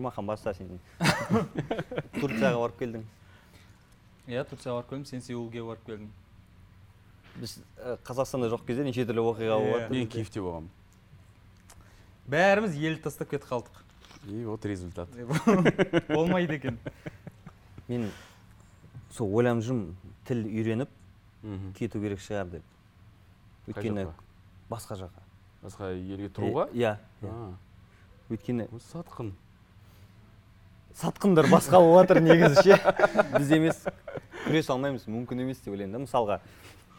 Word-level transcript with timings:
нұрмахан 0.00 0.26
баста 0.26 0.54
сен 0.56 0.78
турцияға 2.20 2.58
барып 2.62 2.78
келдің. 2.80 3.04
Иә 4.30 4.44
турцияға 4.48 4.80
барып 4.80 4.90
келдім 4.94 5.04
сен 5.10 5.24
сеулге 5.24 5.62
барып 5.64 5.84
келдің. 5.86 6.08
Біз 7.36 7.56
ә, 7.76 7.96
қазақстанда 8.06 8.48
жоқ 8.52 8.64
кезде 8.68 8.84
неше 8.86 9.04
түрлі 9.08 9.24
оқиға 9.34 9.58
болады 9.60 9.92
мен 9.92 10.08
киевте 10.10 10.40
болғанмын. 10.40 10.70
Бәріміз 12.30 12.76
елді 12.78 13.04
тастап 13.04 13.30
кетіп 13.30 13.48
қалдық. 13.50 13.84
И 14.28 14.44
вот 14.44 14.64
результат. 14.66 15.08
Болмайды 16.08 16.58
екен. 16.58 16.78
Мен 17.88 18.10
сол 19.10 19.32
ойланып 19.34 19.64
жүрмін 19.64 19.94
тіл 20.28 20.44
үйреніп 20.48 20.92
кету 21.78 22.00
керек 22.02 22.20
шығар 22.24 22.50
деп. 22.56 22.66
Өйткені 23.68 24.08
басқа 24.70 24.98
жаққа. 25.00 25.24
Басқа 25.64 25.92
елге 25.96 26.28
тұруға? 26.36 26.68
Иә 26.76 26.96
иә. 27.24 27.36
Өйткені 28.30 28.68
ол 28.70 28.82
сатқын. 28.90 29.32
Сатқындар 30.98 31.46
басқа 31.50 31.78
болып 31.80 32.08
жатыр 32.08 32.22
негізі 32.24 32.62
ше. 32.64 32.78
Біз 33.36 33.52
емес 33.54 33.84
күресе 34.46 34.72
алмаймыз 34.74 35.06
мүмкін 35.06 35.44
емес 35.44 35.60
деп 35.62 35.74
ойлаймын 35.74 35.98
да. 35.98 36.02
Мысалға 36.04 36.40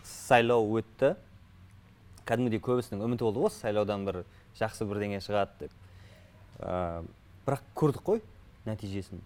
сайлау 0.08 0.70
өтті. 0.80 1.16
Кәдімгідей 2.30 2.62
көбісінің 2.64 3.04
үміті 3.08 3.28
болды 3.28 3.44
ғой 3.44 3.54
сайлаудан 3.56 4.06
бір 4.08 4.22
жақсы 4.60 4.88
бірдеңе 4.88 5.20
шығады 5.26 5.66
деп. 5.66 5.76
Ә, 6.60 7.04
бірақ 7.48 7.64
көрдік 7.76 8.06
қой 8.06 8.22
нәтижесін. 8.66 9.22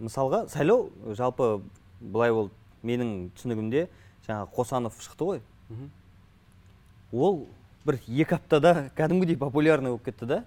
Мысалға 0.00 0.46
сайлау 0.48 0.88
жалпы 1.18 1.60
былай 2.00 2.32
болды. 2.32 2.54
Менің 2.80 3.28
түсінігімде 3.36 3.88
жаңағы 4.24 4.54
қосанов 4.56 4.94
шықты 5.04 5.26
ғой. 5.28 5.42
Ол 7.12 7.42
бір 7.84 7.98
екі 8.06 8.38
аптада 8.38 8.90
кәдімгідей 8.96 9.36
популярный 9.36 9.90
болып 9.92 10.06
кетті 10.06 10.26
да. 10.30 10.38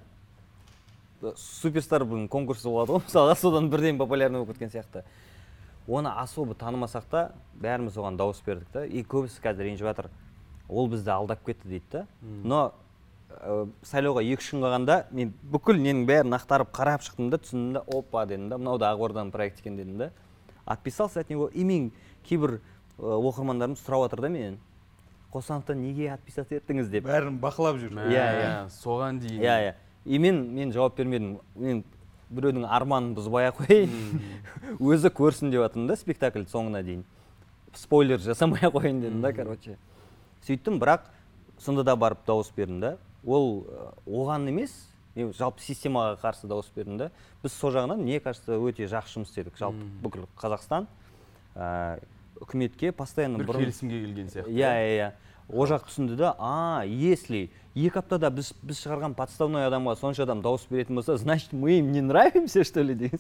Суперстар 1.38 2.04
бүгін 2.04 2.28
конкурсы 2.30 2.68
болады 2.70 2.92
ғой. 2.98 3.04
Мысалға 3.08 3.36
содан 3.40 3.70
бірден 3.72 3.98
популярный 3.98 4.40
болып 4.44 4.58
кеткен 4.58 4.72
сияқты. 4.74 5.04
Оны 5.88 6.12
особо 6.22 6.56
танымасақ 6.56 7.08
та 7.12 7.22
бәріміз 7.60 7.98
оған 8.00 8.18
дауыс 8.18 8.42
бердік 8.46 8.70
та. 8.74 8.86
И 8.86 9.04
көбісі 9.04 9.42
қазір 9.44 9.68
ренжіп 9.70 9.88
жатыр. 9.90 10.10
Ол 10.70 10.88
бізді 10.88 11.10
алдап 11.12 11.44
кетті 11.46 11.68
дейді 11.68 11.86
да. 11.92 12.06
Но 12.22 12.74
ә, 13.30 13.68
сайлауға 13.84 14.24
екі 14.24 14.40
үш 14.42 14.52
күн 14.54 14.64
қалғанда 14.64 15.00
мен 15.12 15.34
бүкіл 15.52 15.80
ненің 15.84 16.06
бәрін 16.08 16.38
ақтарып 16.40 16.72
қарап 16.76 17.04
шықтым 17.04 17.30
да 17.34 17.38
түсіндім 17.44 17.74
да 17.74 17.84
опа 17.88 18.26
дедім 18.26 18.48
да 18.50 18.58
мынау 18.58 18.78
да 18.80 18.94
ақорданың 18.96 19.32
проекті 19.32 19.62
екен 19.66 19.76
дедім 19.78 19.98
да. 19.98 20.12
Отписался 20.66 21.20
от 21.20 21.30
него. 21.30 21.48
И 21.48 21.64
мен 21.64 21.92
кейбір 22.24 22.62
ә, 22.98 23.20
оқырмандарым 23.20 23.76
сұрап 23.76 24.08
жатыр 24.08 24.22
да 24.22 24.30
менен. 24.30 24.60
Қосановтан 25.34 25.82
неге 25.82 26.14
отписаться 26.14 26.56
еттіңіз 26.56 26.88
деп. 26.94 27.04
Бәрін 27.10 27.40
бақылап 27.42 27.80
жүр 27.82 27.92
Иә, 28.08 28.26
иә. 28.40 28.70
соған 28.70 29.20
дейін. 29.20 29.42
Иә 29.42 29.56
иә. 29.66 29.74
И 30.06 30.20
мен 30.20 30.44
мен 30.54 30.72
жауап 30.74 30.98
бермедім. 30.98 31.40
Мен 31.56 31.84
біреудің 32.34 32.66
арманын 32.66 33.14
бұзбай 33.18 33.50
ақ 33.52 33.64
қояйын. 33.64 33.92
Өзі 34.80 35.12
көрсін 35.14 35.52
деп 35.54 35.64
жатырмын 35.64 35.92
да 35.92 35.98
спектакль 36.00 36.48
соңына 36.50 36.84
дейін. 36.84 37.04
Спойлер 37.78 38.22
жасамай 38.24 38.66
ақ 38.66 38.80
қояйын 38.80 39.02
дедім 39.04 39.22
да 39.22 39.34
короче. 39.34 39.78
Сөйттім 40.48 40.80
бірақ 40.82 41.08
сонда 41.60 41.84
да 41.84 41.96
барып 41.96 42.26
дауыс 42.28 42.52
бердім 42.56 42.80
да. 42.82 42.98
Ол 43.26 43.66
оған 44.06 44.50
емес 44.50 44.74
мен 45.16 45.32
жалпы 45.38 45.62
системаға 45.62 46.18
қарсы 46.24 46.50
дауыс 46.50 46.72
бердім 46.76 46.98
да. 46.98 47.12
Біз 47.44 47.54
сол 47.54 47.72
жағынан 47.76 48.02
мне 48.02 48.20
кажется 48.20 48.58
өте 48.58 48.90
жақсы 48.90 49.20
жұмыс 49.20 49.32
істедік 49.32 49.60
жалпы 49.60 49.86
бүкіл 50.02 50.28
қазақстан. 50.42 50.88
Ә, 51.56 52.00
үкіметке 52.42 52.92
постоянно 52.92 53.44
бір 53.44 53.62
келісімге 53.62 54.02
келген 54.08 54.32
сияқты. 54.34 54.52
Иә 54.52 54.74
иә 54.74 54.96
иә. 54.98 55.12
Ол 55.50 55.68
жақ 55.68 55.88
түсінді 55.90 56.18
да 56.20 56.36
а 56.40 56.84
если 56.86 57.50
екі 57.76 58.00
аптада 58.00 58.30
біз 58.30 58.54
біз 58.62 58.80
шығарған 58.84 59.16
подставной 59.18 59.68
адамға 59.68 59.96
сонша 60.00 60.24
адам 60.24 60.42
дауыс 60.42 60.66
беретін 60.70 60.96
болса 60.96 61.18
значит 61.18 61.54
мы 61.54 61.80
им 61.80 61.92
не 61.92 62.02
нравимся 62.02 62.64
что 62.64 62.82
ли? 62.82 62.96
деген 62.96 63.20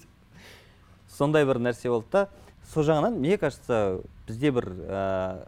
сондай 1.09 1.45
бір 1.45 1.59
нәрсе 1.59 1.89
болды 1.89 2.07
да. 2.11 2.29
Сол 2.71 2.83
жағынан 2.87 3.19
мне 3.19 3.37
кажется 3.37 4.01
бізде 4.27 4.51
бір 4.51 4.69
ә, 4.87 5.47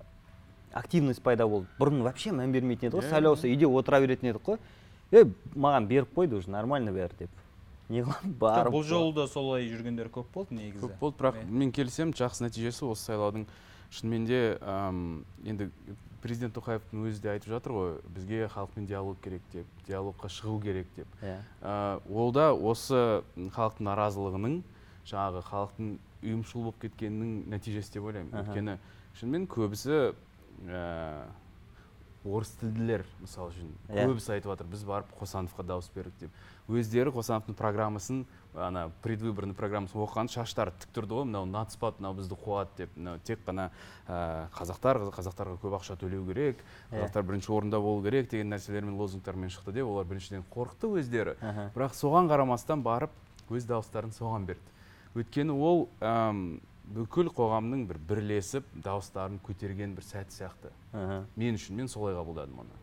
активность 0.73 1.21
пайда 1.23 1.47
болды. 1.47 1.67
Бұрын 1.79 2.03
вообще 2.03 2.33
мән 2.35 2.51
бермейтін 2.51 2.89
еді 2.89 2.99
ғой 2.99 3.05
Иә, 3.05 3.13
сайлаусы 3.13 3.49
үйде 3.49 3.69
отыра 3.69 4.01
беретін 4.03 4.33
едік 4.33 4.43
қой. 4.43 4.59
Е 5.11 5.23
маған 5.55 5.87
беріп 5.87 6.11
қойды 6.15 6.35
уже 6.35 6.51
нормально 6.51 6.91
бәрі 6.91 7.15
деп. 7.19 7.31
Не 7.87 8.03
қыламын 8.03 8.35
барып 8.41 8.73
бұл 8.75 8.83
жолы 8.83 9.13
да 9.15 9.27
солай 9.31 9.69
жүргендер 9.69 10.09
көп 10.11 10.27
болды 10.33 10.57
негізі. 10.59 10.83
Көп 10.83 10.99
болды 10.99 11.21
бірақ 11.21 11.39
мен 11.47 11.71
келісемін 11.71 12.13
жақсы 12.17 12.47
нәтижесі 12.47 12.85
осы 12.89 13.11
сайлаудың. 13.11 13.47
Шынымен 13.95 14.25
де 14.27 14.41
енді 15.45 15.69
президент 16.25 16.55
тоқаевтың 16.57 17.05
өзі 17.05 17.21
де 17.21 17.29
айтып 17.35 17.51
жатыр 17.53 17.73
ғой 17.75 17.91
бізге 18.15 18.47
халықпен 18.49 18.87
диалог 18.89 19.19
керек 19.21 19.43
деп 19.53 19.67
диалогқа 19.85 20.29
шығу 20.33 20.57
керек 20.63 20.89
деп. 20.97 21.07
Иә. 21.21 21.37
Ә, 21.61 22.01
ол 22.09 22.33
да 22.33 22.49
осы 22.53 23.21
халықтың 23.37 23.85
наразылығының 23.85 24.55
жаңағы 25.05 25.43
халықтың 25.51 25.91
ұйымшыл 26.25 26.65
болып 26.65 26.79
кеткенінің 26.81 27.51
нәтижесі 27.53 27.97
деп 27.97 28.09
ойлаймын. 28.09 28.33
Өйткені 28.41 28.77
шынымен 29.19 29.45
көбісі 29.53 29.99
ә, 30.65 30.81
орыс 32.25 32.49
тілділер 32.59 33.03
мысалы 33.21 33.51
үшін 33.53 33.69
Иә. 33.89 34.05
көбісі 34.09 34.33
айтып 34.35 34.51
жатыр. 34.51 34.67
Біз 34.67 34.83
барып 34.83 35.11
қосановқа 35.19 35.63
дауыс 35.63 35.89
бердік 35.95 36.13
деп. 36.19 36.31
Өздері 36.67 37.11
қосановтың 37.13 37.53
программасын 37.55 38.25
ана 38.55 38.89
предвыборный 39.03 39.53
программасын 39.53 39.99
оқыған 40.01 40.29
шаштары 40.33 40.73
тік 40.79 40.89
тұрды 40.95 41.13
ғой. 41.19 41.25
Мынау 41.29 41.45
нацпад 41.45 41.99
мынау 41.99 42.15
бізді 42.17 42.35
қуады 42.41 42.69
деп. 42.77 42.95
Мынау 42.97 43.19
тек 43.23 43.39
қана 43.45 43.69
ә, 44.07 44.47
қазақтар 44.57 45.03
қазақтарға 45.13 45.59
көп 45.61 45.77
ақша 45.79 45.97
төлеу 46.01 46.25
керек 46.25 46.57
Иә. 46.91 47.03
қазақтар 47.05 47.23
бірінші 47.29 47.51
орында 47.53 47.79
болу 47.79 48.01
керек 48.03 48.29
деген 48.31 48.49
нәрселермен 48.49 48.97
лозунгтармен 48.97 49.49
шықты 49.53 49.71
деп. 49.73 49.85
Олар 49.85 50.05
біріншіден 50.05 50.43
қорықты 50.49 50.89
өздері. 50.97 51.35
Аха. 51.41 51.71
бірақ 51.75 51.93
соған 51.93 52.29
қарамастан 52.31 52.81
барып 52.81 53.11
өз 53.49 53.67
дауыстарын 53.69 54.09
соған 54.11 54.45
берді. 54.45 54.71
Өйткені 55.15 55.53
ол 55.53 55.89
әм, 56.01 56.59
бүкіл 56.93 57.31
қоғамның 57.33 57.85
бір 57.89 57.99
бірлесіп 58.09 58.67
дауыстарын 58.83 59.39
көтерген 59.45 59.95
бір 59.97 60.05
сәт 60.05 60.33
сияқты. 60.35 60.71
Мен 61.35 61.57
үшін 61.57 61.79
мен 61.79 61.87
солай 61.89 62.15
қабылдадым 62.15 62.61
оны. 62.65 62.81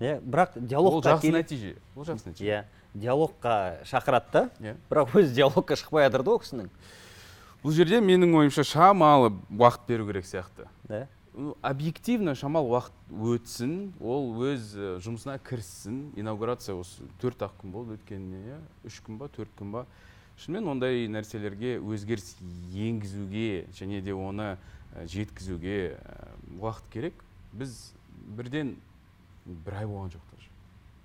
Иә 0.00 0.18
бірақ 0.20 0.56
ол 0.58 0.66
диалогқа 0.68 1.12
жақсы 1.12 1.26
келіп 1.28 1.36
нәтиже 1.38 1.74
ол 1.94 2.04
жақсы 2.08 2.30
нәтиже. 2.30 2.44
Иә 2.48 2.64
диалогқа 2.94 3.84
шақырады 3.84 4.32
да 4.32 4.50
Иә. 4.60 4.76
бірақ 4.90 5.14
өзі 5.14 5.34
диалогқа 5.34 5.76
шықпай 5.76 6.08
жатыр 6.08 6.24
да 6.24 6.30
ол 6.30 6.40
кісінің. 6.40 6.70
Бұл 7.64 7.72
жерде 7.72 8.00
менің 8.00 8.34
ойымша 8.40 8.64
шамалы 8.64 9.32
уақыт 9.50 9.86
беру 9.88 10.06
керек 10.06 10.26
сияқты. 10.26 10.66
Да. 10.88 11.06
Объективно 11.62 12.34
шамалы 12.34 12.68
уақыт 12.70 12.92
өтсін 13.10 13.92
ол 14.00 14.34
өз 14.42 14.74
э, 14.76 14.98
жұмысына 15.02 15.38
кіріссін. 15.42 16.12
Инаугурация 16.16 16.76
осы 16.76 17.06
төрт 17.22 17.42
ақ 17.42 17.56
күн 17.62 17.72
болды 17.74 17.96
өткеніне 17.96 18.42
иә. 18.50 18.58
Үш 18.84 19.00
күн 19.02 19.18
ба 19.18 19.28
төрт 19.28 19.50
күн 19.58 19.72
ба. 19.72 19.86
Шынымен 20.40 20.68
ондай 20.74 21.06
нәрселерге 21.08 21.76
өзгеріс 21.78 22.34
енгізуге 22.74 23.66
және 23.78 24.00
де 24.02 24.12
оны 24.14 24.56
э, 24.96 25.06
жеткізуге 25.06 25.76
э, 25.94 25.98
уақыт 26.60 26.86
керек. 26.92 27.14
Біз 27.52 27.92
бірден 28.36 28.74
бір 29.46 29.74
ай 29.78 29.86
болған 29.86 30.10
жоқ 30.14 30.24
даже. 30.34 30.48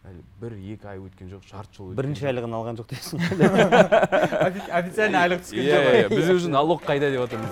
Әлі 0.10 0.22
бір 0.42 0.52
екі 0.74 0.88
ай 0.90 0.98
өткен 1.04 1.30
жоқ 1.30 1.44
жарты 1.50 1.76
жыл 1.78 1.86
өткен 1.92 2.00
бірінші 2.02 2.24
айлығын 2.32 2.54
алған 2.58 2.76
жоқ 2.80 2.88
дейсің 2.96 3.18
Офи- 4.48 4.72
официально 4.82 5.18
айлық 5.28 5.44
түскен 5.44 5.66
жоқ 5.68 5.84
иә 5.84 5.94
иә 6.06 6.10
біз 6.16 6.30
уже 6.34 6.50
налог 6.50 6.80
қайда 6.88 7.12
деп 7.12 7.20
жатырмыз 7.28 7.52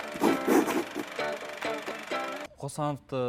қосановты 2.60 3.20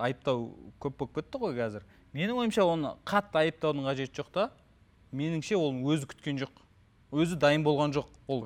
айыптау 0.00 0.48
көп 0.80 0.94
болып 1.00 1.16
кетті 1.18 1.40
ғой 1.42 1.56
қазір. 1.58 1.82
Менің 2.16 2.38
ойымша 2.42 2.64
оны 2.64 2.94
қатты 3.08 3.40
айыптаудың 3.42 3.84
қажеті 3.88 4.20
жоқ 4.20 4.28
та. 4.32 4.44
Меніңше 5.16 5.56
ол 5.58 5.72
өзі 5.92 6.08
күткен 6.10 6.40
жоқ. 6.42 6.52
Өзі 7.12 7.38
дайын 7.40 7.64
болған 7.64 7.94
жоқ 7.96 8.08
ол. 8.28 8.44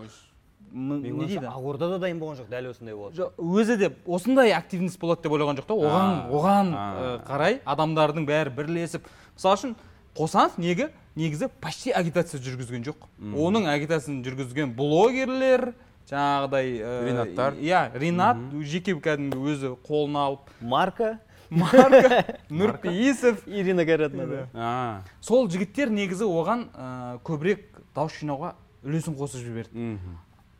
Не 0.70 1.26
дейді? 1.26 1.48
ақордада 1.50 1.98
дайын 1.98 2.20
болған 2.20 2.38
жоқ. 2.42 2.50
дәл 2.50 2.70
осындай 2.70 2.94
болады. 2.94 3.16
Жоқ 3.18 3.40
өзі 3.42 3.76
де 3.80 3.90
осындай 4.06 4.52
активность 4.54 5.00
болады 5.00 5.24
деп 5.24 5.32
ойлаған 5.34 5.58
жоқ 5.58 5.66
та. 5.66 5.74
Оған 5.74 6.10
оған 6.30 6.72
э, 6.74 7.12
қарай 7.26 7.60
адамдардың 7.64 8.26
бәрі 8.28 8.54
бірлесіп. 8.54 9.08
Мысалы 9.34 9.56
үшін 9.58 9.74
қосанов 10.14 10.58
неге? 10.58 10.90
Негізі 11.16 11.48
почти 11.60 11.90
агитация 11.90 12.38
жүргізген 12.40 12.84
жоқ. 12.86 13.08
Оның 13.18 13.66
агитациясын 13.72 14.20
жүргізген 14.22 14.76
блогерлер 14.76 15.72
жаңағыдай 16.10 16.70
э, 16.78 16.92
Ринаттар. 17.08 17.58
иә 17.58 17.90
ринат 17.98 18.38
жеке 18.62 18.94
кәдімгі 18.94 19.42
өзі 19.52 19.74
қолына 19.86 20.26
алып. 20.28 20.54
Марка? 20.60 21.18
Марка 21.50 22.38
нұрпейісов. 22.50 23.42
Ирина 23.46 23.84
кайратовна 23.84 24.26
да. 24.26 24.48
А. 24.54 25.02
Сол 25.20 25.48
жігіттер 25.50 25.90
негізі 25.90 26.24
оған 26.30 26.66
э, 26.72 27.18
көбірек 27.26 27.64
дауыс 27.94 28.16
жинауға 28.20 28.54
үлесін 28.86 29.16
қосып 29.18 29.42
жіберді. 29.44 29.96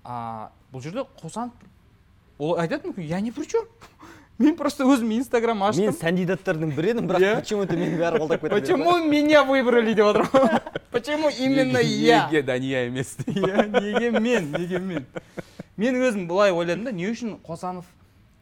А 0.05 0.51
бұл 0.73 0.83
жерде 0.83 1.05
қосанов 1.21 1.53
ол 2.39 2.57
айтады 2.59 2.89
мүмкін 2.91 3.05
я 3.07 3.21
ни 3.21 3.31
при 3.31 3.45
чем 3.45 3.65
мен 4.41 4.57
просто 4.57 4.85
өзім 4.89 5.11
инстаграм 5.19 5.59
мен 5.61 5.69
аштым 5.69 5.97
кандидаттардың 6.01 6.71
бірі 6.77 6.95
едім 6.95 7.09
бірақ 7.11 7.21
Иә. 7.21 7.35
почему 7.43 7.67
то 7.67 7.77
мені 7.77 7.99
бәрі 8.01 8.23
қолдап 8.23 8.41
кетті 8.41 8.55
почему 8.57 8.97
меня 9.05 9.45
выбрали 9.45 9.93
деп 9.95 10.07
отырмын. 10.07 10.61
Почему 10.91 11.29
именно 11.31 11.79
я? 11.79 12.27
неге 12.27 12.43
дания 12.43 12.87
емес 12.89 13.17
иә 13.27 13.69
неге 13.81 14.11
мен 14.19 14.51
неге 14.53 14.79
мен? 14.79 15.07
Мен 15.77 15.95
өзім 16.01 16.27
былай 16.27 16.51
ойладым 16.51 16.85
да 16.85 16.93
не 16.93 17.07
үшін 17.07 17.37
қосанов 17.47 17.85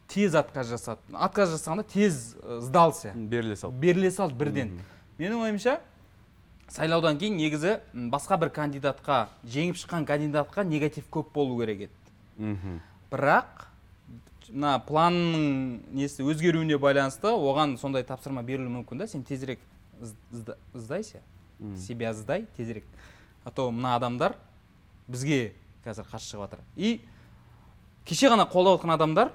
тез 0.09 0.35
отказ 0.35 0.67
жасады 0.73 0.99
отказ 1.13 1.53
жасағанда 1.53 1.85
тез 1.87 2.35
сдался. 2.65 3.13
Беріле 3.15 3.55
сал 3.55 3.71
беріле 3.71 4.11
салды 4.11 4.35
бірден. 4.35 4.73
Менің 5.19 5.45
ойымша 5.45 5.79
сайлаудан 6.69 7.17
кейін 7.21 7.37
негізі 7.37 7.77
басқа 7.93 8.39
бір 8.41 8.51
кандидатқа 8.55 9.27
жеңіп 9.45 9.77
шыққан 9.79 10.05
кандидатқа 10.09 10.65
негатив 10.65 11.07
көп 11.13 11.33
болу 11.33 11.59
керек 11.61 11.87
еді. 11.87 12.79
Бірақ 13.11 13.67
мына 14.49 14.77
планның 14.85 15.81
несі 15.93 16.25
өзгеруіне 16.25 16.77
байланысты 16.81 17.29
оған 17.29 17.77
сондай 17.77 18.03
тапсырма 18.03 18.41
берілуі 18.43 18.79
мүмкін 18.79 19.03
да. 19.03 19.07
Сен 19.07 19.23
тезірек 19.23 19.59
ыздайся 20.73 21.21
себя 21.77 22.13
сдай 22.13 22.47
тезірек. 22.57 22.85
А 23.43 23.51
то 23.51 23.69
мына 23.71 23.95
адамдар 23.95 24.35
бізге 25.07 25.53
қазір 25.85 26.05
қарсы 26.09 26.33
шығып 26.33 26.43
жатыр 26.43 26.59
и 26.75 27.01
кеше 28.05 28.29
ғана 28.29 28.45
қолдап 28.49 28.79
отқан 28.79 28.93
адамдар 28.93 29.31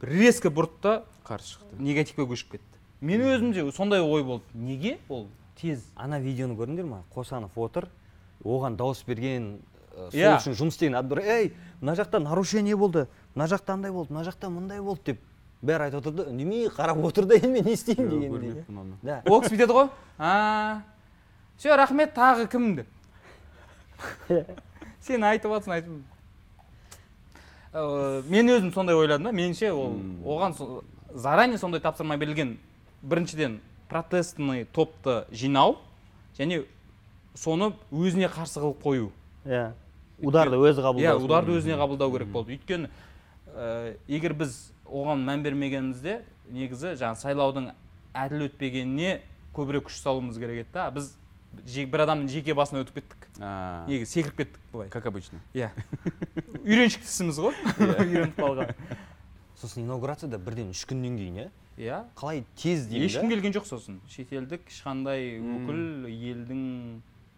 резко 0.00 0.50
бұрды 0.50 0.82
да 0.82 1.04
қарсы 1.24 1.56
шықты. 1.58 1.78
негативке 1.78 2.22
көшіп 2.22 2.50
кетті. 2.56 2.82
Мен 3.00 3.20
өзімде 3.20 3.70
сондай 3.72 4.00
ой 4.00 4.24
болды. 4.24 4.44
Неге? 4.54 4.98
Ол 5.08 5.28
тез. 5.60 5.84
Ана 5.96 6.20
видеоны 6.20 6.54
көрдіңдер 6.54 6.84
ма? 6.86 7.04
Қосанов 7.14 7.56
отыр 7.56 7.88
оған 8.44 8.76
дауыс 8.78 9.02
берген 9.06 9.58
ә, 9.94 10.10
сол 10.10 10.20
Иә. 10.20 10.36
үшін 10.38 10.54
жұмыс 10.58 10.76
істеген 10.76 10.98
адамдар 10.98 11.24
ей 11.24 11.52
мына 11.80 11.94
жақта 11.98 12.20
нарушение 12.22 12.76
болды 12.76 13.08
мына 13.34 13.48
жақта 13.50 13.74
андай 13.74 13.92
болды 13.92 14.12
мына 14.14 14.24
жақта 14.28 14.50
мындай 14.50 14.80
болды 14.80 15.12
деп 15.12 15.20
бәрі 15.62 15.88
айтып 15.88 16.00
отыр 16.04 16.12
да 16.12 16.28
үндемей 16.30 16.68
қарап 16.68 17.02
отыр 17.04 17.26
да 17.26 17.34
енді 17.34 17.48
мен 17.48 17.64
не 17.66 17.72
істеймін 17.74 18.08
дегендей 18.10 18.64
да. 19.02 19.22
Ол 19.26 19.42
кісі 19.42 19.56
бүйтеді 19.56 19.74
ғой. 19.74 19.88
Все 21.58 21.76
рахмет 21.76 22.14
тағы 22.14 22.46
кім 22.50 22.76
деп 22.76 22.86
сен 25.02 25.24
айтып 25.26 25.50
жатрсың 25.50 25.74
айтып 25.74 26.17
Ә, 27.72 28.22
мен 28.28 28.48
өзім 28.48 28.72
сондай 28.72 28.96
ойладым 28.96 29.28
да 29.28 29.32
меніңше 29.36 29.70
ол 29.72 29.98
оған 30.24 30.54
со- 30.56 30.82
заранее 31.14 31.58
сондай 31.58 31.80
тапсырма 31.80 32.16
берілген. 32.16 32.56
Біріншіден 33.02 33.60
протестный 33.88 34.64
топты 34.64 35.24
жинау 35.30 35.76
және 36.38 36.64
соны 37.34 37.72
өзіне 37.92 38.28
қарсы 38.32 38.60
қылып 38.60 38.82
қою. 38.82 39.10
Иә. 39.44 39.72
Ударды 40.22 40.56
өзі 40.56 40.80
иә 40.80 40.86
қабылдау 40.88 41.24
ударды 41.24 41.52
өзіне 41.58 41.76
қабылдау 41.78 42.12
керек 42.12 42.28
болды. 42.32 42.56
Өйткені 42.56 42.88
ә, 43.54 43.96
егер 44.08 44.32
біз 44.34 44.72
оған 44.88 45.22
мән 45.28 45.42
бермегенімізде 45.44 46.22
негізі 46.50 46.96
жаңағы 46.96 47.20
сайлаудың 47.20 47.70
әділ 48.16 48.48
өтпегеніне 48.48 49.20
көбірек 49.54 49.86
күш 49.88 50.00
салуымыз 50.02 50.38
керек 50.40 50.64
еді 50.64 50.72
да. 50.72 50.90
Біз 50.90 51.12
бір 51.92 52.04
адамның 52.06 52.28
жеке 52.32 52.54
басына 52.56 52.82
өтіп 52.84 53.00
кеттік. 53.00 53.28
Негізі 53.88 54.10
секіріп 54.12 54.36
кеттік 54.42 54.60
былай. 54.72 54.88
Как 54.92 55.06
обычно. 55.06 55.40
Иә. 55.54 55.70
Үйреншікті 56.64 57.30
ғой. 57.38 57.54
Үйреніп 57.78 58.36
қалған. 58.38 58.74
Сосын 59.58 59.82
инаугурацияда 59.84 60.38
бірден 60.38 60.70
үш 60.70 60.84
күннен 60.88 61.16
кейін 61.18 61.40
иә? 61.42 61.48
Иә. 61.78 61.98
Қалай 62.18 62.44
тез 62.58 62.86
деймін 62.90 63.08
ешкім 63.08 63.32
келген 63.32 63.54
жоқ 63.56 63.66
сосын. 63.68 63.98
Шетелдік 64.10 64.68
ешқандай 64.70 65.36
өкіл 65.38 66.06
елдің 66.10 66.62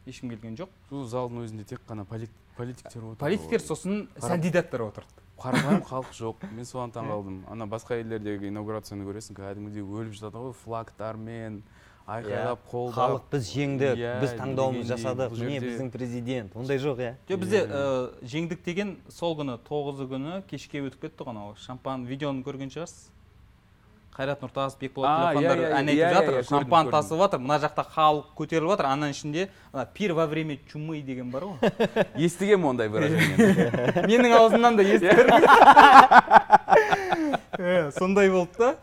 ешкім 0.08 0.32
келген 0.34 0.56
жоқ. 0.60 0.70
Сол 0.90 1.06
залдың 1.08 1.44
өзінде 1.46 1.64
тек 1.68 1.82
қана 1.88 2.04
полит- 2.08 2.36
политиктер 2.56 3.04
отыр. 3.04 3.18
Политиктер 3.20 3.60
сосын 3.64 4.08
кандидаттар 4.20 4.86
отырды. 4.88 5.26
Қарапайым 5.40 5.84
халық 5.90 6.12
жоқ. 6.16 6.44
Мен 6.52 6.68
соған 6.68 6.92
таң 6.92 7.08
қалдым. 7.08 7.38
Ана 7.52 7.68
басқа 7.68 7.96
елдердегі 8.02 8.50
инаугурацияны 8.50 9.06
көресің. 9.08 9.36
Кәдімгідей 9.40 9.84
өліп 9.84 10.16
жатады 10.18 10.42
ғой. 10.44 10.56
Флагтармен 10.64 11.62
айқайлап 12.06 12.58
қолдап 12.70 12.96
халық 12.96 13.22
біз 13.32 13.50
жеңдік 13.54 13.94
Иә, 14.00 14.14
біз 14.22 14.32
таңдауымызды 14.38 14.88
дегендей, 14.88 15.04
жасадық. 15.04 15.30
міне 15.38 15.60
жерде- 15.60 15.68
біздің 15.68 15.90
президент 15.90 16.56
ондай 16.56 16.78
жоқ 16.78 16.96
иә. 16.98 17.12
Жоқ 17.28 17.36
бізде 17.44 17.58
ә, 17.66 18.10
жеңдік 18.24 18.64
деген 18.64 18.96
сол 19.08 19.36
күні 19.38 19.58
тоғызы 19.68 20.08
күні 20.10 20.42
кешке 20.50 20.80
өтіп 20.82 21.00
кетті 21.06 21.24
ғой 21.24 21.30
анау. 21.30 21.54
Шампан 21.60 22.04
видеоны 22.06 22.42
көрген 22.42 22.70
шығарсыз? 22.72 23.10
Қайрат 24.10 24.40
нұртас 24.42 24.74
бекболат 24.80 25.36
тілеухандар 25.36 25.58
иә, 25.58 25.62
иә, 25.62 25.78
ән 25.78 25.86
иә, 25.86 25.90
айтып 25.90 25.94
иә, 25.94 26.14
жатыр. 26.14 26.34
иә, 26.34 26.42
шампан 26.48 26.90
тасып 26.90 27.18
жатыр 27.22 27.38
мына 27.38 27.60
жақта 27.62 27.84
халық 27.94 28.24
көтеріліп 28.36 28.70
жатыр 28.74 28.86
ананың 28.90 29.10
ішінде 29.14 29.48
ана 29.72 29.86
пир 29.86 30.12
во 30.18 30.26
время 30.26 30.58
чумы 30.72 31.00
деген 31.00 31.30
бар 31.30 31.42
ғой. 31.46 31.56
Естігемін 32.18 32.64
ондай 32.74 32.88
выражение. 32.88 34.04
Менің 34.10 34.34
аузымнан 34.34 34.76
да 34.76 34.82
Иә, 37.60 37.90
сондай 37.92 38.30
болды 38.30 38.50
да. 38.58 38.74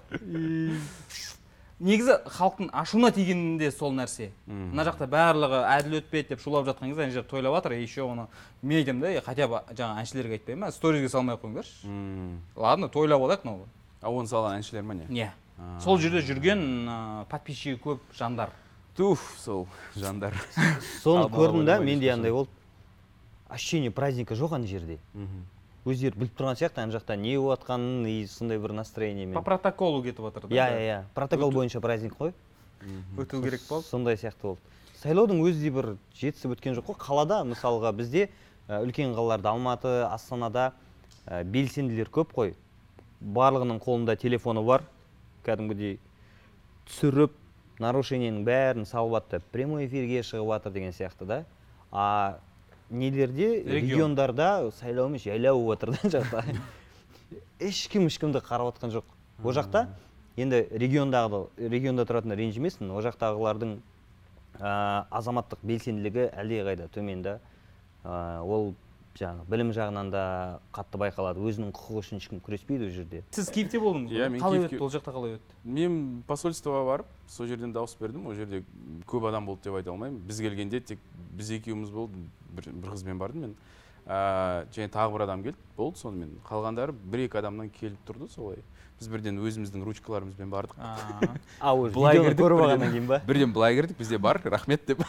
Негізі 1.79 2.17
халықтың 2.25 2.69
ашуына 2.73 3.11
тигені 3.13 3.57
де 3.59 3.69
сол 3.71 3.93
нәрсе. 3.93 4.31
Мына 4.47 4.85
жақта 4.87 5.07
барлығы 5.09 5.59
әділ 5.75 5.99
өтпеді 6.01 6.33
деп 6.33 6.41
шулап 6.41 6.65
жатқан 6.65 6.89
кезде 6.89 7.03
ана 7.03 7.11
жерде 7.13 7.29
тойлап 7.29 7.55
жатыр 7.59 7.77
и 7.77 7.81
еще 7.81 8.01
оны 8.01 8.27
мен 8.61 8.79
айтамын 8.79 9.01
да 9.01 9.11
«Е, 9.11 9.21
хотя 9.21 9.47
бы 9.47 9.61
жаңағы 9.71 10.01
әншілерге 10.01 10.39
айтпаймын 10.39 10.65
ма 10.65 10.71
сторизге 10.71 11.09
салмай 11.09 11.35
ақ 11.35 11.45
қойыңдаршы 11.45 12.39
ладно 12.55 12.89
тойлап 12.89 13.21
алайық 13.21 13.45
мынау. 13.45 13.67
А 14.01 14.09
оны 14.09 14.27
салған 14.27 14.57
әншілер 14.57 14.83
ма 14.83 14.95
не? 14.95 15.31
А. 15.57 15.79
сол 15.81 15.97
жерде 15.97 16.21
жүрген 16.21 17.25
подписчигі 17.29 17.79
көп 17.81 17.99
жандар. 18.17 18.49
Туф 18.95 19.35
сол 19.37 19.67
жандар. 19.95 20.33
Соны 21.03 21.29
көрдім 21.29 21.65
да 21.65 21.79
менде 21.79 22.09
андай 22.11 22.31
болды. 22.31 22.49
Ощущение 23.49 23.91
праздника 23.91 24.33
жоқ 24.35 24.55
ана 24.55 24.67
жерде. 24.67 24.99
Өздері 25.87 26.19
біліп 26.19 26.35
тұрған 26.37 26.57
сияқты 26.59 26.83
ана 26.83 26.93
жақта 26.93 27.15
не 27.15 27.37
болып 27.39 27.61
жатқанын 27.61 28.07
и 28.11 28.27
сондай 28.27 28.59
бір 28.59 28.73
по 28.73 28.79
настроениемен 28.81 29.43
протоколу 29.43 30.03
кетіп 30.03 30.27
жатыр 30.27 30.47
да 30.47 30.55
иә 30.55 30.67
иә 30.67 30.81
иә. 30.87 31.03
Протокол 31.15 31.51
бойынша 31.51 31.81
праздник 31.81 32.17
қой. 32.19 32.33
Өту 33.17 33.41
керек 33.41 33.61
болды 33.69 33.87
сондай 33.87 34.17
сияқты 34.17 34.41
болды. 34.41 34.61
Сайлаудың 35.01 35.41
өзі 35.45 35.63
де 35.63 35.71
бір 35.71 35.89
жетісіп 36.17 36.57
өткен 36.57 36.75
жоқ 36.77 36.91
қой. 36.91 36.99
Қалада 36.99 37.43
мысалға 37.47 37.93
бізде 37.95 38.29
үлкен 38.67 39.15
қалаларда 39.15 39.53
алматы 39.53 39.93
астанада 40.09 40.73
ә, 41.25 41.43
белсенділер 41.43 42.09
көп 42.09 42.33
қой. 42.33 42.55
Барлығының 43.21 43.79
қолында 43.81 44.17
телефоны 44.19 44.63
бар. 44.65 44.83
Кәдімгідей 45.45 45.99
түсіріп 46.89 47.31
нарушениенің 47.79 48.43
бәрін 48.43 48.85
салып 48.89 49.19
жатты 49.21 49.41
прямой 49.53 49.85
эфирге 49.85 50.23
шығып 50.25 50.51
жатыр 50.51 50.73
деген 50.73 50.91
сияқты 50.91 51.25
да. 51.25 51.45
А 51.91 52.39
нелерде 52.89 53.63
Регион. 53.63 53.73
региондарда 53.73 54.71
сайлау 54.79 55.07
емес 55.09 55.23
жайлау 55.23 55.59
болып 55.63 55.81
жатыр 55.81 55.95
да 56.01 56.09
жақта 56.19 56.43
ешкім 57.59 58.07
ешкімді 58.07 58.39
қарап 58.39 58.73
жатқан 58.75 58.93
жоқ. 58.93 59.05
Ол 59.43 59.53
жақта 59.53 59.87
енді 60.37 60.63
региондағы 60.71 61.47
регионда 61.57 62.05
тұратындар 62.07 62.39
ренжімесін 62.39 62.91
ол 62.91 63.03
жақтағылардың 63.05 63.77
ә, 64.59 65.05
азаматтық 65.11 65.63
белсенділігі 65.63 66.29
әлдеқайда 66.31 66.87
төмен 66.93 67.23
да. 67.25 67.39
Ә, 68.03 68.41
ол 68.41 68.73
жаңағы 69.17 69.45
білім 69.51 69.71
жағынан 69.75 70.11
да 70.13 70.23
қатты 70.75 70.99
байқалады 71.01 71.41
өзінің 71.49 71.71
құқығы 71.75 72.01
үшін 72.03 72.21
ешкім 72.21 72.41
күреспейді 72.45 72.87
ол 72.87 72.93
жерде. 72.93 73.23
Сіз 73.35 73.49
киевте 73.53 73.81
болдыңыз 73.81 74.13
Иә, 74.13 74.27
ғой 74.27 74.33
мен 74.35 74.43
қалай 74.43 74.63
өтті 74.67 74.79
ол 74.81 74.91
жақта 74.93 75.13
қалай 75.15 75.35
өтті? 75.37 75.57
Мен 75.63 75.97
посольствоға 76.29 76.83
барып 76.87 77.11
сол 77.27 77.49
жерден 77.49 77.73
дауыс 77.75 77.97
бердім 77.99 78.27
ол 78.29 78.37
жерде 78.37 78.63
көп 79.09 79.27
адам 79.29 79.49
болды 79.49 79.67
деп 79.67 79.79
айта 79.79 79.91
алмаймын. 79.91 80.21
Біз 80.27 80.41
келгенде 80.45 80.81
тек 80.81 81.01
біз 81.33 81.51
екеуміз 81.57 81.89
болды 81.93 82.23
бір, 82.53 82.71
бір 82.71 82.93
қызбен 82.93 83.17
бардым 83.17 83.47
мен. 83.47 83.55
Ә, 84.05 84.67
және 84.71 84.87
тағы 84.93 85.17
бір 85.17 85.25
адам 85.27 85.43
келді 85.43 85.57
болды 85.77 85.99
сонымен. 85.99 86.37
Қалғандары 86.47 86.93
бір 86.95 87.25
екі 87.27 87.41
адамнан 87.41 87.71
келіп 87.73 88.05
тұрды 88.07 88.29
солай. 88.31 88.61
Біз 88.97 89.09
бірден 89.13 89.37
өзіміздің 89.37 89.83
ручкаларымызбен 89.85 90.49
бардық. 90.49 90.77
А, 91.61 91.73
уже 91.77 91.93
видеоны 91.93 92.33
көріп 92.33 92.61
алғаннан 92.65 92.93
кейін 92.95 93.05
ба? 93.09 93.19
Бірден 93.27 93.53
былай 93.53 93.75
кірдік 93.77 93.99
бізде 93.99 94.17
бар 94.17 94.39
рахмет 94.43 94.87
деп. 94.89 95.03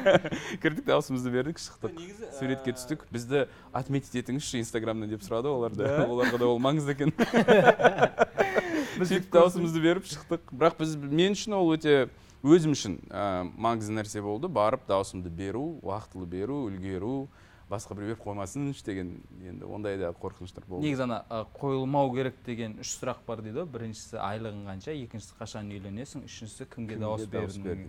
Кірдік 0.62 0.86
дауысымызды 0.88 1.32
бердік 1.34 1.60
шықтық. 1.60 1.98
Суретке 2.38 2.72
түстік. 2.72 3.04
Бізді 3.12 3.44
отметить 3.76 4.16
етіңізші 4.22 4.62
инстаграмнан 4.62 5.12
деп 5.12 5.24
сұрады 5.26 5.52
олар 5.52 5.76
да. 5.76 6.06
Оларға 6.08 6.40
да 6.40 6.48
ол 6.48 6.60
маңызды 6.64 6.96
екен. 6.96 7.12
Сөйтіп 9.04 9.28
дауысымызды 9.34 9.84
беріп 9.84 10.08
шықтық. 10.08 10.48
Бірақ 10.48 10.80
біз 10.80 10.96
мен 10.96 11.36
үшін 11.36 11.58
ол 11.60 11.74
өте 11.76 12.08
өзім 12.44 12.72
үшін 12.72 12.96
ә, 13.12 13.44
маңызды 13.44 13.92
нәрсе 13.98 14.24
болды. 14.24 14.48
Барып 14.48 14.88
дауысымды 14.88 15.28
беру 15.28 15.82
уақытылы 15.84 16.24
беру 16.30 16.64
үлгеру 16.70 17.26
басқа 17.70 17.94
біреу 17.96 18.12
беріп 18.12 18.24
қоймасыншы 18.24 18.84
деген 18.84 19.12
енді 19.40 19.64
ондай 19.64 19.98
да 19.98 20.12
қорқыныштар 20.12 20.66
болды. 20.68 20.84
Негізі 20.86 21.06
ана 21.06 21.24
қойылмау 21.56 22.12
керек 22.14 22.36
деген 22.46 22.78
үш 22.82 22.92
сұрақ 23.00 23.24
бар 23.26 23.42
дейді 23.42 23.62
ғой. 23.62 23.68
Біріншісі 23.74 24.20
айлығың 24.20 24.64
қанша 24.68 24.94
екіншісі 24.94 25.38
қашан 25.40 25.72
үйленесің 25.72 26.26
үшіншісі 26.28 26.68
кімге 26.74 26.98
дауыс 27.00 27.26
бердің? 27.32 27.86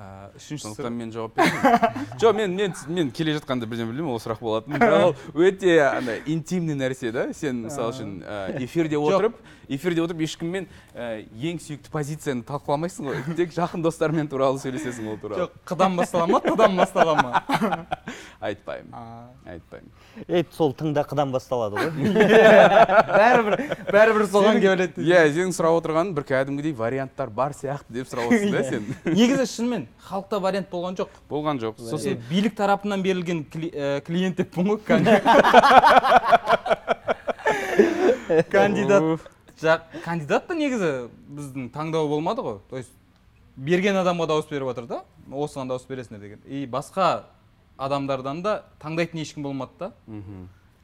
Ә, 0.00 0.30
үшіншісі 0.38 0.70
сондықтан 0.70 0.94
мен 0.96 1.10
жауап 1.12 1.34
бердім 1.36 1.88
жоқ 2.22 2.36
мен 2.38 2.54
мен 2.56 2.74
мен 2.88 3.10
келе 3.12 3.34
жатқанда 3.36 3.66
бірден 3.68 3.90
білдім 3.90 4.08
ол 4.14 4.20
сұрақ 4.22 4.40
болатынын 4.40 4.80
бірақ 4.80 5.02
ол 5.10 5.44
өте 5.44 5.74
андай 5.90 6.22
интимный 6.24 6.78
нәрсе 6.78 7.12
да 7.12 7.26
сен 7.36 7.66
мысалы 7.66 7.92
үшін 7.92 8.14
эфирде 8.64 8.96
отырып 8.96 9.36
эфирде 9.68 10.00
отырып 10.02 10.24
ешкіммен 10.24 10.66
ең 10.96 11.60
сүйікті 11.62 11.92
позицияны 11.92 12.42
талқыламайсың 12.48 13.10
ғой. 13.10 13.20
Тек 13.38 13.52
жақын 13.54 13.84
достармен 13.84 14.30
туралы 14.30 14.58
сөйлесесің 14.62 15.12
ол 15.12 15.18
туралы. 15.20 15.44
Жоқ 15.44 15.60
қыдан 15.70 15.94
бастала 16.00 16.26
ма 16.26 16.40
тыдан 16.42 16.74
бастала 16.80 17.14
ма? 17.20 17.44
Айтпаймын 18.40 19.30
айтпаймын. 19.46 19.92
Ей 20.26 20.46
сол 20.56 20.74
тыңда 20.74 21.04
қыдан 21.06 21.30
басталады 21.34 21.78
ғой. 21.78 21.90
Бәрібір 23.20 23.58
бәрібір 23.92 24.26
соған 24.32 24.60
келеді 24.64 25.06
иә 25.06 25.22
сенің 25.30 25.54
сұрап 25.54 25.78
отырғаның 25.78 26.16
бір 26.18 26.26
кәдімгідей 26.32 26.74
варианттар 26.74 27.30
бар 27.30 27.54
сияқты 27.54 28.00
деп 28.00 28.10
сұрап 28.10 28.30
отырсың 28.30 28.56
да 28.56 28.64
сен. 28.66 28.90
Негізі 29.06 29.46
шынымен 29.54 29.86
халықта 29.98 30.40
вариант 30.40 30.68
болған 30.70 30.96
жоқ. 30.98 31.08
Болған 31.30 31.58
жоқ. 31.62 31.74
Сосын 31.90 32.18
билік 32.30 32.54
тарапынан 32.56 33.02
берілген 33.02 33.44
кли- 33.52 34.00
клиент 34.06 34.36
деппін 34.36 34.66
ғой 34.70 34.78
кандидат. 38.50 39.02
Жақ 39.60 39.80
кандидат 40.04 40.46
та 40.48 40.54
негізі 40.56 41.08
біздің 41.28 41.68
таңдау 41.74 42.08
болмады 42.08 42.40
ғой. 42.44 42.58
То 42.70 42.76
есть 42.80 42.92
берген 43.56 43.96
адамға 44.00 44.26
дауыс 44.30 44.46
беріп 44.48 44.70
жатыр 44.72 44.86
да 44.88 45.02
осыған 45.30 45.68
дауыс 45.68 45.84
бересіңдер 45.88 46.20
деген. 46.20 46.40
И 46.46 46.64
басқа 46.66 47.24
адамдардан 47.76 48.42
да 48.42 48.62
таңдайтын 48.80 49.20
ешкім 49.20 49.42
болмады 49.44 49.70
да. 49.78 49.92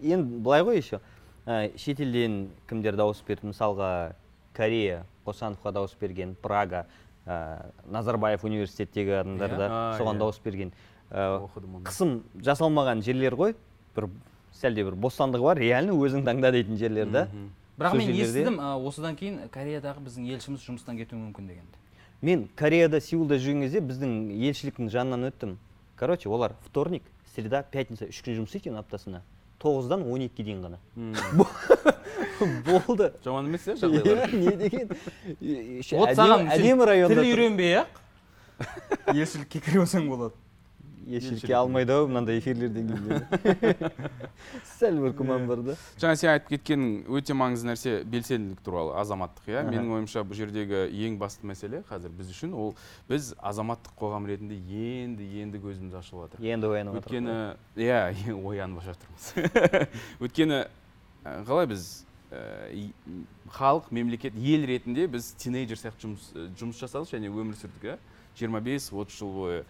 Енді 0.02 0.40
былай 0.44 0.62
ғой 0.62 0.76
еще. 0.82 1.00
Ә, 1.46 1.70
шетелден 1.78 2.50
кімдер 2.68 2.96
дауыс 2.98 3.22
берді? 3.26 3.48
Мысалға 3.52 4.12
корея 4.56 5.04
қосановқа 5.24 5.72
дауыс 5.72 5.94
берген 6.00 6.34
прага. 6.42 6.86
Назарбаев 7.26 8.44
университеттегі 8.44 9.20
адамдар 9.20 9.50
Иә. 9.50 9.56
да 9.58 9.68
соған 9.98 10.14
иә. 10.14 10.18
дауыс 10.18 10.38
берген. 10.44 10.72
Оны 11.10 11.82
қысым 11.84 12.20
жасалмаған 12.38 13.02
жерлер 13.02 13.34
ғой. 13.34 13.54
Бір 13.96 14.08
сәлде 14.54 14.84
бір 14.84 14.94
бостандығы 14.94 15.42
бар 15.42 15.58
реально 15.58 15.92
өзің 15.92 16.24
таңда 16.26 16.52
дейтін 16.52 16.76
жерлер 16.78 17.10
да. 17.10 17.28
Бірақ 17.76 17.96
мен 17.98 18.12
естідім 18.14 18.60
осыдан 18.86 19.16
кейін 19.16 19.48
кореядағы 19.52 20.00
біздің 20.06 20.30
елшіміз 20.32 20.62
жұмыстан 20.64 20.96
кетуі 20.96 21.18
мүмкін 21.20 21.50
дегенді 21.50 21.82
мен 22.22 22.48
кореяда 22.56 23.00
сеулда 23.00 23.36
жүрген 23.36 23.66
кезде 23.66 23.80
біздің 23.84 24.30
елшіліктің 24.32 24.88
жанынан 24.88 25.28
өттім. 25.28 25.58
Короче 25.96 26.28
олар 26.28 26.54
вторник 26.64 27.02
среда 27.34 27.62
пятница 27.62 28.06
үш 28.08 28.22
күн 28.24 28.38
жұмыс 28.38 28.48
істейді 28.54 28.70
екен 28.70 28.78
аптасына. 28.80 29.20
Тоғыздан 29.62 30.02
он 30.04 30.24
екіге 30.26 30.44
дейін 30.50 30.62
ғана. 30.66 30.78
Болды. 32.66 33.12
Жаман 33.24 33.46
емес 33.48 33.66
иә 33.68 33.76
жағдайлар? 33.82 34.32
не 34.32 34.56
деген. 34.60 34.90
Вот 35.96 36.12
саған 36.16 36.50
әдемі 36.52 36.88
районда 36.88 37.14
тіл 37.16 37.24
үйренбей 37.24 37.78
ақ 37.82 38.02
елшілікке 39.14 39.60
кіре 39.64 39.82
алсаң 39.84 40.08
болады. 40.10 40.34
Елшілікке 41.06 41.54
алмайды 41.54 41.94
ау 41.94 42.06
мынандай 42.10 42.40
эфирлерден 42.40 42.88
кейін 42.90 43.92
сәл 44.76 44.98
бір 45.04 45.14
күмән 45.18 45.46
бар 45.48 45.62
да 45.66 45.76
жаңа 46.02 46.16
сен 46.18 46.32
айтып 46.32 46.50
кеткенің 46.54 46.94
өте 47.18 47.36
маңызды 47.38 47.70
нәрсе 47.70 47.92
белсенділік 48.10 48.62
туралы 48.66 48.96
азаматтық 49.00 49.50
иә 49.52 49.62
менің 49.68 49.92
ойымша 49.98 50.24
бұл 50.26 50.38
жердегі 50.40 50.82
ең 51.06 51.18
басты 51.20 51.46
мәселе 51.46 51.82
қазір 51.90 52.14
біз 52.16 52.32
үшін 52.34 52.56
ол 52.58 52.74
біз 53.10 53.34
азаматтық 53.38 53.94
қоғам 54.00 54.26
ретінде 54.30 54.58
енді 54.58 55.28
енді 55.44 55.62
көзіміз 55.62 55.94
ашылып 56.00 56.26
жатыр 56.26 56.50
енді 56.50 56.72
оянып 56.74 56.98
жатыр 56.98 57.14
өйткені 57.14 57.38
иә 57.86 58.02
оянып 58.50 58.84
жатырмыз 58.90 59.30
өйткені 60.26 60.60
қалай 61.46 61.70
біз 61.70 61.88
халық 63.54 63.90
мемлекет 63.94 64.34
ел 64.34 64.66
ретінде 64.66 65.06
біз 65.06 65.30
тинейджер 65.38 65.78
сияқты 65.78 66.08
жұмыс 66.08 66.30
жұмыс 66.58 66.80
жасадық 66.82 67.12
және 67.14 67.30
өмір 67.30 67.54
сүрдік 67.60 67.92
иә 67.92 67.98
жиырма 68.36 68.60
бес 68.60 68.90
отыз 68.90 69.20
жыл 69.20 69.30
бойы 69.36 69.60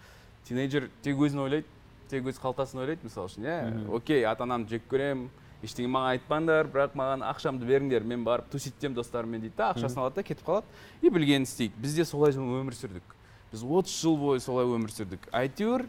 тинейджер 0.45 0.89
тек 1.01 1.17
өзін 1.17 1.43
ойлайды 1.47 1.67
тек 2.09 2.27
өз 2.29 2.39
қалтасын 2.39 2.81
ойлайды 2.83 3.07
мысалы 3.07 3.27
үшін 3.27 3.47
иә. 3.47 3.57
Окей 3.95 4.23
ата 4.25 4.43
анамды 4.43 4.77
жек 4.77 4.87
көремін 4.91 5.29
ештеңе 5.63 5.89
маған 5.89 6.13
айтпаңдар 6.15 6.69
бірақ 6.71 6.95
маған 6.95 7.23
ақшамды 7.25 7.65
беріңдер 7.67 8.03
мен 8.05 8.23
барып 8.23 8.49
туситемін 8.53 8.95
достарыммен 8.95 9.41
дейді 9.41 9.57
да 9.57 9.71
ақшасын 9.73 10.03
алады 10.03 10.21
да 10.21 10.23
кетіп 10.23 10.45
қалады. 10.45 10.65
И 11.01 11.09
білгенін 11.09 11.47
істейді. 11.47 11.73
Біз 11.81 11.95
де 11.97 12.05
солай 12.05 12.31
өмір 12.31 12.77
сүрдік. 12.77 13.15
Біз 13.51 13.63
30 13.63 13.95
жыл 14.01 14.17
бойы 14.21 14.39
солай 14.39 14.69
өмір 14.69 14.93
сүрдік. 14.93 15.27
Әйтеуір 15.33 15.87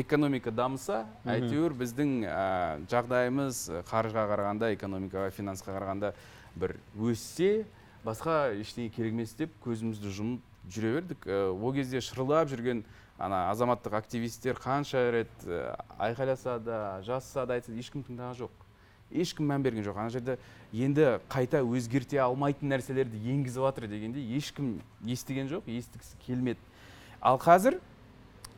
экономика 0.00 0.50
дамыса 0.50 1.04
әйтеуір 1.28 1.74
біздің 1.76 2.12
ә, 2.24 2.80
жағдайымыз 2.90 3.64
қаржыға 3.90 4.26
қарағанда 4.30 4.70
экономикаға 4.76 5.32
финансқа 5.34 5.74
қарағанда 5.74 6.12
бір 6.56 6.76
өссе 6.96 7.66
басқа 8.04 8.54
ештеңе 8.56 8.88
керек 8.94 9.12
емес 9.12 9.34
деп 9.36 9.52
көзімізді 9.64 10.14
жұмып 10.16 10.46
жүре 10.70 10.94
бердік. 10.96 11.26
Ә, 11.26 11.50
ол 11.50 11.74
кезде 11.74 12.00
шырылдап 12.00 12.48
жүрген 12.48 12.84
ана 13.20 13.50
азаматтық 13.50 13.94
активисттер 13.98 14.56
қанша 14.56 15.02
рет 15.12 15.44
ә, 15.44 15.76
айқайласа 15.98 16.58
да 16.58 17.02
жазса 17.04 17.44
да 17.46 17.58
айтса 17.58 17.72
да 17.72 17.78
ешкім 17.78 18.02
тыңдаған 18.06 18.38
жоқ. 18.38 18.50
Ешкім 19.10 19.50
мән 19.50 19.62
берген 19.62 19.84
жоқ. 19.84 19.98
Ана 20.00 20.10
жерде 20.10 20.38
енді 20.72 21.18
қайта 21.28 21.60
өзгерте 21.60 22.20
алмайтын 22.24 22.72
нәрселерді 22.72 23.20
енгізіп 23.34 23.66
жатыр 23.66 23.88
дегенде 23.90 24.22
ешкім 24.36 24.78
естіген 25.04 25.50
жоқ 25.52 25.68
естігісі 25.68 26.16
келмеді. 26.24 26.60
Ал 27.20 27.36
қазір 27.42 27.76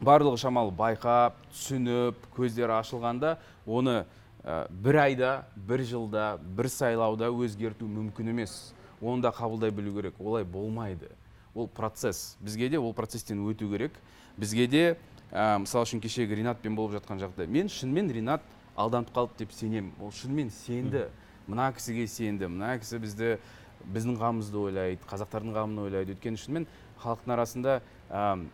барлығы 0.01 0.39
шамалы 0.45 0.71
байқап 0.77 1.41
түсініп 1.51 2.29
көздері 2.37 2.79
ашылғанда 2.79 3.37
оны 3.67 4.05
ә, 4.45 4.69
бір 4.71 5.01
айда 5.09 5.33
бір 5.57 5.83
жылда 5.89 6.37
бір 6.39 6.71
сайлауда 6.71 7.33
өзгерту 7.35 7.89
мүмкін 7.91 8.31
емес. 8.31 8.75
Оны 9.01 9.23
да 9.23 9.35
қабылдай 9.35 9.75
білу 9.75 9.97
керек. 9.97 10.15
Олай 10.21 10.45
болмайды. 10.45 11.09
Ол 11.55 11.67
процесс. 11.67 12.37
Бізге 12.41 12.69
де 12.69 12.79
ол 12.79 12.95
процесстен 12.95 13.43
өту 13.51 13.67
керек. 13.71 13.93
Бізге 14.37 14.67
де 14.67 14.85
ә, 15.33 15.59
мысалы 15.63 15.87
үшін 15.87 16.03
кешегі 16.03 16.39
ринатпен 16.41 16.77
болып 16.77 16.99
жатқан 17.01 17.21
жағдай. 17.23 17.49
Мен 17.49 17.69
шынымен 17.73 18.11
ринат 18.13 18.43
алданып 18.77 19.13
қалды 19.15 19.45
деп 19.45 19.53
сенемін. 19.53 19.93
Ол 20.01 20.13
шынымен 20.13 20.51
сенді. 20.51 21.09
Мына 21.49 21.73
кісіге 21.75 22.07
сенді 22.07 22.49
мына 22.49 22.77
кісі 22.79 23.01
бізді 23.03 23.37
біздің 23.83 24.19
қамымызды 24.21 24.59
ойлайды 24.61 25.07
қазақтардың 25.11 25.57
қамын 25.57 25.81
ойлайды. 25.87 26.15
Өйткені 26.15 26.39
шынымен 26.39 26.67
халықтың 27.03 27.33
арасында 27.35 27.81
ә, 28.11 28.45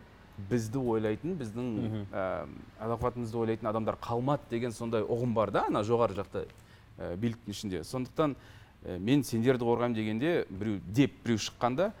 бізді 0.49 0.81
ойлайтын 0.81 1.35
біздің 1.37 1.67
ә, 2.09 2.23
әл 2.81 2.95
ауқатымызды 2.95 3.37
ойлайтын 3.37 3.69
адамдар 3.69 3.99
қалмады 4.01 4.49
деген 4.49 4.73
сондай 4.73 5.05
ұғым 5.05 5.35
бар 5.37 5.51
да 5.53 5.67
ана 5.69 5.83
жоғары 5.85 6.17
жақта 6.17 6.45
ә, 6.97 7.15
биліктің 7.15 7.53
ішінде. 7.53 7.83
Сондықтан 7.85 8.35
ә, 8.85 8.97
мен 8.97 9.23
сендерді 9.23 9.67
қорғаймын 9.69 9.95
дегенде 9.95 10.33
біреу 10.49 10.79
деп 10.87 11.19
біреу 11.23 11.37
шыққанда 11.37 11.91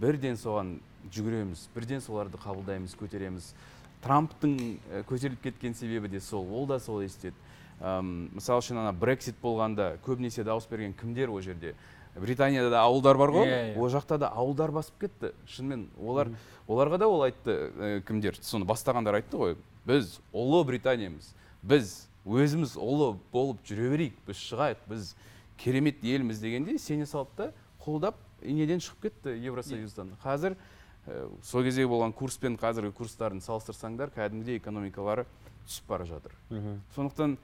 бірден 0.00 0.40
соған 0.40 0.78
жүгіреміз 1.12 1.68
бірден 1.74 2.00
соларды 2.04 2.38
қабылдаймыз 2.40 2.96
көтереміз. 2.98 3.52
Трамптың 4.02 4.56
көтеріліп 5.08 5.42
кеткен 5.42 5.74
себебі 5.74 6.08
де 6.08 6.20
сол 6.20 6.46
ол 6.54 6.66
да 6.66 6.78
сол 6.80 7.02
естеді. 7.02 7.34
Әм, 7.80 8.28
мысалы 8.34 8.62
үшін 8.62 8.80
ана 8.82 8.92
брексит 8.92 9.36
болғанда 9.42 9.96
көбінесе 10.06 10.44
дауыс 10.44 10.66
берген 10.70 10.94
кімдер 10.98 11.30
ол 11.30 11.40
жерде? 11.40 11.74
Британияда 12.18 12.70
да 12.70 12.82
ауылдар 12.82 13.18
бар 13.18 13.30
ғой. 13.30 13.46
Иә, 13.46 13.58
иә. 13.72 13.78
ол 13.78 13.90
жақта 13.90 14.18
да 14.18 14.28
ауылдар 14.34 14.72
басып 14.74 14.98
кетті. 15.00 15.32
Шынымен 15.46 15.88
олар 15.98 16.32
оларға 16.66 16.98
да 16.98 17.08
ол 17.08 17.22
айтты 17.22 17.54
ә, 17.70 18.00
кімдер? 18.02 18.38
Соны 18.42 18.66
бастағандар 18.66 19.20
айтты 19.20 19.38
ғой. 19.38 19.56
Біз 19.86 20.18
ұлы 20.32 20.64
британиямыз. 20.66 21.30
Біз 21.62 22.08
өзіміз 22.26 22.74
ұлы 22.74 23.12
болып 23.32 23.62
жүре 23.66 23.92
берейік. 23.94 24.18
Біз 24.26 24.42
шығайық. 24.42 24.82
Біз 24.90 25.14
керемет 25.58 26.02
елміз 26.02 26.42
дегенде 26.42 26.78
сене 26.78 27.06
салды 27.06 27.30
да 27.38 27.52
қолдап 27.84 28.18
инеден 28.42 28.82
шығып 28.82 29.06
кетті 29.06 29.38
евросоюздан. 29.38 30.16
Қазір 30.24 30.54
ә, 30.54 30.58
сол 31.42 31.64
кездегі 31.64 31.88
болған 31.90 32.12
курс 32.16 32.36
пен 32.38 32.56
қазіргі 32.60 32.92
курстарын 32.96 33.40
салыстырсаңдар 33.44 34.12
кәдімгідей 34.14 34.58
экономикалары 34.58 35.26
түсіп 35.66 35.88
бара 35.88 36.04
жатыр. 36.08 36.34
Мгм. 36.50 36.80
сондықтан 36.94 37.36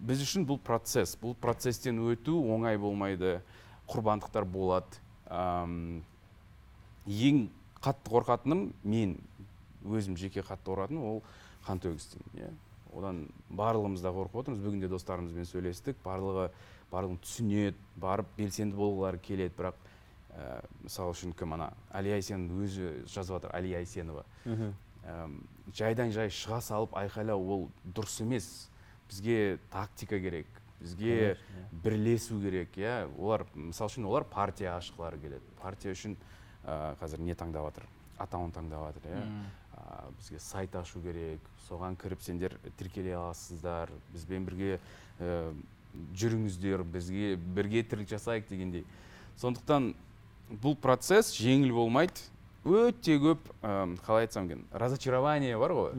біз 0.00 0.22
үшін 0.24 0.46
бұл 0.48 0.58
процесс 0.58 1.16
бұл 1.20 1.34
процесстен 1.34 1.98
өту 2.00 2.38
оңай 2.54 2.78
болмайды 2.78 3.40
құрбандықтар 3.88 4.44
болады. 4.44 5.00
Ам, 5.28 6.02
ең 7.06 7.48
қатты 7.82 8.12
қорқатыным 8.12 8.72
мен 8.84 9.16
өзім 9.84 10.16
жеке 10.16 10.40
қатты 10.40 10.70
қорқатыным 10.70 11.04
ол 11.04 11.22
қантөгістен 11.66 12.22
иә. 12.38 12.50
Одан 12.92 13.26
барлығымыз 13.50 14.02
да 14.04 14.12
қорқып 14.12 14.42
отырмыз. 14.42 14.60
Бүгін 14.60 14.82
де 14.84 14.88
достарымызбен 14.92 15.48
сөйлестік. 15.48 15.96
Барлығы 16.04 16.50
барлығын 16.92 17.20
түсінеді 17.24 17.76
барып 17.96 18.28
белсенді 18.36 18.76
болғылары 18.76 19.20
келеді. 19.24 19.54
Бірақ 19.56 19.78
ә, 20.36 20.64
мысалы 20.82 21.14
үшін 21.14 21.36
кім 21.36 21.56
ана? 21.58 21.72
Әлия 21.92 22.18
әйсенов 22.20 22.64
өзі 22.64 22.92
жазып 23.06 23.38
жатыр 23.38 23.54
әлия. 23.58 23.82
Әм, 25.02 25.40
жайдан 25.74 26.12
жай 26.14 26.30
шыға 26.30 26.60
салып 26.62 26.92
айқайлау 26.94 27.42
ол 27.42 27.68
дұрыс 27.84 28.20
емес. 28.22 28.68
Бізге 29.08 29.58
тактика 29.70 30.18
керек 30.22 30.46
бізге 30.82 31.36
бірлесу 31.84 32.40
керек 32.42 32.76
иә. 32.76 33.08
Олар 33.18 33.46
мысалы 33.54 33.90
үшін 33.90 34.06
олар 34.08 34.24
партия 34.28 34.74
ашқылары 34.76 35.20
келеді. 35.20 35.54
Партия 35.60 35.94
үшін 35.94 36.16
ә, 36.64 36.94
қазір 37.00 37.22
не 37.22 37.36
таңдап 37.38 37.70
жатыр? 37.70 37.86
Атауын 38.22 38.52
таңдап 38.54 38.88
жатыр 38.90 39.10
иә. 39.12 39.22
А, 39.76 40.10
бізге 40.18 40.40
сайт 40.42 40.74
ашу 40.76 41.02
керек. 41.02 41.40
Соған 41.68 41.96
кіріп 41.98 42.22
сендер 42.22 42.58
тіркеле 42.78 43.14
аласыздар. 43.16 43.92
Бізбен 44.12 44.46
бірге 44.48 44.78
ә, 45.18 45.52
жүріңіздер 46.18 46.84
бізге 46.84 47.36
бірге 47.36 47.84
тірлік 47.84 48.10
жасайық 48.10 48.48
дегендей. 48.50 48.86
Сондықтан 49.40 49.94
бұл 50.62 50.76
процесс 50.76 51.32
жеңіл 51.38 51.72
болмайды. 51.76 52.28
Өте 52.62 53.16
көп 53.18 53.48
ә, 53.62 53.96
қалай 54.06 54.28
айтсам 54.28 54.46
екен 54.46 54.64
разочарование 54.70 55.56
бар 55.58 55.72
ғой. 55.74 55.94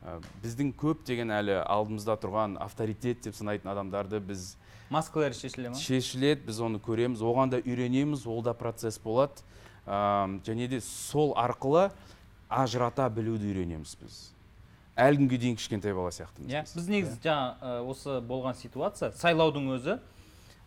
Ә, 0.00 0.18
біздің 0.44 0.72
көптеген 0.80 1.32
әлі 1.34 1.58
алдымызда 1.64 2.14
тұрған 2.22 2.54
авторитет 2.62 3.24
деп 3.26 3.34
санайтын 3.34 3.72
адамдарды 3.72 4.20
біз 4.20 4.54
маскалар 4.90 5.34
шешіле 5.34 5.70
ма? 5.70 5.76
шешіледі 5.76 6.46
біз 6.46 6.60
оны 6.60 6.80
көреміз. 6.80 7.20
Оған 7.20 7.50
да 7.50 7.58
үйренеміз 7.60 8.26
ол 8.26 8.42
да 8.42 8.54
процесс 8.54 8.98
болады. 9.02 9.42
Ам, 9.86 10.40
және 10.46 10.68
де 10.68 10.80
сол 10.80 11.34
арқылы 11.36 11.90
ажырата 12.48 13.08
білуді 13.10 13.50
үйренеміз 13.50 13.96
біз. 14.00 14.20
Әлі 15.00 15.22
күнге 15.24 15.38
дейін 15.40 15.56
кішкентай 15.56 15.94
бала 15.96 16.10
сияқтымыз 16.14 16.50
иә 16.50 16.62
біз. 16.66 16.74
біз 16.76 16.88
негізі 16.92 17.18
жаңа 17.24 17.56
ә, 17.58 17.76
осы 17.88 18.20
болған 18.20 18.54
ситуация 18.58 19.10
сайлаудың 19.16 19.70
өзі 19.74 19.98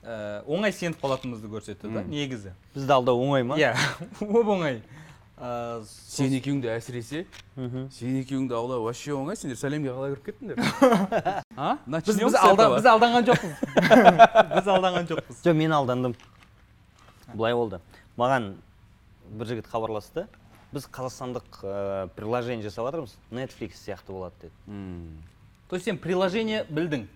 ә, 0.03 0.43
оңай 0.45 0.71
сеніп 0.75 0.99
қалатынымызды 1.01 1.49
көрсетті 1.51 1.91
да 1.93 2.03
негізі. 2.03 2.51
Бізді 2.75 2.91
алда 2.93 3.15
оңай 3.15 3.43
ма? 3.47 3.57
Иә 3.57 3.73
оп 4.21 4.51
оңай. 4.53 4.81
Сол- 5.33 6.27
сен 6.27 6.35
екеуің 6.37 6.59
де 6.61 6.69
әсіресе 6.75 7.23
сен 7.91 8.19
екеуің 8.21 8.45
де 8.47 8.55
аулау 8.55 8.83
вообще 8.85 9.15
оңай 9.17 9.35
сендер 9.35 9.57
сәлемге 9.59 9.89
қалай 9.91 10.13
кіріп 10.13 10.27
кеттіңдер. 10.29 10.61
А? 11.57 11.77
Біз, 11.87 12.19
біз, 12.19 12.37
алданған 12.89 13.25
жоқпыз. 13.27 13.57
Біз 14.53 14.69
алданған 14.75 15.09
жоқпыз. 15.09 15.41
Жоқ 15.45 15.57
мен 15.57 15.73
алдандым. 15.75 16.15
Былай 17.33 17.53
болды. 17.57 17.79
Маған 18.17 18.53
бір 19.33 19.51
жігіт 19.51 19.67
хабарласты. 19.69 20.27
Біз 20.73 20.87
қазақстандық 20.89 21.59
ә, 21.65 22.07
приложение 22.15 22.65
жасап 22.65 22.87
жатырмыз. 22.87 23.13
Netflix 23.31 23.77
сияқты 23.83 24.13
болады 24.13 24.33
деді. 24.41 24.53
То 25.69 25.75
есть 25.75 25.85
сен 25.85 25.97
приложение 25.97 26.63
білдің? 26.69 27.07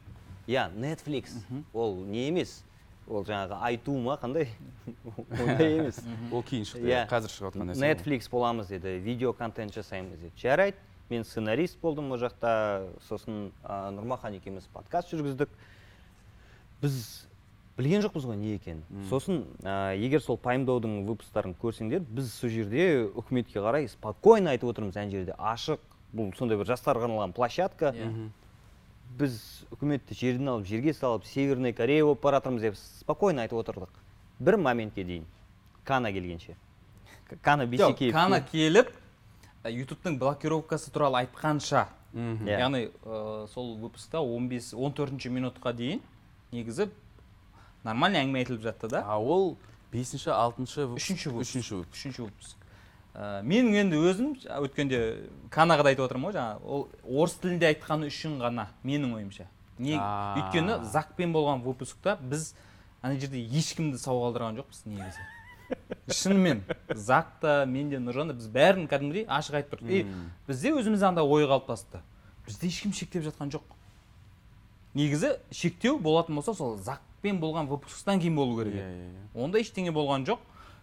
Иә 0.47 0.69
netflix. 0.75 1.33
Ол 1.73 2.03
не 2.05 2.27
емес? 2.27 2.63
Ол 3.07 3.23
жаңағы 3.25 3.57
айту 3.67 3.95
ма 4.03 4.17
қандай? 4.21 4.49
ондай 5.31 5.77
емес. 5.79 6.01
Ол 6.31 6.43
кейін 6.43 6.65
шықты 6.67 6.89
Иә. 6.89 7.05
қазір 7.09 7.31
шығып 7.33 7.53
жатқан 7.55 7.71
нәрсе. 7.71 7.83
Netflix 7.85 8.29
боламыз 8.31 8.67
деді 8.71 8.97
видео 9.03 9.33
контент 9.33 9.73
жасаймыз 9.75 10.19
деді 10.19 10.31
жарайды 10.41 10.77
мен 11.09 11.23
сценарист 11.23 11.79
болдым 11.81 12.11
ол 12.11 12.19
жақта. 12.19 12.87
Сосын 13.07 13.51
ә, 13.63 13.89
нұрмахан 13.95 14.35
екеуміз 14.37 14.67
подкаст 14.73 15.13
жүргіздік. 15.13 15.49
Біз 16.81 17.27
білген 17.77 18.01
жоқпыз 18.03 18.25
ғой 18.27 18.35
не 18.37 18.55
екенін. 18.57 18.83
Сосын 19.09 19.45
ә, 19.63 19.95
егер 19.97 20.21
сол 20.21 20.37
пайымдаудың 20.41 21.05
выпустарын 21.07 21.55
көрсеңдер 21.61 22.03
біз 22.03 22.33
сол 22.33 22.49
жерде 22.51 23.05
үкіметке 23.15 23.61
қарай 23.63 23.87
спокойно 23.87 24.51
айтып 24.51 24.73
отырмыз. 24.73 24.97
Ана 24.97 25.11
жерде 25.13 25.35
ашық 25.37 25.79
бұл 26.15 26.33
сондай 26.37 26.57
бір 26.59 26.67
жастарға 26.73 27.07
арналған 27.07 27.33
площадка. 27.37 27.93
Иә. 27.95 28.11
Біз 29.17 29.65
үкіметті 29.73 30.15
жерден 30.15 30.51
алып 30.51 30.67
жерге 30.69 30.93
салып 30.93 31.25
северная 31.25 31.73
корея 31.73 32.05
болып 32.05 32.21
бара 32.21 32.39
жатырмыз 32.39 32.61
деп 32.61 32.77
спокойно 32.77 33.41
айтып 33.41 33.59
отырдық. 33.63 33.89
Бір 34.39 34.57
моментке 34.61 35.03
дейін. 35.03 35.25
Кана 35.83 36.11
келгенше. 36.13 36.55
Кана 37.41 37.65
жоқ 37.65 37.69
бейсекеев 37.73 38.13
кана 38.13 38.39
келіп 38.41 38.91
ә, 39.63 39.71
ютубтың 39.71 40.19
блокировкасы 40.19 40.91
туралы 40.91 41.25
айтқанша 41.25 41.87
Мгм. 42.13 42.45
Иә. 42.47 42.59
яғни 42.59 42.83
ә, 43.03 43.47
сол 43.51 43.75
выпускта 43.77 44.21
15 44.23 44.73
14 44.73 45.29
минутқа 45.29 45.73
дейін 45.75 45.99
негізі 46.51 46.87
нормальный 47.83 48.23
әңгіме 48.23 48.43
айтылып 48.45 48.63
жатты 48.63 48.87
да. 48.89 49.03
А 49.05 49.19
ол 49.19 49.57
бесінші 49.91 50.31
алтыншы 50.31 50.87
үшінші 50.95 51.33
выпуск. 51.35 51.51
Үшінші 51.51 51.73
выпуск. 51.75 51.93
Үшінші 51.93 52.21
выпуск. 52.27 52.57
Ә, 53.17 53.41
менің 53.41 53.79
енді 53.81 53.99
өзім 54.05 54.33
өткенде 54.61 55.01
канада 55.49 55.89
айтып 55.89 56.05
отырмын 56.05 56.29
ғой 56.29 56.35
жаңағы 56.37 56.73
ол 56.75 56.83
орыс 57.23 57.37
тілінде 57.41 57.71
айтқаны 57.71 58.11
үшін 58.11 58.37
ғана 58.43 58.67
менің 58.85 59.15
ойымша. 59.17 59.47
Не 59.81 59.97
өйткені 59.97 60.83
закпен 60.91 61.33
болған 61.33 61.63
выпускта 61.65 62.17
біз 62.21 62.51
ана 63.01 63.17
жерде 63.17 63.41
ешкімді 63.41 63.97
сауға 64.01 64.29
алдырған 64.31 64.61
жоқпыз 64.61 64.85
негізі. 64.85 65.25
Шынымен 66.19 66.61
зак 66.95 67.33
та 67.41 67.65
мен 67.65 67.89
де 67.89 67.99
нұржан 68.01 68.31
да 68.31 68.37
біз 68.37 68.47
бәрін 68.53 68.87
кәдімгідей 68.89 69.25
ашық 69.27 69.59
айтып 69.59 69.81
тұрдық. 69.81 69.91
И 69.91 70.05
бізде 70.47 70.73
өзімізде 70.77 71.09
андай 71.09 71.25
ой 71.25 71.47
қалыптасты. 71.49 72.01
Бізде 72.47 72.69
ешкім 72.69 72.93
шектеп 72.95 73.25
жатқан 73.27 73.51
жоқ. 73.51 73.65
Негізі 74.97 75.35
шектеу 75.51 75.97
болатын 75.99 76.39
болса 76.39 76.53
сол 76.55 76.77
закпен 76.77 77.41
болған 77.41 77.67
выпусктан 77.69 78.21
кейін 78.21 78.37
болу 78.39 78.57
керек 78.61 78.77
иә 78.77 78.85
еді 78.85 79.03
иә 79.03 79.09
иә. 79.11 79.43
Онда 79.43 79.61
ештеңе 79.61 79.91
болған 79.93 80.25
жоқ. 80.29 80.39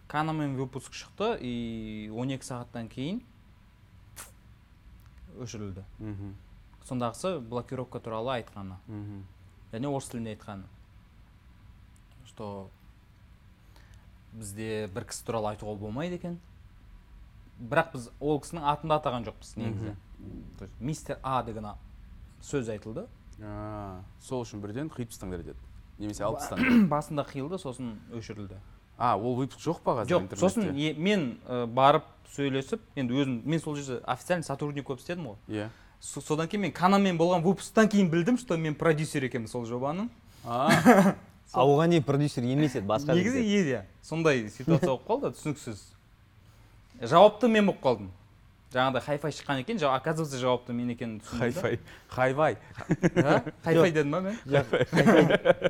Канамен 0.09 0.57
выпуск 0.57 0.93
шықты 0.93 1.39
и 1.41 2.09
12 2.13 2.45
сағаттан 2.45 2.89
кейін 2.89 3.23
өшірілді. 5.41 5.85
Мгм. 5.99 6.35
сондағысы 6.85 7.41
блокировка 7.41 8.01
туралы 8.01 8.43
айтқаны. 8.43 8.77
Мгм. 8.87 9.25
және 9.73 9.89
орыс 9.89 10.09
тілінде 10.09 10.37
айтқаны. 10.37 10.65
Что 12.27 12.69
бізде 14.33 14.89
бір 14.95 15.07
кісі 15.07 15.25
туралы 15.27 15.55
айтуға 15.55 15.79
болмайды 15.79 16.19
екен. 16.21 16.39
Бірақ 17.59 17.93
біз 17.95 18.11
ол 18.21 18.41
кісінің 18.41 18.65
атын 18.65 18.89
да 18.89 18.99
атаған 19.01 19.25
жоқпыз 19.25 19.57
негізі. 19.57 19.97
То 20.59 20.65
есть 20.65 20.81
мистер 20.81 21.19
а 21.23 21.43
деген 21.43 21.67
сөз 22.43 22.69
айтылды. 22.69 23.07
А, 23.43 24.03
сол 24.21 24.45
үшін 24.45 24.61
бірден 24.61 24.91
қиып 24.91 25.11
тастаңдар 25.11 25.43
деді. 25.43 25.59
Немесе 25.99 26.25
алып 26.25 26.41
тастаңдар 26.41 26.87
басында 26.95 27.25
қиылды 27.25 27.59
сосын 27.59 27.99
өшірілді. 28.13 28.59
А 28.99 29.17
ол 29.17 29.35
выпуск 29.37 29.59
жоқ 29.61 29.81
па 29.85 29.93
қазір 30.03 30.11
жоқ 30.17 30.23
интернетте? 30.23 30.41
сосын 30.41 30.77
е- 30.77 30.95
мен 30.95 31.39
ә, 31.49 31.67
барып 31.67 32.05
сөйлесіп 32.37 32.81
енді 32.97 33.15
өзім 33.15 33.41
мен 33.45 33.61
сол 33.61 33.77
жерде 33.77 34.03
официальный 34.07 34.45
сотрудник 34.45 34.87
болып 34.87 35.01
істедім 35.01 35.27
ғой. 35.33 35.37
Иә. 35.49 35.69
Со- 36.01 36.21
содан 36.21 36.49
кейін 36.49 36.61
мен 36.61 36.73
канамен 36.73 37.17
болған 37.19 37.43
выпусктан 37.43 37.89
кейін 37.89 38.11
білдім 38.11 38.39
что 38.39 38.57
мен 38.57 38.75
продюсер 38.75 39.25
екенмін 39.25 39.49
сол 39.49 39.65
жобаның. 39.67 40.09
А. 40.45 41.15
А 41.55 41.63
оған 41.63 41.89
дейін 41.93 42.03
продюсер 42.03 42.43
емес 42.43 42.75
еді 42.75 42.87
басқа 42.89 43.15
негізі 43.15 43.43
жерде. 43.47 43.71
иә. 43.71 43.83
Сондай 44.03 44.49
ситуация 44.51 44.89
болып 44.91 45.07
қалды 45.07 45.31
түсініксіз. 45.37 45.83
Жауапты 47.03 47.49
мен 47.49 47.67
болып 47.67 47.81
қалдым. 47.83 48.09
Жаңағыдай 48.75 49.03
хай 49.07 49.19
фай 49.23 49.31
шыққан 49.37 49.61
екен 49.63 49.79
жа- 49.79 49.95
оказывается 49.95 50.39
жауапты 50.41 50.75
мен 50.75 50.91
екенін 50.91 51.21
түсіндім 51.23 51.39
хайфай. 51.41 51.79
Хайвай. 52.11 52.57
А? 53.25 53.43
хай 53.65 53.77
фай 53.79 53.91
дедім 53.95 54.11
ба 54.11 54.21
мен? 54.21 54.39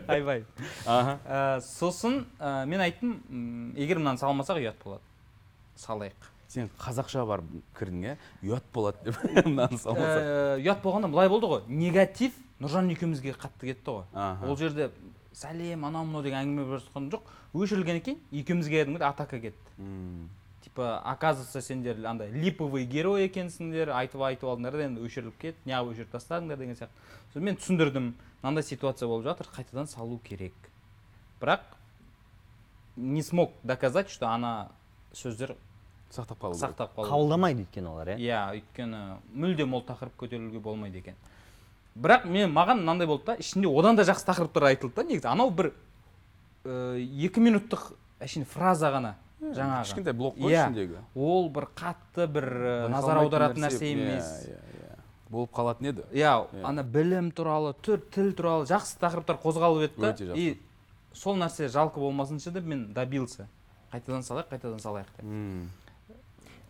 Хай 0.06 0.22
фай 0.24 0.44
аха. 0.86 1.18
Ә, 1.26 1.60
сосын 1.60 2.24
ә, 2.40 2.64
мен 2.66 2.80
айттым 2.80 3.72
егер 3.76 3.98
мынаны 4.00 4.18
салмасақ 4.22 4.60
ұят 4.62 4.80
болады. 4.84 5.02
Салайық. 5.76 6.30
Сен 6.48 6.68
қазақша 6.78 7.24
барып 7.26 7.48
кірдің 7.78 8.04
иә 8.08 8.16
ұят 8.46 8.68
болады 8.72 9.10
деп 9.10 9.18
мынаны 9.48 9.78
салмаса 9.78 10.20
Ә, 10.20 10.62
ұят 10.62 10.80
болғанда 10.84 11.10
былай 11.12 11.28
болды 11.28 11.50
ғой. 11.50 11.64
Негатив 11.68 12.32
нұржан 12.62 12.88
екеумізге 12.94 13.34
қатты 13.36 13.72
кетті 13.72 13.98
ғой. 13.98 14.04
Ол 14.48 14.56
жерде 14.56 14.90
сәлем 15.34 15.84
анау 15.88 16.06
мынау 16.06 16.22
деген 16.22 16.40
әңгіме 16.44 16.64
болып 16.68 16.84
жатқан 16.86 17.10
жоқ. 17.10 17.26
Өшірілгеннен 17.54 18.04
кейін 18.06 18.20
екеумізге 18.40 18.84
кәдімгідей 18.84 19.08
атака 19.08 19.40
кетті. 19.42 19.74
Типа 20.74 21.00
оказывается 21.04 21.60
сендер 21.60 22.04
андай 22.04 22.30
липовый 22.30 22.84
герой 22.84 23.28
екенсіңдер 23.28 23.92
айтып 23.94 24.22
айтып 24.22 24.48
алдыңдар 24.48 24.72
да 24.74 24.86
енді 24.88 25.04
өшіріліп 25.06 25.36
кетті 25.38 25.68
неғып 25.70 25.92
өшіріп 25.92 26.10
тастадыңдар 26.10 26.58
деген 26.58 26.74
сияқты. 26.74 26.90
Сосын 27.32 27.44
мен 27.44 27.56
түсіндірдім. 27.56 28.14
Мынандай 28.42 28.64
ситуация 28.64 29.08
болып 29.08 29.24
жатыр 29.24 29.46
қайтадан 29.54 29.86
салу 29.86 30.18
керек. 30.24 30.52
Бірақ 31.40 31.60
не 32.96 33.22
смог 33.22 33.52
доказать 33.62 34.10
что 34.10 34.26
ана 34.26 34.70
сөздер 35.12 35.54
сақтап 36.10 36.40
қалу 36.40 36.58
сақтап 36.58 36.94
қалу 36.96 37.08
қабылдамайды 37.08 37.62
өйткені 37.64 37.88
олар 37.88 38.08
иә? 38.08 38.18
Иә 38.18 38.42
өйткені 38.58 39.20
мүлдем 39.32 39.74
ол 39.74 39.84
тақырып 39.86 40.18
көтерілуге 40.18 40.60
болмайды 40.60 40.98
екен. 40.98 41.14
Бірақ 41.94 42.26
мен 42.26 42.50
маған 42.50 42.82
мынандай 42.82 43.06
болды 43.06 43.26
да 43.26 43.36
ішінде 43.38 43.68
одан 43.70 43.96
да 43.96 44.02
жақсы 44.02 44.26
тақырыптар 44.26 44.72
айтылды 44.72 44.96
да 44.96 45.04
негізі. 45.04 45.28
Анау 45.30 45.50
бір 45.50 45.72
ә, 46.64 46.98
екі 46.98 47.40
минуттық 47.40 47.92
әшейін 48.18 48.46
фраза 48.46 48.90
ғана. 48.90 49.14
Жаңағы. 49.52 49.84
Кішкентай 49.84 50.12
блок 50.16 50.36
қой 50.38 50.52
Иә. 50.52 50.64
ішіндегі. 50.64 51.00
Ол 51.14 51.48
бір 51.50 51.66
қатты 51.76 52.26
бір 52.26 52.46
ә, 52.54 52.88
назар 52.88 53.18
аударатын 53.22 53.62
нәрсе 53.66 53.84
иә, 53.84 53.92
емес. 53.92 54.30
иә, 54.48 54.96
болып 55.30 55.50
қалатын 55.52 55.88
еді. 55.90 56.04
Иә 56.12 56.64
ана 56.64 56.82
білім 56.82 57.30
туралы 57.32 57.74
түр 57.82 58.00
тіл 58.14 58.32
туралы 58.34 58.66
жақсы 58.70 58.98
тақырыптар 59.02 59.40
қозғалып 59.42 59.88
еді 59.88 60.26
да 60.28 60.34
и 60.34 60.60
сол 61.12 61.36
нәрсе 61.36 61.68
жалко 61.68 62.00
болмасыншы 62.00 62.50
деп 62.50 62.64
мен 62.64 62.92
добился. 62.94 63.48
Қайтадан 63.92 64.22
салайық 64.26 64.48
қайтадан 64.50 64.80
салайық 64.82 65.10
деп. 65.18 65.24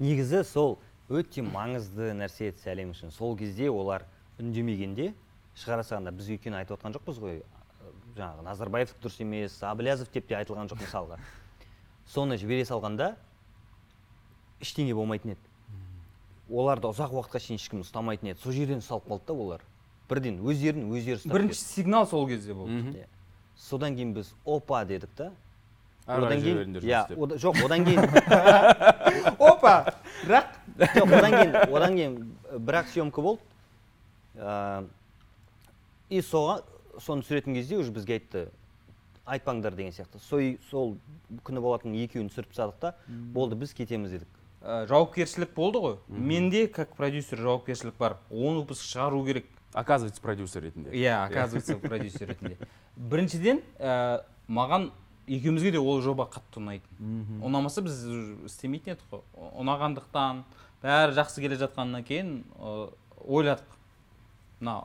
Негізі 0.00 0.42
сол 0.44 0.78
өте 1.08 1.42
маңызды 1.44 2.12
нәрсе 2.16 2.50
еді 2.50 2.58
сәлем 2.64 2.90
үшін. 2.92 3.10
Сол 3.12 3.36
кезде 3.36 3.70
олар 3.70 4.04
үндемегенде 4.40 5.12
шығара 5.54 5.84
салғанда 5.86 6.10
біз 6.16 6.28
өйткені 6.34 6.58
айтып 6.58 6.78
отқан 6.80 6.96
жоқпыз 6.96 7.20
ғой 7.22 7.36
ә, 7.38 7.90
жаңағы 8.16 8.42
назарбаевтікі 8.48 9.04
дұрыс 9.04 9.20
емес 9.22 9.58
аблязов 9.62 10.08
деп 10.12 10.26
те 10.26 10.34
айтылған 10.40 10.66
жоқ 10.72 10.80
мысалға. 10.82 11.18
Соны 12.10 12.36
жібере 12.40 12.64
салғанда 12.68 13.14
ештеңе 14.60 14.94
болмайтын 14.96 15.34
еді. 15.34 15.50
Оларды 16.50 16.90
ұзақ 16.90 17.14
уақытқа 17.16 17.40
шейін 17.40 17.60
ешкім 17.60 17.84
ұстамайтын 17.84 18.32
еді. 18.34 18.40
Сол 18.42 18.52
жерден 18.52 18.82
салып 18.84 19.08
қалды 19.08 19.26
да 19.28 19.34
олар. 19.34 19.64
Бірден 20.10 20.40
өздерін 20.44 20.90
өздері 20.92 21.20
ұстап 21.20 21.32
бірінші 21.32 21.60
сигнал 21.60 22.06
сол 22.06 22.28
кезде 22.28 22.54
болды. 22.54 22.92
Иә. 22.92 23.06
содан 23.56 23.96
кейін 23.96 24.12
біз 24.14 24.34
опа 24.44 24.84
дедік 24.84 25.10
та. 25.16 25.30
Одан 26.06 26.42
кейін 26.42 26.76
иә 26.84 27.06
жоқ 27.40 27.64
одан 27.64 27.84
кейін 27.86 28.00
опа! 29.38 29.94
Бірақ 30.26 30.50
жоқ 30.76 31.14
одан 31.16 31.32
кейін 31.32 31.56
одан 31.72 31.96
кейін 31.96 32.18
бір 32.58 32.80
ақ 32.82 32.90
съемка 32.92 33.22
болды. 33.24 33.40
Ә, 34.36 34.84
и 36.10 36.20
соған 36.20 36.60
соны 37.00 37.24
түсіретін 37.24 37.56
кезде 37.56 37.78
уже 37.78 37.94
бізге 37.94 38.18
айтты 38.18 38.48
айтпаңдар 39.26 39.74
деген 39.74 39.92
сияқты. 39.92 40.20
Сол 40.20 40.58
сол 40.70 40.96
күні 41.44 41.62
болатын 41.64 41.94
екеуін 41.96 42.28
түсіріп 42.28 42.52
тастадық 42.52 42.80
та 42.80 42.94
болды 43.08 43.56
біз 43.56 43.74
кетеміз 43.74 44.10
дедік. 44.10 44.28
Ә, 44.60 44.86
жауапкершілік 44.88 45.54
болды 45.54 45.80
ғой. 45.80 45.96
Менде 46.08 46.66
как 46.68 46.94
продюсер 46.96 47.38
жауапкершілік 47.38 47.96
бар 47.98 48.18
он 48.30 48.60
выпуск 48.62 48.84
шығару 48.84 49.24
керек. 49.24 49.46
Оказывается 49.72 50.22
продюсер 50.22 50.62
ретінде. 50.62 50.90
Иә 50.90 51.24
оказывается 51.26 51.76
продюсер 51.76 52.28
ретінде. 52.28 52.56
Біріншіден 52.96 53.60
ә, 53.78 54.22
маған 54.48 54.90
екеумізге 55.26 55.72
де 55.72 55.80
ол 55.80 56.00
жоба 56.04 56.28
қатты 56.30 56.60
ұнайтын. 56.60 57.40
Ұнамаса 57.42 57.82
біз 57.82 57.96
істемейтін 58.46 58.94
едік 58.94 59.08
қой. 59.10 59.24
Ұнағандықтан 59.34 60.44
бәрі 60.84 61.16
жақсы 61.16 61.40
келе 61.42 61.56
жатқаннан 61.58 62.04
кейін 62.04 62.44
ойладық. 63.24 63.66
Мына 64.60 64.84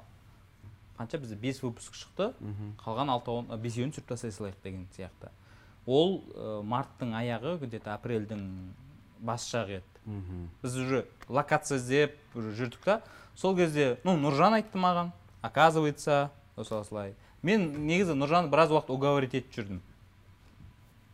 қанша 1.00 1.18
бізде 1.18 1.36
бес 1.40 1.62
выпуск 1.64 1.96
шықты 1.96 2.34
қалған 2.84 3.14
алтауын 3.16 3.62
бесеуін 3.64 3.94
түсіріп 3.96 4.10
тастай 4.12 4.32
салайық 4.36 4.60
деген 4.64 4.88
сияқты. 4.96 5.32
Ол 5.88 6.20
ә, 6.36 6.62
марттың 6.62 7.16
аяғы 7.16 7.58
где 7.64 7.80
то 7.80 7.94
апрельдің 7.96 8.44
бас 9.20 9.48
жағы 9.50 9.80
еді. 9.80 9.86
Біз 10.62 10.76
уже 10.78 11.06
локация 11.30 11.78
іздеп 11.78 12.18
уже 12.36 12.52
жүрдік 12.52 12.84
та. 12.84 13.02
Сол 13.36 13.56
кезде 13.56 13.98
ну 14.04 14.18
нұржан 14.20 14.60
айтты 14.60 14.78
маған 14.78 15.12
оказывается 15.42 16.32
осылай 16.56 16.82
осылай 16.82 17.16
мен 17.42 17.86
негізі 17.88 18.18
нұржанды 18.20 18.52
біраз 18.52 18.72
уақыт 18.72 18.92
уговорить 18.92 19.34
етіп 19.40 19.56
жүрдім. 19.56 19.82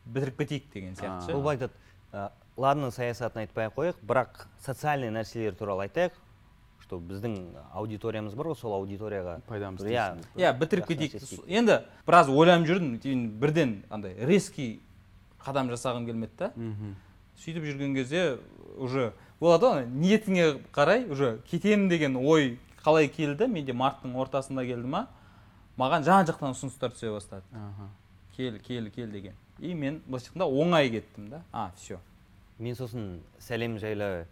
Бітіріп 0.06 0.38
кетейік 0.38 0.72
деген 0.74 0.96
сияқты. 0.96 1.28
Ше. 1.28 1.36
ол 1.36 1.50
айтады 1.50 1.74
«Ә, 2.12 2.32
ладно 2.58 2.90
саясатын 2.92 3.44
айтпай 3.46 3.68
ақ 3.70 3.76
қояйық 3.76 4.02
бірақ 4.02 4.48
социальный 4.66 5.12
нәрселер 5.12 5.54
туралы 5.54 5.86
айтайық. 5.86 6.14
Что 6.86 7.00
біздің 7.02 7.36
аудиториямыз 7.74 8.36
бар 8.38 8.52
ғой 8.52 8.58
сол 8.60 8.76
аудиторияға. 8.78 9.40
Пайдамыз 9.50 9.82
иә, 9.90 10.20
иә 10.38 10.52
бітіріп 10.60 10.88
кетейік. 10.92 11.16
Енді 11.50 11.80
біраз 12.06 12.30
ойланып 12.30 12.70
жүрдім 12.70 13.00
кейін 13.02 13.24
бірден 13.42 13.74
андай 13.90 14.14
резкий 14.20 14.80
қадам 15.42 15.72
жасағым 15.74 16.06
келмеді 16.06 16.38
да. 16.38 16.52
Сөйтіп 17.42 17.66
жүрген 17.66 17.96
кезде 17.98 18.38
уже 18.78 19.14
болады 19.40 19.66
ғой 19.66 19.88
ниетіңе 19.90 20.48
қарай 20.76 21.10
уже 21.10 21.40
кетемін 21.50 21.90
деген 21.90 22.16
ой 22.22 22.60
қалай 22.84 23.10
келді 23.10 23.50
менде 23.50 23.74
марттың 23.74 24.14
ортасында 24.22 24.66
келді 24.66 24.88
ма 24.88 25.08
маған 25.78 26.06
жан 26.06 26.30
жақтан 26.30 26.54
ұсыныстар 26.54 26.94
түсе 26.94 27.12
бастады. 27.12 27.44
Кел 28.38 28.60
кел 28.60 28.92
кел 28.92 29.10
деген. 29.10 29.34
И 29.58 29.74
мен 29.74 30.02
былайша 30.06 30.30
айтқанда 30.30 30.46
оңай 30.46 30.90
кеттім 30.92 31.30
да. 31.30 31.42
А 31.52 31.72
все 31.78 32.00
мен 32.60 32.76
сосын 32.76 33.20
сәлем 33.40 33.80
жайлы 33.80 34.28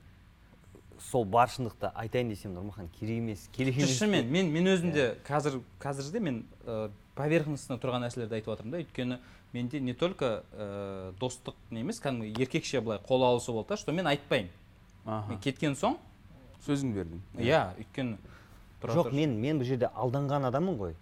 сол 1.10 1.26
бар 1.26 1.52
шындықты 1.52 1.92
айтайын 2.00 2.30
десем 2.32 2.54
нұрмахан 2.56 2.90
керек 3.00 3.20
емес 3.22 3.48
керек 3.54 3.78
емес 3.78 3.98
шынымен 4.00 4.30
мен 4.32 4.52
мен 4.54 4.70
өзім 4.72 4.94
де 4.96 5.08
қазір 5.28 5.60
қазірде 5.84 6.20
мен 6.24 6.44
ә, 6.66 6.90
поверхностно 7.16 7.78
тұрған 7.82 8.06
нәрселерді 8.08 8.40
айтып 8.40 8.54
жатырмын 8.54 8.72
да. 8.72 8.82
Өйткені 8.84 9.20
менде 9.54 9.80
не 9.80 9.94
только 9.94 10.44
ә, 10.56 11.14
достық 11.20 11.58
не 11.72 11.84
емес 11.84 12.02
кәдімгі 12.02 12.34
еркекше 12.42 12.82
былай 12.82 13.02
қол 13.04 13.26
алысу 13.28 13.54
болды 13.54 13.76
да 13.76 13.78
что 13.78 13.92
мен 13.92 14.08
айтпаймын. 14.08 14.52
Мен 15.06 15.40
кеткен 15.44 15.76
соң 15.76 15.98
сөзіңді 16.66 17.02
бердің. 17.02 17.24
Иә 17.44 17.64
өйткені 17.84 18.18
тұра 18.82 18.96
жоқ 18.98 19.10
тұр. 19.10 19.18
мен 19.20 19.36
мен 19.42 19.60
бұл 19.60 19.68
жерде 19.68 19.92
алданған 19.94 20.48
адаммын 20.50 20.80
ғой. 20.80 20.96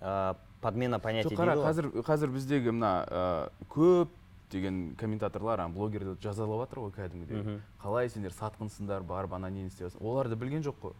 Ә, 0.00 0.36
подмена 0.62 0.98
понятия 0.98 1.34
жоқ 1.34 1.42
қара 1.42 1.58
қазір 1.58 1.90
қазір 2.06 2.32
біздегі 2.34 2.72
мына 2.72 2.92
ә, 3.10 3.50
көп 3.68 4.14
деген 4.50 4.94
комментаторлар 4.96 5.60
ана 5.60 5.74
блогерлерді 5.74 6.22
жазалап 6.22 6.66
жатыр 6.66 6.82
ғой 6.86 6.92
кәдімгідей. 6.96 7.60
Қалай 7.82 8.08
сендер 8.08 8.32
сатқынсыңдар 8.32 9.02
барып 9.02 9.32
ана 9.32 9.50
нені 9.50 9.68
істеп 9.68 9.88
жатсың 9.88 10.04
оларды 10.04 10.36
білген 10.36 10.62
жоқ 10.62 10.80
қой. 10.82 10.94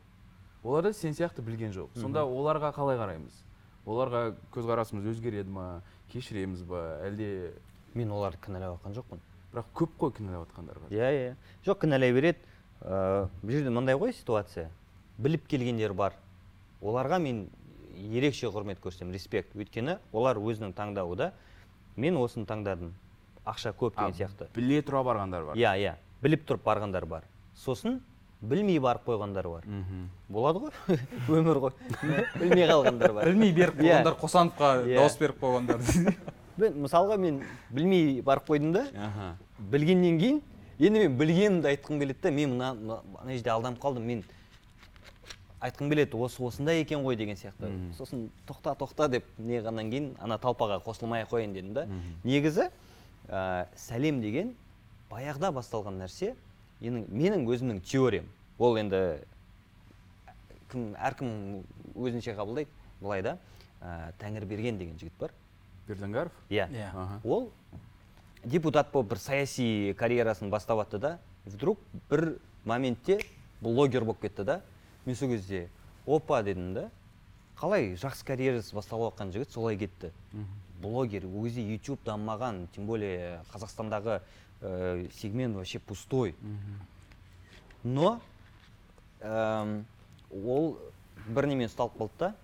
Олар 0.65 0.83
да 0.83 0.93
сен 0.93 1.13
сияқты 1.13 1.43
білген 1.43 1.73
жоқ. 1.73 1.95
Сонда 1.97 2.25
оларға 2.27 2.73
қалай 2.75 2.99
қараймыз? 2.99 3.43
Оларға 3.87 4.35
көзқарасымыз 4.53 5.07
өзгереді 5.15 5.51
ма? 5.51 5.83
Кешіреміз 6.13 6.63
ба? 6.69 7.01
Әлде 7.07 7.53
мен 7.95 8.11
оларды 8.13 8.39
кінәлап 8.45 8.79
жатқан 8.79 8.97
жоқпын. 8.99 9.21
бірақ 9.53 9.71
көп 9.75 9.95
қой 9.99 10.13
кінәлап 10.19 10.49
жатқандар 10.49 10.77
иә 10.91 11.09
иә. 11.13 11.37
Жоқ 11.65 11.81
кінәлай 11.85 12.13
береді. 12.13 12.39
Ә, 12.83 13.29
бұл 13.43 13.51
жерде 13.51 13.71
мындай 13.71 13.97
ғой 13.97 14.13
ситуация. 14.13 14.69
Біліп 15.19 15.47
келгендер 15.49 15.95
бар. 15.95 16.15
Оларға 16.83 17.19
мен 17.19 17.49
ерекше 17.97 18.47
құрмет 18.53 18.81
көрсетемін 18.81 19.13
респект. 19.17 19.57
Өйткені 19.57 19.99
олар 20.13 20.37
өзінің 20.37 20.75
таңдауы 20.75 21.17
да. 21.17 21.33
Мен 21.97 22.17
осыны 22.17 22.47
таңдадым. 22.47 22.93
Ақша 23.49 23.73
көп 23.73 23.97
деген 23.97 24.15
сияқты. 24.15 24.49
біле 24.55 24.81
тұра 24.83 25.03
барғандар 25.07 25.45
бар. 25.51 25.57
Иә 25.57 25.73
иә. 25.81 25.95
Біліп 26.23 26.45
тұрып 26.49 26.63
барғандар 26.67 27.07
бар. 27.07 27.25
Сосын 27.57 28.01
білмей 28.41 28.79
барып 28.79 29.07
қойғандар 29.09 29.49
бар. 29.49 29.65
Болады 30.29 30.59
ғой. 30.67 30.99
Өмір 31.29 31.61
ғой. 31.65 31.73
Білмей 32.39 32.67
қалғандар 32.69 33.13
бар. 33.17 33.25
Білмей 33.31 33.53
беріп 33.53 33.81
Иә. 33.81 34.03
қойғандар 34.03 34.19
қосановқа 34.21 34.73
Иә. 34.85 34.97
дауыс 35.01 35.17
беріп 35.19 35.41
қойғандар. 35.43 36.15
Мен 36.59 36.75
мысалға 36.83 37.17
мен 37.23 37.37
білмей 37.71 38.21
барып 38.27 38.49
қойдым 38.51 38.73
да 38.75 38.87
білгеннен 39.71 40.17
кейін 40.19 40.41
енді 40.81 41.05
мен 41.05 41.13
білгенімді 41.19 41.69
айтқым 41.71 42.01
келеді 42.03 42.19
да 42.23 42.31
мен 42.35 42.57
мына 42.57 42.73
мына 42.75 43.31
жерде 43.37 43.51
алданып 43.55 43.79
қалдым 43.79 44.03
мен 44.11 44.25
айтқым 45.61 45.89
келеді 45.91 46.19
осы 46.19 46.43
осындай 46.43 46.81
екен 46.83 47.05
ғой 47.07 47.15
деген 47.17 47.37
сияқты. 47.39 47.71
Сосын 47.97 48.29
тоқта 48.49 48.75
тоқта 48.79 49.09
деп 49.09 49.25
неғаннан 49.39 49.91
кейін 49.91 50.09
ана 50.19 50.39
талпаға 50.39 50.81
қосылмай 50.83 51.23
ақ 51.25 51.31
қояйын 51.37 51.55
дедім 51.55 51.73
да. 51.75 51.87
Негізі 52.25 52.69
ә, 53.29 53.67
сәлем 53.77 54.21
деген 54.23 54.55
баяғыда 55.11 55.51
басталған 55.55 56.01
нәрсе 56.03 56.35
менің, 56.81 57.07
менің 57.09 57.47
өзімнің 57.49 57.81
теориям. 57.85 58.29
Ол 58.59 58.79
енді 58.81 59.21
кім 60.73 60.93
әркім 60.97 61.31
өзінше 61.95 62.35
қабылдайды 62.37 62.71
былай 63.01 63.23
да. 63.23 63.39
Ә, 63.81 64.13
тәңірберген 64.21 64.79
деген 64.79 64.99
жігіт 64.99 65.15
бар. 65.21 65.33
Берденгаров? 65.87 66.33
Иә. 66.51 66.69
Иә. 66.69 66.91
аха. 66.93 67.21
Ол 67.25 67.51
депутат 68.45 68.93
болып 68.93 69.13
бір 69.15 69.19
саяси 69.19 69.95
карьерасын 69.99 70.51
бастап 70.51 70.79
жатты 70.83 70.99
да 70.99 71.19
вдруг 71.47 71.79
бір 72.11 72.39
моментте 72.65 73.21
блогер 73.61 74.05
болып 74.05 74.21
кетті 74.21 74.45
да. 74.45 74.61
Мен 75.07 75.17
сол 75.17 75.29
кезде 75.29 75.69
опа 76.07 76.43
дедім 76.43 76.75
да 76.75 76.91
қалай 77.59 77.95
жақсы 77.97 78.27
карьерасы 78.27 78.75
басталып 78.75 79.15
жатқан 79.15 79.33
жігіт 79.33 79.51
солай 79.51 79.77
кетті. 79.77 80.13
Блогер 80.83 81.27
ол 81.27 81.45
кезде 81.45 81.63
youtube 81.63 81.99
дамымаған 82.07 82.67
тем 82.75 82.87
более 82.87 83.41
қазақстандағы 83.53 84.21
ә, 84.63 85.11
сегмент 85.13 85.57
вообще 85.57 85.79
пустой. 85.79 86.35
Но 87.85 88.21
әм, 89.21 89.85
ол 90.33 90.79
бір 91.29 91.47
немен 91.51 91.69
ұсталып 91.71 91.99
қалды 91.99 92.19
да 92.19 92.35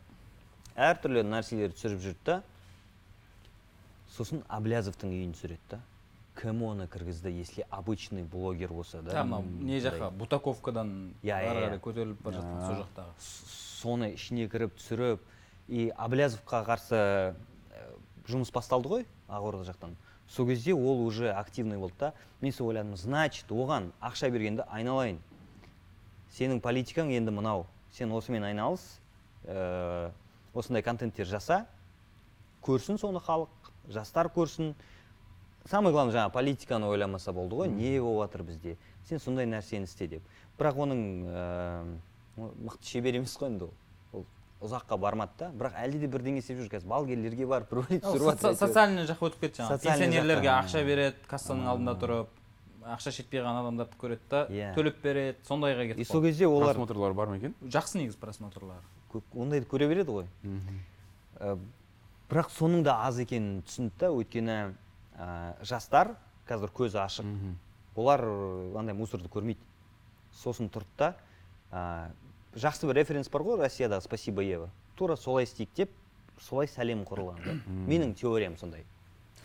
әртүрлі 0.74 1.22
нәрселер 1.26 1.74
түсіріп 1.74 2.00
жүрді 2.02 2.24
да 2.28 2.36
сосын 4.14 4.42
аблязовтың 4.48 5.10
үйін 5.14 5.34
түсіреді 5.34 5.70
да. 5.70 5.80
Кім 6.34 6.64
оны 6.66 6.88
кіргізді 6.90 7.30
если 7.30 7.64
обычный 7.70 8.24
блогер 8.24 8.72
болса 8.74 9.02
да? 9.02 9.22
Мынау 9.22 9.42
не 9.62 9.78
жаққа 9.78 10.10
бутаковкадан 10.18 11.14
Иә, 11.22 11.30
иә, 11.30 11.50
ары 11.50 11.60
иә. 11.60 11.66
қарай 11.68 11.80
көтеріліп 11.84 12.22
бара 12.24 12.40
жатқан 12.40 12.66
сол 12.66 12.80
жақтағы. 12.80 13.12
соны 13.82 14.08
ішіне 14.14 14.48
кіріп 14.50 14.74
түсіріп 14.80 15.20
и 15.68 15.92
аблязовқа 15.96 16.64
қарсы 16.66 16.98
ә, 16.98 17.34
жұмыс 18.28 18.52
басталды 18.52 18.88
ғой 18.88 19.06
ақорда 19.28 19.64
жақтан. 19.68 19.96
Сол 20.28 20.46
кезде 20.46 20.74
ол 20.74 21.04
уже 21.04 21.30
активный 21.32 21.78
болды 21.78 21.94
да. 21.98 22.12
Мен 22.40 22.52
сол 22.52 22.68
ойладым 22.68 22.96
значит 22.96 23.50
оған 23.50 23.90
ақша 24.00 24.30
бергенде 24.30 24.64
айналайын. 24.70 25.18
Сенің 26.32 26.60
политикаң 26.60 27.12
енді 27.12 27.30
мынау. 27.30 27.66
Сен 27.92 28.12
осымен 28.12 28.44
айналыс 28.44 28.82
ә, 29.44 30.10
осындай 30.54 30.82
контенттер 30.82 31.26
жаса 31.26 31.66
көрсін 32.64 32.98
соны 32.98 33.20
халық 33.20 33.70
жастар 33.92 34.30
көрсін. 34.32 34.74
Самое 35.68 35.92
главное 35.92 36.14
жаңағы 36.14 36.32
политиканы 36.32 36.88
ойламаса 36.88 37.32
болды 37.32 37.56
ғой 37.56 37.68
не 37.68 38.00
болып 38.00 38.30
жатыр 38.30 38.42
бізде. 38.48 38.76
Сен 39.08 39.20
сондай 39.20 39.46
нәрсені 39.46 39.84
істе 39.84 40.08
деп. 40.08 40.22
Бірақ 40.58 40.80
оның 40.86 41.00
ә, 41.28 41.96
мықты 42.36 42.88
шебер 42.88 43.20
емес 43.20 43.36
қой 43.36 43.52
енді 43.52 43.68
ол. 43.68 43.74
Ұзаққа 44.64 44.96
бармады 45.00 45.32
да. 45.38 45.48
Бірақ 45.52 45.76
әлде 45.80 45.98
де 46.04 46.08
бірдеңе 46.10 46.40
істеп 46.40 46.58
жүр 46.62 46.70
қазір. 46.72 46.88
Балгерлерге 46.88 47.46
барып 47.46 47.70
бір 47.70 47.78
Ол 47.78 47.84
түсіріп 47.90 48.24
жатыр 48.30 48.56
социальный 48.58 49.06
жаққа 49.08 49.28
өтіп 49.30 49.44
кетті 49.44 49.62
жаңағы. 49.62 49.82
Пенсионерлерге 49.84 50.50
ақша 50.54 50.82
береді 50.86 51.28
кассаның 51.30 51.68
алдында 51.74 51.94
тұрып 52.00 52.40
ақша 52.94 53.12
жетпей 53.16 53.40
қалған 53.40 53.60
адамдарды 53.62 53.96
көреді 54.00 54.28
да 54.30 54.40
Иә. 54.52 54.72
төлеп 54.76 54.98
береді 55.02 55.38
сондайға 55.48 55.84
и 55.86 55.92
кетіп 55.94 56.08
сол 56.10 56.22
кезде 56.22 56.46
олар 56.46 56.74
просмотрлар 56.74 57.14
бар 57.16 57.28
ма 57.32 57.36
екен? 57.38 57.54
Жақсы 57.64 57.96
негізі 58.02 58.18
просмотрлар. 58.20 58.82
Кө- 59.12 59.22
ондайды 59.32 59.66
көре 59.70 59.88
береді 59.88 60.12
ғой. 60.18 60.26
Ә, 61.40 61.56
бірақ 62.28 62.50
соның 62.52 62.82
да 62.84 62.98
аз 63.06 63.18
екенін 63.24 63.62
түсінді 63.64 63.96
да. 64.00 64.10
Өйткені 64.12 64.58
ә, 65.16 65.54
жастар 65.64 66.14
қазір 66.48 66.72
көзі 66.76 67.00
ашық. 67.00 67.24
Олар 67.96 68.20
э, 68.26 68.76
андай 68.76 68.94
мусорды 68.94 69.28
көрмейді. 69.32 69.60
Сосын 70.42 70.68
тұрды 70.68 70.92
да 70.98 71.14
ә, 71.72 72.10
жақсы 72.56 72.86
бір 72.86 72.96
референс 73.02 73.28
бар 73.30 73.42
ғой 73.42 73.58
россиядағы 73.62 74.02
спасибо 74.04 74.42
ева. 74.42 74.70
Тура 74.96 75.16
солай 75.16 75.44
істейік 75.44 75.70
деп 75.76 75.90
солай 76.40 76.66
сәлем 76.68 77.04
құрылған 77.06 77.40
да. 77.44 77.54
Менің 77.88 78.14
теориям 78.14 78.56
сондай. 78.58 78.84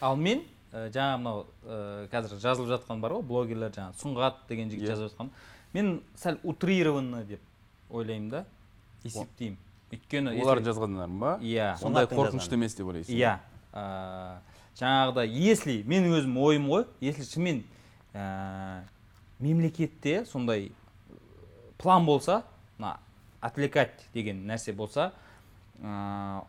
Ал 0.02 0.16
мен 0.16 0.44
ә, 0.72 0.90
жаңа 0.94 1.18
мынау 1.18 1.46
ә, 1.66 2.08
қазір 2.12 2.40
жазылып 2.40 2.70
жатқан 2.76 3.00
бар 3.02 3.18
ғой 3.18 3.24
блогерлер 3.24 3.72
жаңағы 3.74 3.98
сұңғат 4.04 4.44
деген 4.50 4.70
жігіт 4.70 4.84
Иә. 4.86 4.92
жазып 4.94 5.12
жатқан. 5.12 5.30
Мен 5.74 6.02
сәл 6.18 6.38
утрированно 6.44 7.24
деп 7.26 7.42
ойлаймын 7.90 8.30
да. 8.30 8.46
Есептеймін. 9.04 9.58
Өйткені 9.92 10.36
олардың 10.44 10.66
жазғандарын 10.70 11.20
ба 11.20 11.38
Иә. 11.42 11.78
сондай 11.82 12.06
қорқынышты 12.06 12.54
емес 12.54 12.76
деп 12.76 12.88
ойлайсың 12.88 13.16
иә. 13.16 13.40
ә, 13.74 14.38
жаңағыдай 14.78 15.28
если 15.34 15.82
менің 15.84 16.14
өзім 16.20 16.38
ойым 16.38 16.68
ғой 16.70 16.86
если 17.02 17.24
шынымен 17.24 17.64
ә, 18.14 18.82
мемлекетте 19.40 20.26
сондай 20.26 20.72
план 21.78 22.06
болса 22.06 22.44
мына 22.80 22.98
отвлекать 23.42 24.08
деген 24.14 24.46
нәрсе 24.48 24.74
болса 24.74 25.12
ә, 25.84 26.44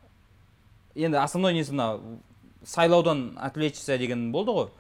енді 0.95 1.19
основной 1.21 1.55
несі 1.55 1.75
мына 1.75 2.19
сайлаудан 2.65 3.39
отвлечься 3.41 3.99
деген 3.99 4.31
болды 4.33 4.53
ғой. 4.53 4.71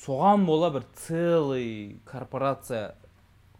Соған 0.00 0.46
бола 0.46 0.70
бір 0.72 0.84
целый 0.96 2.00
корпорация 2.08 2.94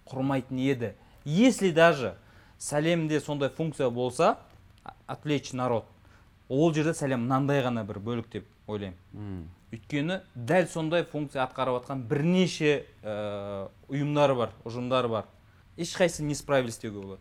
құрмайтын 0.09 0.59
еді. 0.59 0.95
Если 1.25 1.71
даже 1.71 2.17
сәлемде 2.59 3.21
сондай 3.21 3.51
функция 3.51 3.91
болса 3.91 4.39
отвлечь 5.07 5.53
народ. 5.53 5.85
Ол 6.49 6.73
жерде 6.75 6.95
сәлем 6.97 7.27
мынандай 7.27 7.63
ғана 7.63 7.85
бір 7.85 8.01
бөлік 8.01 8.31
деп 8.33 8.47
ойлаймын. 8.67 9.49
Өйткені 9.71 10.21
дәл 10.35 10.67
сондай 10.67 11.05
функция 11.05 11.45
атқарып 11.45 11.81
жатқан 11.81 12.03
бірнеше 12.09 12.87
ә, 13.05 13.69
ұйымдар 13.89 14.35
бар 14.35 14.57
ұжымдар 14.65 15.09
бар. 15.09 15.29
Ешқайсысы 15.81 16.23
не 16.23 16.35
справились 16.35 16.79
деуге 16.79 17.01
болады. 17.01 17.21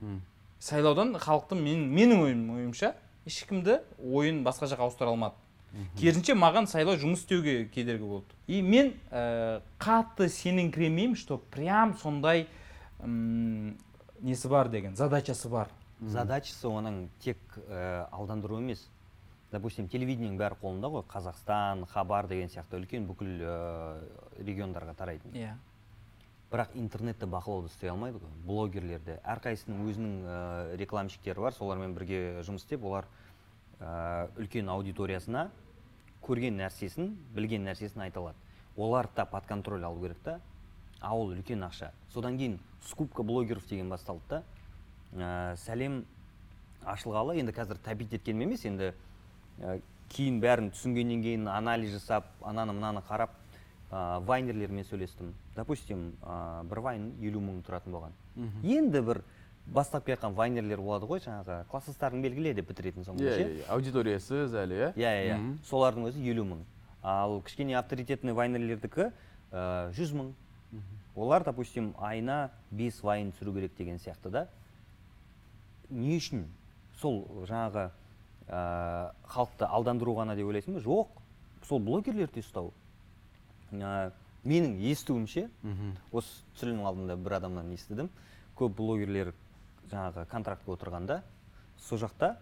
Мм. 0.00 0.20
сайлаудан 0.60 1.14
халықтың 1.20 1.60
мен, 1.60 1.82
менің 1.92 2.22
ойым, 2.24 2.44
ойымша 2.56 2.94
ешкімді 3.26 3.80
ойын 4.00 4.42
басқа 4.46 4.70
жаққа 4.70 4.86
ауыстыра 4.86 5.10
алмады. 5.12 5.34
Керісінше 5.98 6.32
маған 6.38 6.66
сайлау 6.70 6.96
жұмыс 6.96 7.24
істеуге 7.24 7.66
кедергі 7.68 8.06
болды. 8.08 8.36
И 8.46 8.62
мен 8.62 8.94
ә, 9.10 9.60
қатты 9.78 10.28
сеніңкіремеймін 10.32 11.16
что 11.16 11.36
прям 11.52 11.96
сондай 11.98 12.46
м, 13.00 13.76
несі 14.20 14.48
бар 14.48 14.68
деген 14.68 14.96
задачасы 14.96 15.48
бар. 15.48 15.68
Задачасы 16.00 16.68
оның 16.68 17.08
тек 17.20 17.38
ә, 17.68 18.08
алдандыру 18.10 18.58
емес. 18.60 18.86
Допустим 19.52 19.88
телевидениенің 19.88 20.38
бәрі 20.40 20.56
қолында 20.62 20.88
ғой. 20.90 21.04
Қазақстан 21.12 21.86
хабар 21.92 22.26
деген 22.26 22.48
сияқты 22.48 22.80
үлкен 22.80 23.06
бүкіл 23.08 23.42
ә, 23.44 24.00
региондарға 24.38 24.94
тарайтын. 24.96 25.32
Иә. 25.36 25.54
Бірақ 26.50 26.74
интернетті 26.78 27.26
бақылауды 27.26 27.70
істей 27.70 27.90
алмайды 27.90 28.20
ғой. 28.22 28.34
Блогерлерді 28.46 29.18
әрқайсысының 29.26 29.86
өзінің 29.90 30.12
ә, 30.22 30.76
рекламщиктері 30.78 31.42
бар 31.42 31.54
солармен 31.56 31.94
бірге 31.96 32.42
жұмыс 32.46 32.62
істеп 32.62 32.84
олар 32.86 33.08
ә, 33.80 34.28
үлкен 34.38 34.70
аудиториясына 34.70 35.48
көрген 36.22 36.58
нәрсесін 36.60 37.16
білген 37.34 37.66
нәрсесін 37.66 38.06
айта 38.06 38.20
алады. 38.20 38.38
Оларды 38.76 39.16
да 39.16 39.26
под 39.26 39.46
контроль 39.46 39.84
алу 39.84 40.02
керек 40.02 40.22
та. 40.22 40.40
А 41.00 41.14
үлкен 41.14 41.66
ақша. 41.66 41.90
Содан 42.12 42.38
кейін 42.38 42.58
скупка 42.86 43.22
блогеров 43.22 43.66
деген 43.68 43.90
басталды 43.90 44.22
да. 44.28 44.42
Ә, 45.14 45.56
сәлем 45.56 46.04
ашылғалы 46.86 47.40
енді 47.40 47.52
қазір 47.56 47.80
тәпит 47.82 48.14
еткенім 48.14 48.46
емес 48.46 48.64
енді 48.68 48.92
ә, 49.58 49.80
кейін 50.14 50.38
бәрін 50.40 50.70
түсінгеннен 50.74 51.22
кейін 51.24 51.48
анализ 51.50 51.96
жасап 51.96 52.30
ананы 52.46 52.76
мынаны 52.76 53.02
қарап 53.08 53.34
ә, 53.90 54.20
вайнерлермен 54.26 54.84
сөйлестім. 54.84 55.32
Допустим 55.56 56.12
ә, 56.22 56.64
бір 56.68 56.80
вайн 56.80 57.10
елу 57.22 57.40
мың 57.40 57.62
тұратын 57.66 57.94
болған. 57.94 58.14
Енді 58.62 59.02
бір 59.06 59.22
бастап 59.66 60.04
келе 60.06 60.16
жатқан 60.16 60.34
вайнерлер 60.34 60.80
болады 60.82 61.06
ғой 61.10 61.20
жаңағы 61.24 61.64
класстастарың 61.70 62.22
белгіле 62.22 62.54
деп 62.54 62.68
бітіретін 62.70 63.02
иә 63.02 63.16
ше 63.16 63.42
иә, 63.42 63.48
иә. 63.60 63.68
аудиториясыз 63.74 64.54
әлі 64.54 64.76
иә? 64.78 64.90
Иә 64.94 65.12
иә 65.26 65.38
Мгм. 65.38 65.58
солардың 65.66 66.06
өзі 66.10 66.22
елу 66.30 66.44
мың. 66.44 66.60
Ал 67.02 67.40
кішкене 67.42 67.76
авторитетный 67.78 68.32
вайнерлердікі 68.32 69.10
ә, 69.52 69.90
жүз 69.92 70.14
мың. 70.14 70.32
Олар 71.16 71.44
допустим 71.44 71.94
айына 71.98 72.50
бес 72.70 73.02
вайн 73.02 73.32
түсіру 73.32 73.54
керек 73.54 73.76
деген 73.76 73.98
сияқты 73.98 74.30
да. 74.30 74.48
Не 75.90 76.16
үшін? 76.18 76.44
Сол 77.00 77.24
жаңағы 77.48 77.90
ә, 78.48 79.12
халықты 79.26 79.66
алдандыру 79.66 80.14
ғана 80.14 80.36
деп 80.36 80.46
ойлайсың 80.46 80.74
ба? 80.74 80.80
Жоқ. 80.80 81.08
Сол 81.66 81.80
блогерлерді 81.80 82.40
ұстау. 82.44 82.72
Ә, 83.72 84.12
менің 84.44 84.76
естуімше 84.90 85.48
осы 86.12 86.42
түсірілім 86.54 86.84
алдында 86.86 87.16
бір 87.16 87.38
адамнан 87.40 87.72
естідім. 87.74 88.10
Көп 88.56 88.76
блогерлер 88.78 89.32
жаңағы 89.90 90.26
контрактқа 90.30 90.76
отырғанда 90.76 91.22
сол 91.78 91.98
жақта 91.98 92.36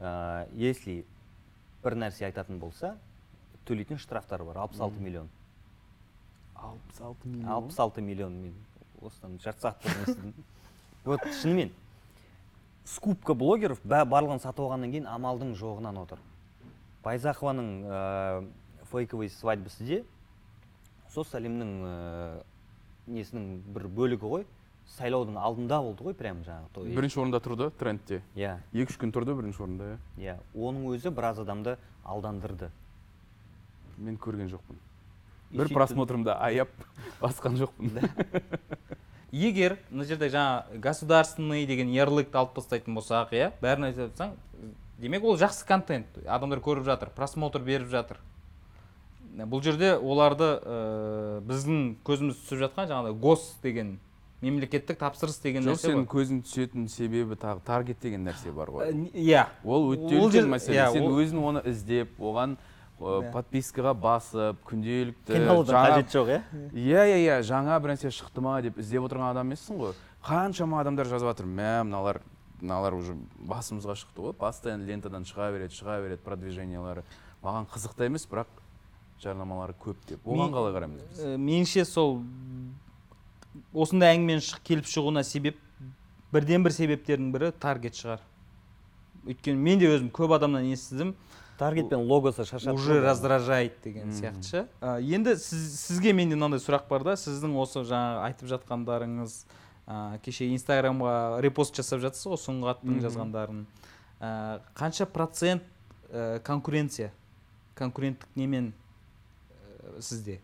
ә, 0.00 0.48
если 0.54 1.04
бір 1.82 1.98
нәрсе 1.98 2.26
айтатын 2.26 2.58
болса 2.58 2.96
төлейтін 3.66 3.98
штрафтар 3.98 4.44
бар 4.44 4.62
66 4.64 5.00
миллион. 5.00 5.28
Алпыс 6.54 7.00
алты 7.00 7.28
миллион? 7.28 7.50
66 7.70 8.00
миллион 8.02 8.40
мен 8.42 8.54
осыдан 9.02 9.38
жарты 9.42 9.66
сағат 9.66 9.84
бұрын 9.84 10.06
естідім. 10.06 10.34
Вот 11.04 11.26
шынымен 11.40 11.72
скупка 12.84 13.34
блогеров 13.34 13.80
барлығын 13.84 14.40
сатып 14.42 14.64
алғаннан 14.66 14.92
кейін 14.92 15.06
амалдың 15.10 15.54
жоғынан 15.58 16.00
отыр. 16.02 16.18
Байзақованың 17.04 17.68
ә, 17.86 18.46
фейковый 18.90 19.30
свадьбасы 19.30 19.84
де 19.84 20.04
сол 21.14 21.26
сәлемнің 21.28 21.74
ә, 21.84 21.92
несінің 23.08 23.48
бір 23.74 23.88
бөлігі 23.98 24.32
ғой. 24.32 24.46
Сайлаудың 24.96 25.36
алдында 25.36 25.82
болды 25.84 26.06
ғой 26.06 26.14
прям 26.16 26.40
жаңағы 26.46 26.70
той. 26.74 26.90
Бірінші 26.96 27.20
орында 27.20 27.40
тұрды 27.44 27.68
трендте. 27.78 28.22
Иә. 28.38 28.56
Екі 28.72 28.94
үш 28.94 29.00
күн 29.00 29.12
тұрды 29.12 29.34
бірінші 29.36 29.64
орында 29.66 29.90
иә. 29.92 29.98
Иә. 30.22 30.36
Оның 30.56 30.88
өзі 30.94 31.12
біраз 31.12 31.40
адамды 31.42 31.76
алдандырды. 32.08 32.70
Мен 33.98 34.16
көрген 34.16 34.48
жоқпын. 34.52 34.80
Бір 35.52 35.72
просмотрымда 35.74 36.38
аяп 36.44 36.72
басқан 37.20 37.60
жоқпын. 37.60 38.00
Егер 39.32 39.76
мына 39.90 40.06
жерде 40.08 40.30
жаңа 40.32 40.80
государственный 40.80 41.66
деген 41.68 41.90
ярлыкты 41.92 42.38
алып 42.40 42.54
тастайтын 42.56 42.96
болсақ 42.96 43.34
иә 43.36 43.50
бәрін 43.60 43.90
айтып 43.90 44.06
жатсаң 44.06 44.32
демек 44.98 45.24
ол 45.24 45.36
жақсы 45.36 45.66
контент. 45.68 46.16
Адамдар 46.26 46.62
көріп 46.64 46.86
жатыр 46.88 47.12
просмотр 47.14 47.60
беріп 47.60 47.90
жатыр. 47.92 48.18
Бұл 49.46 49.62
жерде 49.62 49.94
оларды 49.96 50.48
ә, 50.58 51.40
біздің 51.46 51.96
көзіміз 52.06 52.38
түсіп 52.42 52.62
жатқан 52.64 52.88
жаңағыдай 52.90 53.18
гос 53.22 53.44
деген 53.62 53.98
мемлекеттік 54.42 54.98
тапсырыс 54.98 55.38
деген 55.42 55.62
жоқ 55.62 55.74
нәрсе 55.76 55.88
сенің 55.90 56.02
ғой. 56.04 56.08
көзің 56.14 56.40
түсетін 56.46 56.88
себебі 56.88 57.34
тағы 57.38 57.62
таргет 57.66 58.00
деген 58.02 58.24
нәрсе 58.26 58.52
бар 58.54 58.70
ғой. 58.70 58.92
Иә. 59.14 59.46
Ол 59.64 59.92
өте 59.94 60.18
үлкен 60.18 60.30
жер- 60.30 60.50
мәселе. 60.50 60.76
Иә, 60.78 60.92
сен 60.92 61.02
ол- 61.06 61.18
өзің 61.18 61.42
оны 61.42 61.62
іздеп 61.66 62.18
оған 62.18 62.56
ә, 63.00 63.32
подпискаға 63.32 63.94
басып 63.94 64.58
күнделікті 64.66 65.42
қажеті 65.66 66.14
жоқ 66.14 66.32
иә? 66.34 66.42
Иә 66.72 67.02
иә 67.10 67.18
иә. 67.26 67.38
Жаңа 67.42 67.78
бір 67.82 67.94
нәрсе 67.96 68.10
шықты 68.14 68.40
ма 68.40 68.60
деп 68.62 68.78
іздеп 68.78 69.06
отырған 69.06 69.30
адам 69.30 69.50
емессің 69.50 69.78
ғой. 69.78 69.94
Қаншама 70.24 70.80
адамдар 70.80 71.06
жазып 71.06 71.30
жатыр. 71.30 71.46
Мә 71.46 71.82
мыналар 71.84 72.22
мыналар 72.60 72.94
уже 72.94 73.14
басымызға 73.38 73.94
шықты 73.94 74.22
ғой. 74.22 74.32
Постоянно 74.34 74.86
лентадан 74.86 75.22
шыға 75.26 75.50
береді 75.54 75.74
шыға 75.78 76.00
береді 76.02 76.22
продвижениялары 76.26 77.04
маған 77.42 77.66
қызық 77.70 77.94
та 77.94 78.06
емес 78.06 78.26
бірақ 78.26 78.46
жарнамалары 79.22 79.74
көп 79.82 79.96
деп. 80.08 80.24
Оған 80.26 80.52
қалай 80.54 80.74
қараймыз 80.76 81.02
біз? 81.10 81.22
Ә, 81.24 81.36
меніңше 81.38 81.84
сол 81.88 82.20
осындай 83.74 84.16
әңгіменің 84.16 84.44
шық- 84.44 84.62
келіп 84.66 84.86
шығуына 84.88 85.24
себеп 85.26 85.58
бірден 86.32 86.62
бір 86.64 86.74
себептердің 86.76 87.32
бірі 87.34 87.52
таргет 87.60 87.96
шығар. 87.98 88.20
Өйткені 89.26 89.56
мен 89.58 89.78
де 89.80 89.88
өзім 89.90 90.10
көп 90.14 90.34
адамнан 90.36 90.68
естідім. 90.72 91.14
Таргет 91.58 91.88
пен 91.90 92.04
логосы 92.06 92.44
шашады 92.46 92.76
уже 92.78 93.00
раздражает 93.02 93.80
деген 93.82 94.12
сияқты. 94.14 94.42
Ше 94.46 94.68
Ә, 94.80 95.00
енді 95.02 95.34
сіз, 95.36 95.80
сізге 95.80 96.12
менде 96.12 96.36
мынандай 96.36 96.60
сұрақ 96.62 96.86
бар 96.88 97.02
да. 97.02 97.16
Сіздің 97.18 97.56
осы 97.58 97.82
жаңағы 97.82 98.20
айтып 98.28 98.48
жатқандарыңыз 98.52 99.34
ә, 99.88 100.20
кеше 100.22 100.46
инстаграмға 100.54 101.40
репост 101.42 101.74
жасап 101.74 101.98
жатсыз 102.04 102.30
ғой 102.30 102.38
сұңғаттың 102.44 103.00
жазғандарын. 103.02 103.64
Ә, 104.20 104.60
қанша 104.78 105.06
процент 105.10 105.62
ә, 106.12 106.38
конкуренция? 106.46 107.10
Конкуренттік 107.74 108.28
немен 108.36 108.72
сізде? 110.00 110.40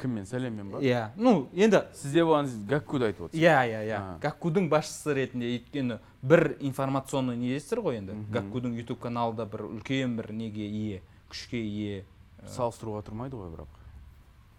Кіммен? 0.00 0.24
Сәлеммен 0.26 0.72
ба? 0.72 0.80
Иә. 0.82 1.12
Ну 1.14 1.48
енді 1.54 1.84
сізде 1.94 2.24
болған 2.26 2.48
гаккуды 2.66 3.12
айтып 3.12 3.28
отырсыз. 3.28 3.38
Иә 3.38 3.60
иә 3.70 3.82
иә. 3.86 4.00
Гаккудың 4.24 4.66
басшысы 4.72 5.14
ретінде 5.14 5.52
өйткені 5.52 6.00
бір 6.22 6.56
информационный 6.58 7.38
недесіздер 7.38 7.84
ғой 7.84 8.00
енді. 8.00 8.16
Гаккудың 8.34 8.74
ютуб 8.80 8.98
каналы 9.04 9.36
да 9.38 9.46
бір 9.46 9.68
үлкен 9.68 10.16
бір 10.18 10.32
неге 10.34 10.66
ие 10.66 11.02
күшке 11.30 11.62
ие 11.62 12.02
салыстыруға 12.50 13.04
тұрмайды 13.06 13.38
ғой 13.38 13.54
бірақ. 13.54 13.80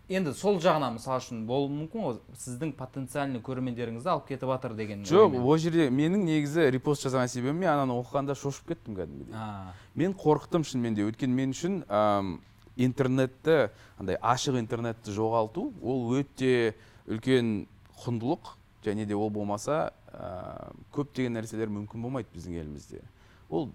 Енді 0.07 0.31
сол 0.37 0.61
жағынан 0.61 0.95
мысалы 1.01 1.19
үшін 1.19 1.43
болуы 1.49 1.67
мүмкін 1.81 2.03
ғой. 2.05 2.17
Сіздің 2.39 2.71
потенциальный 2.79 3.41
көрермендеріңізді 3.43 4.11
алып 4.15 4.27
кетіп 4.29 4.51
жатыр 4.53 4.75
деген 4.77 5.03
жоқ 5.03 5.35
ол 5.41 5.57
жерде 5.57 5.89
менің 5.89 6.23
негізі 6.29 6.69
репост 6.71 7.03
жасаған 7.07 7.27
себебім 7.27 7.59
мен 7.65 7.73
ананы 7.73 7.97
оқығанда 7.99 8.37
шошып 8.37 8.69
кеттім 8.71 9.01
кәдімгідей. 9.01 9.33
Мен 9.95 10.13
қорықтым 10.13 10.63
шынымен 10.63 10.95
де. 10.95 11.09
Өйткені 11.09 11.33
мен 11.33 11.57
үшін 11.57 11.81
интернетті 12.77 13.69
андай 13.99 14.17
ашық 14.21 14.59
интернетті 14.59 15.13
жоғалту 15.15 15.69
ол 15.81 16.11
өте 16.19 16.75
үлкен 17.07 17.65
құндылық 18.03 18.55
және 18.85 19.05
де 19.05 19.15
ол 19.15 19.29
болмаса 19.33 19.93
ә, 20.11 20.71
көптеген 20.93 21.37
нәрселер 21.39 21.71
мүмкін 21.73 22.05
болмайды 22.05 22.29
біздің 22.35 22.59
елімізде. 22.61 23.01
Ол 23.49 23.69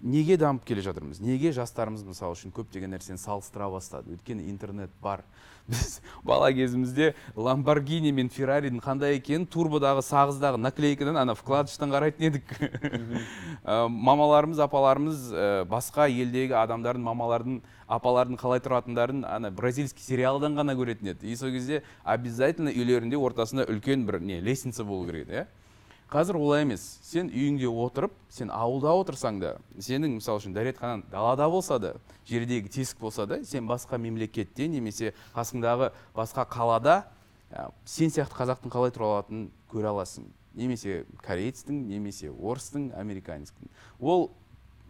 неге 0.00 0.36
дамып 0.40 0.64
келе 0.64 0.82
жатырмыз? 0.84 1.20
Неге 1.20 1.52
жастарымыз 1.52 2.02
мысалы 2.06 2.36
үшін 2.36 2.52
көптеген 2.56 2.94
нәрсені 2.94 3.20
салыстыра 3.20 3.68
бастады? 3.70 4.14
Өйткені 4.16 4.48
интернет 4.50 4.90
бар. 5.02 5.22
Біз 5.68 6.00
бала 6.24 6.50
кезімізде 6.52 7.14
ламборгини 7.36 8.10
мен 8.12 8.30
ферраридің 8.32 8.80
қандай 8.82 9.18
екенін 9.18 9.46
турбодағы 9.46 10.02
сағыздағы 10.02 10.58
наклейкадан 10.58 11.20
ана 11.20 11.36
вкладыштан 11.38 11.92
қарайтын 11.92 12.26
едік. 12.30 12.54
Ә, 13.60 13.86
мамаларымыз 13.92 14.58
апаларымыз 14.64 15.26
ә, 15.30 15.46
басқа 15.68 16.08
елдегі 16.08 16.56
адамдардың 16.56 17.04
мамалардың 17.04 17.60
апалардың 17.92 18.38
қалай 18.40 18.62
тұратындарын 18.64 19.24
ана 19.28 19.50
бразильский 19.52 20.02
сериалдан 20.02 20.56
ғана 20.56 20.74
көретін 20.78 21.12
еді. 21.12 21.28
И 21.28 21.36
сол 21.36 21.52
кезде 21.52 21.82
обязательно 22.02 22.72
үйлерінде 22.72 23.20
ортасында 23.20 23.68
үлкен 23.68 24.06
бір 24.08 24.20
не 24.24 24.40
лестница 24.40 24.84
болу 24.84 25.06
керек 25.06 25.28
еді 25.28 25.42
иә? 25.42 25.46
Қазір 26.10 26.36
олай 26.40 26.64
емес. 26.64 26.82
Сен 27.06 27.30
үйіңде 27.30 27.68
отырып 27.70 28.14
сен 28.32 28.50
ауылда 28.50 28.92
отырсаң 28.98 29.38
да 29.40 29.52
сенің 29.78 30.16
мысалы 30.18 30.42
үшін 30.42 30.54
дәретханаң 30.56 31.04
далада 31.10 31.46
болса 31.50 31.78
да 31.78 31.94
жердегі 32.28 32.68
тесік 32.68 32.98
болса 33.00 33.26
да 33.26 33.40
сен 33.44 33.68
басқа 33.70 33.98
мемлекетте 33.98 34.68
немесе 34.68 35.14
қасыңдағы 35.34 35.92
басқа 36.16 36.46
қалада 36.50 36.96
ә, 37.50 37.70
сен 37.84 38.10
сияқты 38.10 38.38
қазақтың 38.38 38.74
қалай 38.74 38.94
тұра 38.94 39.10
алатынын 39.14 39.50
көре 39.70 39.90
аласың. 39.90 40.26
Немесе 40.54 41.04
корейцтің 41.22 41.84
немесе 41.86 42.30
орыстың 42.30 42.90
американецтің. 42.98 43.70
Ол 44.00 44.32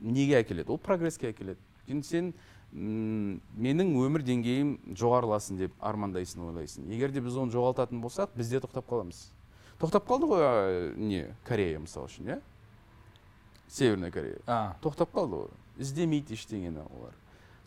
неге 0.00 0.40
әкеледі? 0.40 0.72
Ол 0.72 0.80
прогресске 0.80 1.34
әкеледі. 1.34 1.60
Өйткені 1.84 2.06
сен 2.06 2.32
м, 2.72 3.40
менің 3.58 3.92
өмір 3.98 4.24
деңгейім 4.24 4.72
жоғарыласын 4.96 5.58
деп 5.60 5.76
армандайсың 5.84 6.46
ойлайсың. 6.48 6.88
Егер 6.88 7.12
де 7.12 7.20
біз 7.20 7.36
оны 7.36 7.52
жоғалтатын 7.52 8.00
болсақ 8.00 8.32
біз 8.36 8.52
де 8.54 8.60
тоқтап 8.62 8.88
қаламыз. 8.88 9.26
Тоқтап 9.80 10.06
қалды 10.08 10.28
ғой 10.28 10.44
ә, 10.44 10.94
не 10.96 11.24
корея 11.46 11.80
мысалы 11.80 12.10
үшін 12.10 12.28
иә? 12.34 12.40
Северная 13.70 14.10
корея. 14.10 14.40
А, 14.46 14.76
тоқтап 14.82 15.12
қалды 15.14 15.44
ғой. 15.44 15.50
Іздемейді 15.80 16.36
ештеңені 16.36 16.84
олар. 16.84 17.14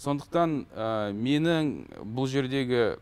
Сондықтан 0.03 0.57
ә, 0.75 1.13
менің 1.15 1.73
бұл 2.03 2.27
жердегі 2.29 2.97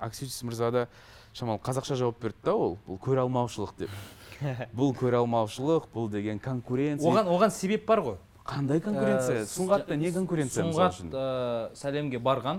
аксютис 0.00 0.42
мырза 0.42 0.70
да 0.74 0.88
шамалы 1.32 1.62
қазақша 1.64 1.96
жауап 1.96 2.20
берді 2.20 2.44
да 2.44 2.54
ол 2.56 2.76
бұл 2.86 2.98
көре 3.00 3.22
алмаушылық 3.24 3.76
деп. 3.78 3.94
Бұл 4.74 4.90
көре 4.98 5.20
алмаушылық 5.20 5.86
бұл 5.94 6.08
деген 6.10 6.40
конкуренция. 6.42 7.06
Оған 7.08 7.28
оған 7.30 7.52
себеп 7.54 7.86
бар 7.86 8.02
ғой. 8.02 8.16
Қандай 8.42 8.80
конкуренция? 8.82 9.44
Ә, 9.44 9.46
сұңғатта 9.46 9.94
не 9.96 10.10
конкуренция 10.10 10.64
сұңғат 10.66 11.14
ә, 11.14 11.26
сәлемге 11.78 12.18
барған 12.18 12.58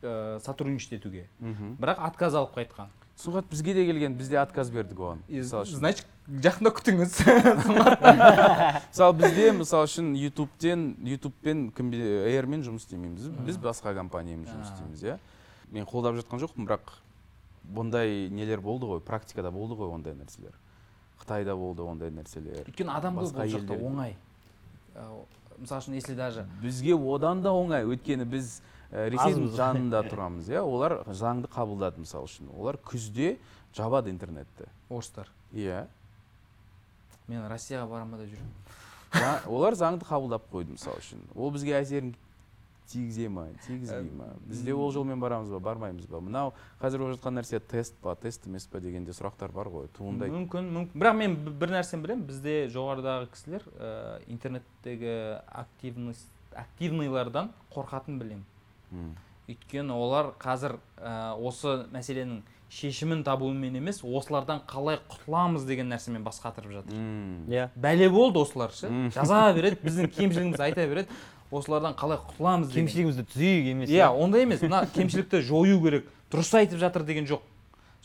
ә, 0.00 0.40
сотрудничать 0.40 0.96
етуге. 0.96 1.26
Бірақ 1.42 2.00
отказ 2.08 2.38
алып 2.40 2.56
қайтқан. 2.56 2.88
Сұңғат 3.20 3.46
бізге 3.50 3.74
де 3.74 3.84
келген 3.86 4.16
біз 4.18 4.28
де 4.32 4.38
отказ 4.40 4.70
бердік 4.74 4.98
оған. 4.98 5.22
Мысалы 5.28 5.64
үшін. 5.68 5.78
значит 5.78 6.06
жақында 6.28 6.72
күтіңіз. 6.74 7.12
Мысалы 8.90 9.14
бізде 9.20 9.52
мысалы 9.54 9.86
үшін 9.88 10.10
ютубтен 10.18 10.96
ютубпен 11.06 11.70
эйрмен 11.78 12.64
жұмыс 12.66 12.88
істемейміз. 12.88 13.30
Біз 13.46 13.60
басқа 13.62 13.94
компаниямен 13.94 14.48
жұмыс 14.48 14.72
істейміз 14.72 15.06
иә. 15.06 15.18
Мен 15.70 15.86
қолдап 15.86 16.18
жатқан 16.18 16.42
жоқпын 16.42 16.66
бірақ 16.66 16.98
бұндай 17.64 18.28
нелер 18.30 18.60
болды 18.60 18.90
ғой 18.90 19.00
практикада 19.00 19.50
болды 19.54 19.78
ғой 19.78 19.94
ондай 19.94 20.14
нәрселер. 20.18 20.58
Қытайда 21.22 21.54
болды 21.56 21.86
ондай 21.86 22.10
нәрселер. 22.10 22.66
Өйткені 22.66 22.98
адам 22.98 23.22
көп 23.22 23.30
бұл 23.38 23.54
жақта 23.54 23.78
оңай. 23.78 24.16
Мысалы 25.58 25.80
үшін 25.80 25.94
если 25.94 26.14
даже 26.14 26.46
бізге 26.62 26.96
одан 26.98 27.42
да 27.42 27.54
оңай. 27.54 27.86
Өйткені 27.86 28.26
біз 28.26 28.60
ресейдің 28.94 29.44
Азбыз. 29.48 29.56
жанында 29.58 30.02
тұрамыз 30.08 30.48
иә. 30.52 30.62
Олар 30.62 31.00
заңды 31.10 31.48
қабылдады 31.50 32.00
мысалы 32.04 32.28
үшін. 32.30 32.48
Олар 32.54 32.76
күзде 32.78 33.38
жабады 33.74 34.10
интернетті. 34.10 34.68
Орыстар. 34.88 35.28
Иә. 35.52 35.86
Мен 37.28 37.46
россияға 37.50 37.88
барамын 37.90 38.10
ба 38.18 38.24
деп 38.24 38.34
жүремін 38.34 38.52
За- 39.14 39.42
олар 39.48 39.74
заңды 39.74 40.04
қабылдап 40.06 40.46
қойды 40.52 40.74
мысалы 40.76 40.98
үшін. 41.00 41.20
Ол 41.34 41.50
бізге 41.54 41.72
әсерін 41.80 42.14
тигізе 42.90 43.28
ма 43.30 43.46
тигізбей 43.66 44.10
ма? 44.10 44.26
Бізде 44.46 44.74
ол 44.74 44.90
жолмен 44.92 45.20
барамыз 45.20 45.48
ба 45.50 45.58
бармаймыз 45.60 46.06
ба? 46.06 46.20
Мынау 46.20 46.52
қазір 46.82 46.98
болып 46.98 47.16
жатқан 47.18 47.38
нәрсе 47.40 47.60
тест 47.60 47.94
па 48.02 48.14
тест 48.14 48.46
емес 48.46 48.66
па 48.66 48.80
дегенде 48.80 49.12
сұрақтар 49.12 49.52
бар 49.54 49.70
ғой 49.72 49.86
туындайды. 49.96 50.34
Мүмкін 50.34 50.68
мүмкін. 50.74 50.98
Бірақ 51.00 51.16
мен 51.16 51.36
бір 51.58 51.72
нәрсені 51.78 52.02
білемін. 52.02 52.26
Бізде 52.26 52.68
жоғарыдағы 52.74 53.30
кісілер 53.32 53.62
ә, 53.78 54.20
интернеттегі 54.28 55.40
активность 55.48 56.28
активныйлардан 56.54 57.52
қорқатын 57.74 58.18
білемін. 58.18 58.44
Өйткені 59.48 59.92
олар 59.92 60.32
қазір 60.40 60.78
ә, 60.96 61.34
осы 61.36 61.84
мәселенің 61.92 62.42
шешімін 62.74 63.22
табумен 63.26 63.76
емес 63.78 64.00
осылардан 64.02 64.62
қалай 64.66 64.98
құтыламыз 65.10 65.66
деген 65.68 65.92
нәрсемен 65.92 66.24
бас 66.24 66.40
қатырып 66.42 66.72
жатыр. 66.80 66.96
М. 66.96 67.44
иә. 67.48 67.68
Бәле 67.76 68.08
болды 68.10 68.40
осылар 68.40 68.72
ше? 68.74 68.90
Жаза 69.14 69.52
береді 69.54 69.78
біздің 69.84 70.10
кемшілігімізді 70.16 70.62
айта 70.64 70.86
береді. 70.88 71.08
Осылардан 71.52 71.94
қалай 71.94 72.18
құтыламыз 72.18 72.72
деген. 72.72 72.88
Кемшілігімізді 72.88 73.26
түзейік 73.30 73.70
емес 73.74 73.90
иә 73.92 74.08
ондай 74.10 74.42
емес. 74.48 74.64
Мына 74.64 74.86
кемшілікті 74.94 75.42
жою 75.44 75.80
керек 75.84 76.08
дұрыс 76.32 76.54
айтып 76.58 76.80
жатыр 76.82 77.04
деген 77.06 77.28
жоқ. 77.30 77.44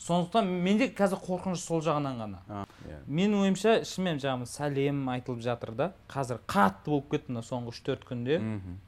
Сондықтан 0.00 0.46
менде 0.64 0.86
қазір 0.96 1.18
қорқыныш 1.20 1.60
сол 1.60 1.82
жағынан 1.84 2.20
ғана. 2.22 2.38
А, 2.48 2.62
иә. 2.86 3.00
менің 3.04 3.42
ойымша 3.42 3.74
шынымен 3.84 4.20
жаңағы 4.22 4.46
сәлем 4.48 5.02
айтылып 5.12 5.42
жатыр 5.44 5.74
да 5.76 5.92
қазір 6.08 6.38
қатты 6.48 6.88
болып 6.88 7.10
кетті 7.10 7.34
мына 7.34 7.42
соңғы 7.44 7.74
үш 7.74 7.82
төрт 7.84 8.06
күнде 8.08 8.38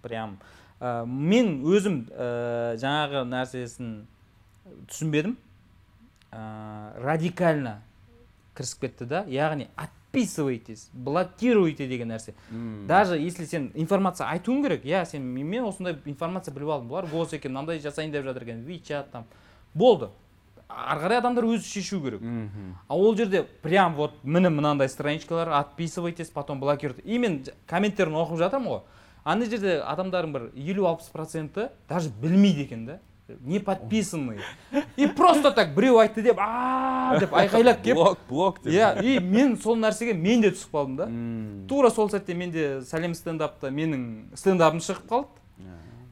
прям 0.00 0.38
ә, 0.82 1.06
мен 1.06 1.60
өзім 1.62 2.02
ә, 2.10 2.74
жаңағы 2.82 3.22
нәрсесін 3.30 3.94
түсінбедім. 4.90 5.36
Ә, 6.32 6.42
радикально 7.04 7.78
кірісіп 8.56 8.80
кетті 8.86 9.06
да. 9.06 9.22
Яғни 9.30 9.68
отписывайтесь 9.76 10.88
блокируйте 10.92 11.86
деген 11.88 12.10
нәрсе. 12.12 12.34
Даже 12.88 13.18
если 13.18 13.46
сен 13.46 13.70
информация 13.74 14.26
айтуың 14.28 14.62
керек 14.64 14.84
иә 14.84 15.04
сен 15.06 15.22
мен 15.22 15.64
осындай 15.64 15.96
информация 16.04 16.54
біліп 16.54 16.74
алдым. 16.74 16.90
Бұлар 16.90 17.08
бос 17.10 17.32
екен 17.32 17.52
мынандай 17.52 17.80
жасайын 17.80 18.12
деп 18.12 18.24
жатыр 18.24 18.42
екен 18.42 18.64
вичат 18.64 19.10
там. 19.12 19.24
Болды. 19.74 20.10
Ары 20.68 21.00
қарай 21.04 21.18
адамдар 21.20 21.44
өзі 21.44 21.68
шешу 21.68 22.00
керек. 22.00 22.20
Мгм. 22.20 22.76
а 22.88 22.96
ол 22.96 23.14
жерде 23.16 23.42
прям 23.62 23.94
вот 23.94 24.12
міне 24.22 24.48
мынандай 24.48 24.88
страничкалар 24.88 25.48
отписывайтесь 25.48 26.30
потом 26.30 26.60
блокируйте. 26.60 27.02
И 27.02 27.18
мен 27.18 27.44
комменттерін 27.66 28.14
оқып 28.16 28.38
жатырмын 28.38 28.68
ғой. 28.68 28.80
Ана 29.24 29.46
жерде 29.46 29.80
адамдардың 29.80 30.32
бір 30.32 30.50
елу 30.56 30.86
алпыс 30.90 31.10
проценті 31.12 31.70
даже 31.88 32.10
білмейді 32.10 32.62
екен 32.68 32.86
да 32.86 33.00
не 33.40 33.60
подписанный. 33.60 34.40
И 34.96 35.06
просто 35.06 35.52
так 35.52 35.74
біреу 35.74 35.98
айтты 35.98 36.22
деп 36.22 36.36
а 36.38 37.16
деп 37.20 37.32
айқайлап 37.32 37.82
келіп 37.82 37.96
блок 37.96 38.18
блок 38.28 38.62
деп. 38.62 38.72
Иә 38.72 39.02
и 39.02 39.18
мен 39.20 39.56
сол 39.56 39.76
нәрсеге 39.76 40.12
мен 40.14 40.42
де 40.42 40.50
түсіп 40.50 40.74
қалдым 40.74 40.96
да. 40.96 41.06
Тура 41.68 41.90
сол 41.90 42.10
сәтте 42.10 42.34
менде 42.34 42.82
сәлем 42.84 43.14
стендапта 43.14 43.70
менің 43.70 44.34
стендапым 44.36 44.82
шығып 44.82 45.06
қалды. 45.08 45.28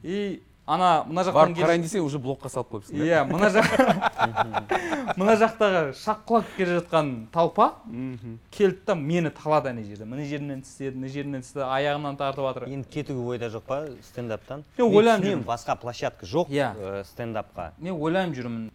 И 0.03 0.41
ана 0.67 1.03
мына 1.07 1.23
жақтан 1.25 1.33
барып 1.33 1.57
қарайын 1.57 1.81
десең 1.83 2.03
уже 2.05 2.19
блокқа 2.21 2.49
салып 2.49 2.69
қойыпсың 2.75 3.01
иә 3.01 3.23
мына 3.27 3.49
жақ 3.51 5.15
мына 5.19 5.33
жақтағы 5.41 5.81
шапқылап 5.97 6.45
келе 6.57 6.77
жатқан 6.79 7.09
толпа 7.33 7.71
келді 8.51 8.79
да 8.87 8.95
мені 8.95 9.29
талады 9.31 9.69
ана 9.73 9.83
жерде. 9.83 10.05
Мына 10.05 10.23
жерімнен 10.25 10.61
тістеді 10.61 10.97
мына 10.97 11.07
жерімнен 11.11 11.41
тістеді 11.41 11.65
аяғымнан 11.65 12.17
тартып 12.19 12.45
жатыр. 12.47 12.67
Енді 12.69 12.87
кетуге 12.93 13.25
ойда 13.33 13.49
жоқ 13.51 13.65
па 13.67 13.79
стендаптан? 14.05 14.63
Мен 14.77 14.93
ойланып 14.95 15.25
жүрмін. 15.25 15.43
басқа 15.45 15.75
площадка 15.81 16.25
жоқ 16.25 16.49
Иә. 16.49 16.71
э, 16.77 17.03
стендапқа. 17.03 17.71
Мен 17.79 17.93
ойланып 17.99 18.35
жүрмін. 18.37 18.69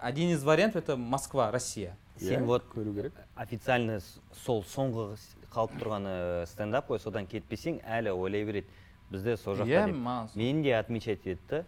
Один 0.00 0.30
из 0.30 0.44
вариантов 0.44 0.82
это 0.84 0.96
москва 0.96 1.50
россия. 1.50 1.96
Сен 2.20 2.42
Иә, 2.42 2.46
вот 2.46 2.64
көру 2.74 2.94
керек. 2.94 3.12
официально 3.36 4.00
сол 4.44 4.62
соңғы 4.62 5.16
қалып 5.52 5.76
тұрған 5.80 6.06
э, 6.06 6.46
стендап 6.46 6.88
қой 6.90 6.98
содан 7.00 7.26
кетпесең 7.26 7.80
әлі 7.84 8.12
ойлай 8.12 8.44
береді. 8.44 8.66
Бізде 9.12 9.36
сол 9.36 9.56
жақта 9.60 9.68
иә 9.68 9.86
деп 9.86 10.36
мені 10.36 10.62
де 10.62 10.78
отмечать 10.78 11.26
етті 11.26 11.50
да. 11.50 11.64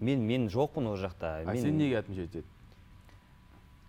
мен 0.00 0.26
мен 0.26 0.48
жоқпын 0.48 0.86
ол 0.86 0.96
жақта. 0.96 1.42
А 1.42 1.52
мен 1.52 1.62
сен 1.62 1.76
неге 1.76 1.98
отмечать 1.98 2.30
етеді? 2.30 2.46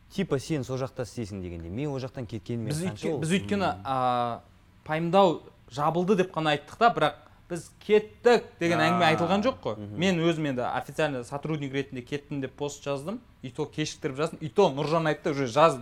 Типа 0.10 0.40
сен 0.40 0.64
сол 0.64 0.78
жақта 0.78 1.04
істейсің 1.04 1.42
дегенде. 1.42 1.70
Мен 1.70 1.92
ол 1.92 2.00
жақтан 2.00 2.26
кеткеніме 2.26 2.72
біз 2.72 3.32
өйткені 3.32 3.74
а, 3.84 4.42
пайымдау 4.88 5.42
жабылды 5.70 6.16
деп 6.24 6.32
қана 6.34 6.56
айттық 6.56 6.80
та 6.80 6.92
бірақ 6.96 7.27
біз 7.50 7.70
кеттік 7.80 8.44
деген 8.60 8.82
әңгіме 8.84 9.06
айтылған 9.08 9.44
жоқ 9.46 9.60
қой. 9.64 9.78
Мен 9.96 10.20
өзім 10.20 10.50
енді 10.52 10.66
официально 10.68 11.24
сотрудник 11.24 11.74
ретінде 11.74 12.02
кеттім 12.04 12.42
деп 12.42 12.56
пост 12.60 12.84
жаздым. 12.84 13.22
И 13.42 13.50
то 13.50 13.66
кешіктіріп 13.66 14.18
жаздым. 14.18 14.42
И 14.42 14.50
то 14.50 14.68
нұржан 14.70 15.08
айтты 15.08 15.32
уже 15.32 15.48
жаз 15.48 15.78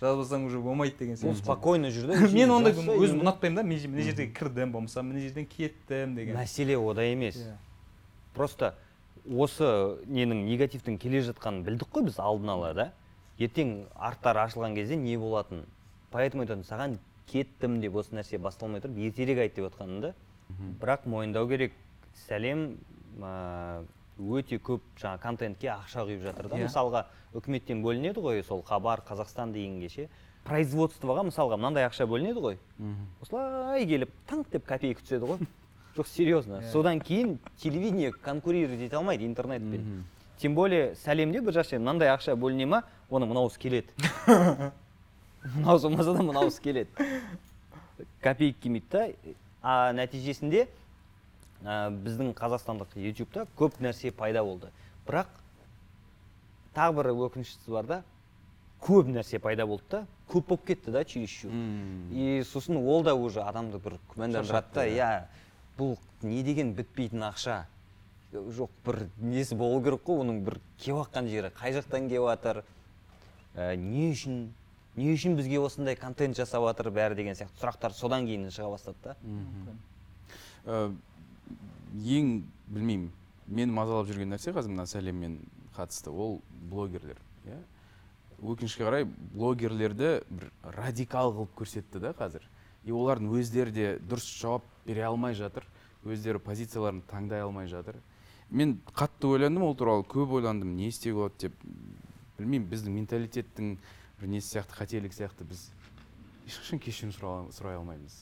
жазбасаң 0.00 0.46
уже 0.46 0.60
болмайды 0.60 0.98
деген 0.98 1.14
ол 1.14 1.34
сияқты. 1.34 1.42
спокойно 1.42 1.90
жүр 1.90 2.06
да 2.12 2.28
мен 2.36 2.50
ондай 2.50 2.72
өзім 2.72 3.24
ұнатпаймын 3.24 3.58
да. 3.58 3.66
Мына 3.66 4.06
жерге 4.06 4.28
кірдім 4.30 4.72
болмаса 4.72 5.02
мына 5.02 5.20
жерден 5.20 5.46
кеттім 5.50 6.14
деген. 6.14 6.36
Мәселе 6.38 6.78
ода 6.78 7.02
емес. 7.02 7.36
Иә. 7.36 7.56
просто 8.34 8.74
осы 9.26 9.98
ненің 10.06 10.46
негативтің 10.46 10.96
келе 10.98 11.20
жатқанын 11.26 11.64
білдік 11.66 11.90
қой 11.90 12.06
біз 12.06 12.18
алдын 12.22 12.54
ала 12.54 12.72
да. 12.74 12.92
Ертең 13.38 13.88
арттары 13.96 14.46
ашылған 14.46 14.74
кезде 14.76 14.96
не 14.96 15.16
болатынын 15.18 15.66
поэтому 16.10 16.44
айтатын 16.44 16.64
саған 16.66 16.98
кеттім 17.30 17.80
деп 17.82 17.96
осы 18.00 18.14
нәрсе 18.16 18.38
басталмай 18.38 18.82
тұрып 18.82 18.98
ертерек 19.06 19.38
айт 19.38 19.54
деп 19.56 19.70
отқаным 19.70 20.00
да. 20.00 20.14
Бірақ 20.80 21.06
мойындау 21.06 21.48
керек. 21.48 21.72
Сәлем 22.26 22.76
ә, 23.20 23.84
өте 24.18 24.58
көп 24.58 24.82
жаңа 25.00 25.20
контентке 25.22 25.70
ақша 25.72 26.04
құйып 26.08 26.24
жатыр 26.24 26.48
да. 26.48 26.58
Иә. 26.58 26.68
мысалға 26.68 27.04
үкіметтен 27.34 27.82
бөлінеді 27.84 28.20
ғой 28.20 28.42
сол 28.44 28.62
хабар 28.66 29.02
қазақстан 29.06 29.52
дегенге 29.54 29.88
ше 29.88 30.08
производствоға 30.44 31.24
мысалға 31.28 31.56
мынандай 31.60 31.86
ақша 31.88 32.06
бөлінеді 32.10 32.44
ғой. 32.44 32.58
Осылай 33.22 33.86
келіп 33.86 34.12
тыңқ 34.28 34.52
деп 34.52 34.66
копейка 34.66 35.02
түседі 35.04 35.32
ғой. 35.32 35.46
Жоқ 35.96 36.06
серьезно. 36.06 36.60
Иә. 36.62 36.70
содан 36.70 37.00
кейін 37.00 37.38
телевидение 37.58 38.12
конкурировать 38.12 38.80
ете 38.80 38.96
алмайды 38.96 39.26
интернетпен 39.26 40.04
тем 40.40 40.54
более 40.54 40.94
сәлемде 40.96 41.42
бір 41.44 41.58
жақсы 41.58 41.78
мынандай 41.78 42.08
ақша 42.08 42.36
бөліне 42.36 42.66
ма? 42.66 42.84
Оны 43.10 43.26
мынауысы 43.26 43.58
келеді. 43.60 43.88
Мынауысы 45.44 45.88
болмаса 45.88 46.14
да 46.14 46.22
мынауысы 46.22 46.62
келеді. 46.62 46.88
Копейка 48.22 48.60
келмейді 48.62 48.86
да. 48.90 49.08
А 49.62 49.92
нәтижесінде 49.92 50.66
ә, 51.64 51.90
біздің 51.90 52.32
қазақстандық 52.38 52.96
ютубта 52.96 53.46
көп 53.58 53.80
нәрсе 53.82 54.12
пайда 54.12 54.44
болды. 54.44 54.70
Бірақ 55.06 55.28
тағы 56.76 56.96
бір 57.00 57.10
өкініштісі 57.12 57.74
бар 57.74 57.88
да 57.90 58.00
көп 58.80 59.10
нәрсе 59.12 59.40
пайда 59.42 59.66
болды 59.66 59.84
да 59.90 60.06
көп 60.30 60.46
болып 60.52 60.66
кетті 60.70 60.94
да 60.94 61.04
чересчур. 61.04 61.50
И 62.12 62.42
сосын 62.46 62.78
ол 62.80 63.02
да 63.04 63.14
уже 63.14 63.42
адамды 63.42 63.78
бір 63.78 63.98
күмәндандырады 64.14 64.74
да. 64.74 64.86
Иә 64.86 65.10
бұл 65.78 65.98
не 66.22 66.42
деген 66.46 66.72
бітпейтін 66.74 67.26
ақша? 67.28 67.64
Жоқ 68.32 68.70
бір 68.86 69.08
несі 69.18 69.56
болу 69.58 69.82
керек 69.82 70.04
қой 70.06 70.22
оның 70.22 70.44
бір 70.46 70.60
келіп 70.78 71.02
жатқан 71.02 71.28
жері 71.28 71.50
қай 71.56 71.74
жақтан 71.74 72.08
келіп 72.08 72.28
жатыр 72.30 72.62
ә, 73.56 73.74
не 73.76 74.12
үшін? 74.12 74.52
Не 75.00 75.14
үшін 75.14 75.38
бізге 75.38 75.62
осындай 75.64 75.96
контент 75.96 76.36
жасап 76.36 76.66
жатыр 76.68 76.92
бәрі 76.94 77.16
деген 77.16 77.38
сияқты 77.38 77.62
сұрақтар 77.62 77.96
содан 77.96 78.28
кейін 78.28 78.50
шыға 78.52 78.74
бастады 78.76 79.00
да. 79.02 79.16
Ә, 80.66 80.92
ең 81.96 82.42
білмеймін 82.68 83.10
мені 83.50 83.74
мазалап 83.74 84.06
жүрген 84.10 84.30
нәрсе 84.34 84.52
қазір 84.54 84.74
мына 84.76 84.86
сәлеммен 84.86 85.40
қатысты 85.74 86.12
ол 86.12 86.40
блогерлер 86.70 87.18
иә. 87.48 87.58
Өкінішке 88.40 88.86
қарай 88.86 89.06
блогерлерді 89.34 90.20
бір 90.30 90.50
радикал 90.76 91.32
қылып 91.34 91.56
көрсетті 91.58 92.00
да 92.00 92.12
қазір. 92.16 92.44
И 92.84 92.92
олардың 92.92 93.32
өздері 93.36 93.74
де 93.74 93.88
дұрыс 94.00 94.28
жауап 94.40 94.64
бере 94.86 95.04
алмай 95.04 95.34
жатыр 95.34 95.66
өздері 96.04 96.40
позицияларын 96.40 97.02
таңдай 97.10 97.42
алмай 97.44 97.68
жатыр. 97.68 97.98
Мен 98.50 98.78
қатты 98.94 99.28
ойландым 99.28 99.66
ол 99.66 99.76
туралы 99.76 100.06
көп 100.08 100.38
ойландым 100.38 100.76
не 100.76 100.88
істеуге 100.88 101.18
болады 101.18 101.48
деп. 101.48 101.58
Білмеймін 102.38 102.70
біздің 102.70 102.96
менталитеттің 102.96 103.74
бір 104.20 104.28
несі 104.36 104.56
сияқты 104.56 104.76
қателік 104.76 105.14
сияқты 105.16 105.46
біз 105.48 105.70
ешқашан 106.46 106.80
кешірім 106.82 107.12
сұрай, 107.14 107.78
алмаймыз. 107.78 108.16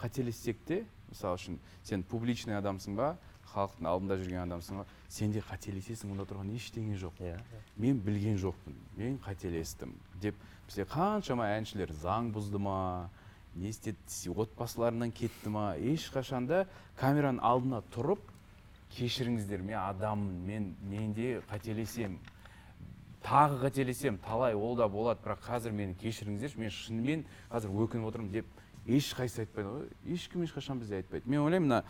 Қателессек 0.00 0.60
те 0.66 0.84
мысалы 1.10 1.36
үшін 1.36 1.58
сен 1.84 2.02
публичный 2.02 2.56
адамсың 2.58 2.96
ба 2.96 3.16
халықтың 3.52 3.88
алдында 3.88 4.18
жүрген 4.20 4.44
адамсың 4.44 4.80
ба 4.80 4.86
сенде 5.08 5.42
қателесесің 5.44 6.12
онда 6.14 6.26
тұрған 6.28 6.52
ештеңе 6.56 6.96
жоқ. 7.00 7.20
Иә 7.20 7.38
мен 7.76 8.00
білген 8.04 8.38
жоқпын 8.40 8.76
мен 8.96 9.18
қателестім 9.24 9.94
деп 10.22 10.36
бізде 10.68 10.86
қаншама 10.88 11.48
әншілер 11.58 11.92
заң 12.02 12.32
бұзды 12.34 12.60
ма 12.62 13.10
не 13.54 13.72
істеді 13.72 14.32
отбасыларынан 14.36 15.12
кетті 15.12 15.52
ма 15.52 15.72
ешқашан 15.76 16.46
да 16.46 16.64
камераның 17.00 17.42
алдына 17.42 17.82
тұрып 17.94 18.20
кешіріңіздер 18.96 19.64
мен 19.64 19.78
адаммын 19.80 20.44
мен 20.46 20.74
менде 20.88 21.40
қателесемін 21.50 22.18
тағы 23.24 23.58
қателесемін 23.64 24.20
талай 24.24 24.54
ол 24.54 24.76
да 24.76 24.88
болады 24.88 25.20
бірақ 25.24 25.42
қазір 25.46 25.72
мені 25.74 25.94
кешіріңіздерші 25.98 26.60
мен 26.60 26.70
шынымен 26.70 27.24
қазір 27.50 27.74
өкініп 27.84 28.08
отырмын 28.08 28.32
деп 28.32 28.46
ешқайсысы 28.86 29.44
айтпайды 29.44 29.68
ғой 29.68 30.14
ешкім 30.14 30.44
ешқашан 30.46 30.78
бізде 30.80 31.02
айтпайды. 31.02 31.28
Мен 31.28 31.40
ойлаймын 31.44 31.68
мына 31.68 31.84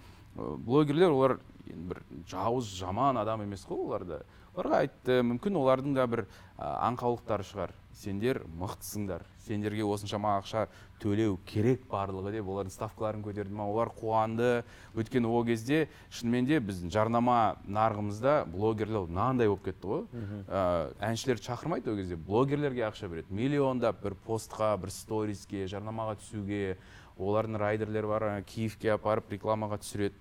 блогерлер 0.65 1.11
олар 1.11 1.39
бір 1.67 2.03
жауыз 2.31 2.73
жаман 2.79 3.19
адам 3.19 3.43
емес 3.45 3.67
қой 3.69 3.85
олар 3.85 4.05
да 4.05 4.23
оларға 4.55 4.83
айтты 4.83 5.21
мүмкін 5.23 5.59
олардың 5.61 5.95
да 5.95 6.07
бір 6.07 6.25
аңқаулықтары 6.59 7.47
шығар. 7.47 7.75
Сендер 7.99 8.43
мықтысыңдар. 8.59 9.25
Сендерге 9.43 9.83
осыншама 9.83 10.37
ақша 10.39 10.67
төлеу 11.03 11.39
керек 11.49 11.87
барлығы 11.91 12.33
деп 12.37 12.47
олардың 12.51 12.75
ставкаларын 12.75 13.25
көтерді 13.25 13.57
ма? 13.59 13.67
Олар 13.67 13.91
қуанды. 13.97 14.63
Өйткені 14.95 15.27
ол 15.27 15.45
кезде 15.47 15.89
шынымен 16.11 16.47
де 16.47 16.61
біздің 16.63 16.93
жарнама 16.95 17.57
нарығымызда 17.67 18.37
блогерлер 18.53 19.09
мынандай 19.09 19.51
болып 19.51 19.67
кетті 19.67 19.91
ғой. 19.91 20.05
Ә, 20.47 20.93
әншілерді 21.11 21.49
шақырмайды 21.49 21.91
ол 21.91 21.99
кезде. 21.99 22.17
Блогерлерге 22.17 22.87
ақша 22.87 23.11
береді. 23.11 23.35
Миллиондап 23.35 24.03
бір 24.05 24.15
постқа 24.27 24.77
бір 24.79 24.95
сториске 24.95 25.67
жарнамаға 25.67 26.19
түсуге. 26.23 26.79
Олардың 27.19 27.59
райдерлері 27.59 28.07
бар 28.07 28.29
ана 28.29 28.47
киевке 28.47 28.93
апарып 28.95 29.33
рекламаға 29.35 29.81
түсіреді. 29.83 30.15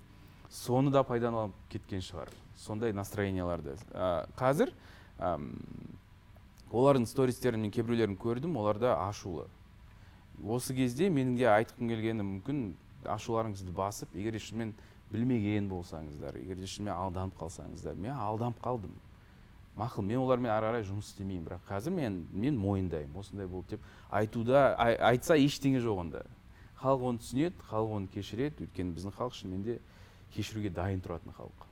Соны 0.49 0.89
да 0.89 1.03
пайдаланып 1.05 1.53
кеткен 1.69 2.01
шығар. 2.01 2.31
Сондай 2.57 2.93
настроенияларды. 2.95 3.77
Ә, 3.93 4.25
қазір 4.39 4.73
олардың 6.71 7.05
стористерін 7.07 7.61
мен 7.65 7.71
кейбіреулерін 7.71 8.17
көрдім 8.19 8.57
оларда 8.59 8.95
ашулы. 9.07 9.45
Осы 10.43 10.75
кезде 10.75 11.09
менің 11.09 11.37
де 11.39 11.47
айтқым 11.49 11.89
келгені 11.89 12.25
мүмкін 12.27 12.61
ашуларыңызды 13.07 13.71
басып 13.73 14.13
егер 14.15 14.35
де 14.35 14.41
шынымен 14.43 14.73
білмеген 15.11 15.69
болсаңыздар 15.71 16.37
егер 16.41 16.59
де 16.59 16.67
шынымен 16.67 16.93
алданып 16.93 17.37
қалсаңыздар 17.39 17.95
мен 17.95 18.11
алданып 18.13 18.59
қалдым. 18.61 18.91
Мақұл 19.77 20.01
мен 20.05 20.17
олармен 20.19 20.51
ары 20.51 20.71
қарай 20.71 20.85
жұмыс 20.85 21.11
істемеймін 21.13 21.45
бірақ 21.47 21.65
қазір 21.69 21.93
мен 21.93 22.19
мен 22.33 22.57
мойындаймын 22.57 23.17
осындай 23.21 23.47
болды 23.47 23.75
деп 23.77 23.81
айтуда 24.11 24.75
ай- 24.77 24.97
айтса 25.13 25.37
ештеңе 25.37 25.79
жоқ 25.85 25.99
онда. 26.01 26.23
Халық 26.81 27.03
оны 27.11 27.21
түсінеді 27.21 27.61
халық 27.69 27.93
оны 27.97 28.07
кешіреді 28.13 28.65
өйткені 28.67 28.93
біздің 28.97 29.13
халық 29.17 29.33
шынымен 29.37 29.63
де 29.63 29.79
кешіруге 30.33 30.69
дайын 30.73 31.01
тұратын 31.01 31.33
халық. 31.37 31.65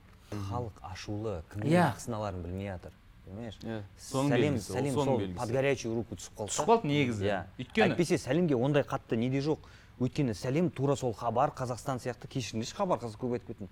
Халық 0.50 0.78
ашулы 0.82 1.42
кімнің 1.52 1.70
Иә. 1.70 1.90
ақысын 1.92 2.14
аларын 2.14 2.42
білмей 2.46 2.70
жатыр 2.70 2.92
понимаешь? 3.26 3.58
Соның 4.00 4.60
сәлем 4.62 4.94
сол 4.94 5.20
под 5.36 5.50
горячую 5.52 5.94
руку 5.96 6.16
түсіп 6.18 6.38
қалса. 6.38 6.52
Түсіп 6.52 6.70
қалды 6.70 6.90
негізі 6.90 7.26
иә. 7.26 7.40
өйткені 7.58 7.90
әйтпесе 7.90 8.18
сәлемге 8.22 8.56
ондай 8.56 8.86
қатты 8.86 9.18
неде 9.18 9.42
жоқ. 9.44 9.66
Өйткені 10.00 10.34
сәлем 10.36 10.70
тура 10.70 10.96
сол 10.96 11.14
хабар 11.16 11.52
қазақстан 11.56 12.00
сияқты 12.02 12.28
кешіріңдерші 12.28 12.76
хабар 12.76 13.00
қазір 13.00 13.20
көп 13.22 13.36
айтып 13.38 13.54
кеттім 13.54 13.68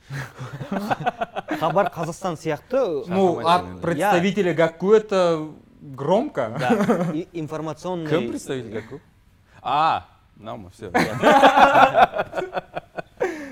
хабар 1.61 1.91
қазақстан 1.93 2.39
сияқты 2.41 3.05
ну 3.07 3.41
от 3.41 3.45
сенен, 3.45 3.77
да. 3.77 3.83
представителя 3.83 4.55
гакуэта 4.55 5.51
громко. 5.81 6.57
Да, 6.59 7.13
и- 7.13 7.29
информационный 7.33 8.09
кім 8.09 8.31
представитель 8.31 8.81
какой 8.81 9.01
а 9.63 10.07
мынау 10.37 10.57
ма 10.57 10.71
все 10.71 10.91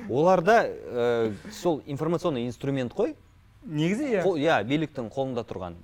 оларда 0.09 0.65
э, 0.67 1.33
сол 1.53 1.83
информационный 1.87 2.47
инструмент 2.47 2.93
қой. 2.93 3.17
Негізі 3.65 4.09
иә. 4.11 4.23
Иә 4.27 4.59
биліктің 4.67 5.09
қолында 5.13 5.45
тұрған. 5.47 5.77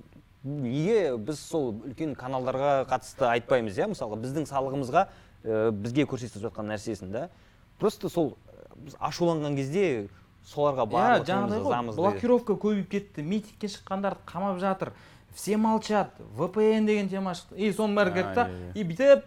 Неге 0.44 1.16
біз 1.16 1.40
сол 1.40 1.72
үлкен 1.82 2.14
каналдарға 2.18 2.84
қатысты 2.90 3.26
айтпаймыз 3.28 3.78
иә 3.78 3.88
мысалға 3.90 4.20
біздің 4.22 4.46
салығымызға 4.48 5.04
э, 5.08 5.70
бізге 5.72 6.06
көрсетіп 6.08 6.44
жатқан 6.46 6.70
нәрсесін 6.70 7.10
да 7.12 7.28
просто 7.80 8.08
сол 8.08 8.36
э, 8.46 8.66
біз 8.86 8.96
ашуланған 9.00 9.56
кезде 9.58 10.08
соларға 10.46 10.86
иә 10.86 10.92
барлық 10.94 11.26
жаңағыдай 11.28 11.62
ғой 11.64 11.72
ызамызды 11.72 12.02
блокировка 12.02 12.54
көбейіп 12.54 12.90
кетті 12.92 13.24
митингке 13.26 13.70
шыққандарды 13.72 14.22
қамап 14.30 14.60
жатыр 14.62 14.92
все 15.34 15.56
молчат 15.56 16.14
vpn 16.38 16.86
деген 16.86 17.08
тема 17.08 17.34
шықты 17.34 17.58
и 17.58 17.72
соның 17.72 17.98
бәрі 17.98 18.14
келді 18.14 18.34
да 18.38 18.46
иә, 18.46 18.54
иә. 18.54 18.78
и 18.78 18.86
бүйтіп 18.88 19.26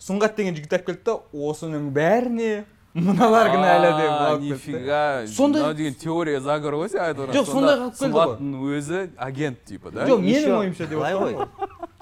сұңғат 0.00 0.36
деген 0.36 0.56
жігіт 0.56 0.76
алып 0.76 0.86
келді 0.90 1.04
да 1.08 1.16
осының 1.48 1.90
бәріне 1.96 2.52
мыналар 2.94 3.48
кінәлі 3.52 3.90
деп 3.98 4.10
алып 4.10 4.40
нифига. 4.42 5.00
Сондай- 5.30 5.62
мынау 5.62 5.74
деген 5.78 5.94
теория 5.94 6.40
заговор 6.40 6.74
ғой 6.80 6.88
сен 6.90 7.00
айтып 7.04 7.30
Жоқ, 7.36 7.46
сондай 7.46 7.76
қылып 7.78 7.98
келді 8.00 8.16
ғой. 8.16 8.78
өзі 8.78 9.02
агент 9.16 9.64
типа 9.64 9.90
да. 9.94 10.06
Жоқ 10.10 10.20
менің 10.24 10.56
ойымша 10.58 10.86
деп 10.90 10.98
ғой. 10.98 11.36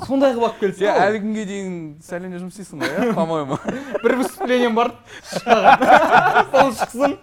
сондай 0.07 0.33
қылып 0.33 0.47
алып 0.49 0.59
келді 0.63 0.79
сен 0.79 1.03
әлі 1.05 1.21
күнге 1.25 1.45
дейін 1.51 1.77
сәлемде 2.09 2.41
жұмыс 2.41 2.57
істейсің 2.57 2.81
ғой 2.81 2.93
иә 3.11 3.15
по 3.15 3.27
моему 3.27 3.59
бір 4.05 4.17
выступлением 4.23 4.75
бар. 4.75 4.95
Шықпаған 5.29 6.51
сол 6.57 6.73
шықсын. 6.81 7.19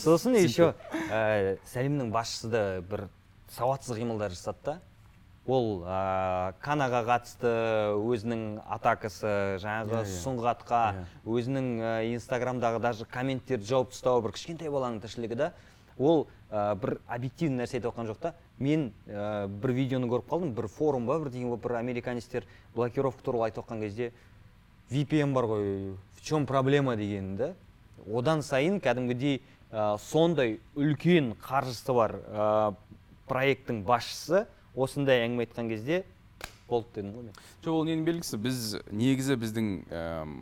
Сосын 0.00 0.36
еще 0.40 0.74
ә, 1.10 1.58
сәлемнің 1.74 2.10
басшысы 2.14 2.48
да 2.52 2.62
бір 2.80 3.08
сауатсыз 3.56 3.96
қимылдар 3.98 4.30
жасады 4.32 4.58
да. 4.64 4.78
Ол 5.50 5.82
ә, 5.82 6.52
канаға 6.62 7.00
қатысты 7.08 7.50
өзінің 7.98 8.42
атакасы 8.76 9.32
жаңағы 9.62 9.96
Иә, 9.96 10.02
иә. 10.04 10.18
сұңғатқа 10.22 10.80
Иә. 10.94 11.04
өзінің 11.26 11.68
ә, 11.80 11.92
инстаграмдағы 12.14 12.80
даже 12.84 13.04
комменттерді 13.10 13.66
жауып 13.66 13.90
тастауы 13.94 14.22
бір 14.28 14.34
кішкентай 14.36 14.70
баланың 14.70 15.00
тіршілігі 15.02 15.38
да 15.40 15.48
ол 15.98 16.26
ә, 16.50 16.74
бір 16.76 16.98
объективный 17.08 17.64
нәрсе 17.64 17.78
айтып 17.80 17.90
жатқан 17.90 18.10
жоқ 18.12 18.20
та 18.22 18.34
мен 18.58 18.92
ә, 19.08 19.48
бір 19.48 19.74
видеоны 19.78 20.06
көріп 20.12 20.28
қалдым 20.30 20.52
бір 20.54 20.68
форум 20.70 21.08
ба 21.10 21.18
бірдеңе 21.24 21.48
болып 21.50 21.64
бір 21.66 21.78
американецтер 21.80 22.46
блокировка 22.76 23.22
туралы 23.26 23.48
айтып 23.50 23.64
жатқан 23.66 23.80
кезде 23.82 24.12
VPN 24.90 25.34
бар 25.34 25.44
ғой 25.50 25.96
в 26.14 26.22
чем 26.22 26.46
проблема 26.46 26.96
деген 26.96 27.36
да 27.36 27.52
одан 28.06 28.42
сайын 28.42 28.78
кәдімгідей 28.80 29.40
ә, 29.72 29.98
сондай 29.98 30.60
үлкен 30.76 31.34
қаржысы 31.42 31.92
бар 31.94 32.16
ә, 32.28 32.74
проекттің 33.28 33.84
басшысы 33.86 34.46
осындай 34.74 35.24
әңгіме 35.26 35.46
айтқан 35.46 35.70
кезде 35.70 36.04
болды 36.70 37.00
дедім 37.00 37.14
ғой 37.16 37.24
мен. 37.26 37.38
Жоқ 37.64 37.74
ол 37.74 37.88
ненің 37.88 38.04
белгісі? 38.06 38.38
Біз 38.40 38.60
негізі 38.94 39.36
біздің 39.40 39.70
әм, 39.90 40.36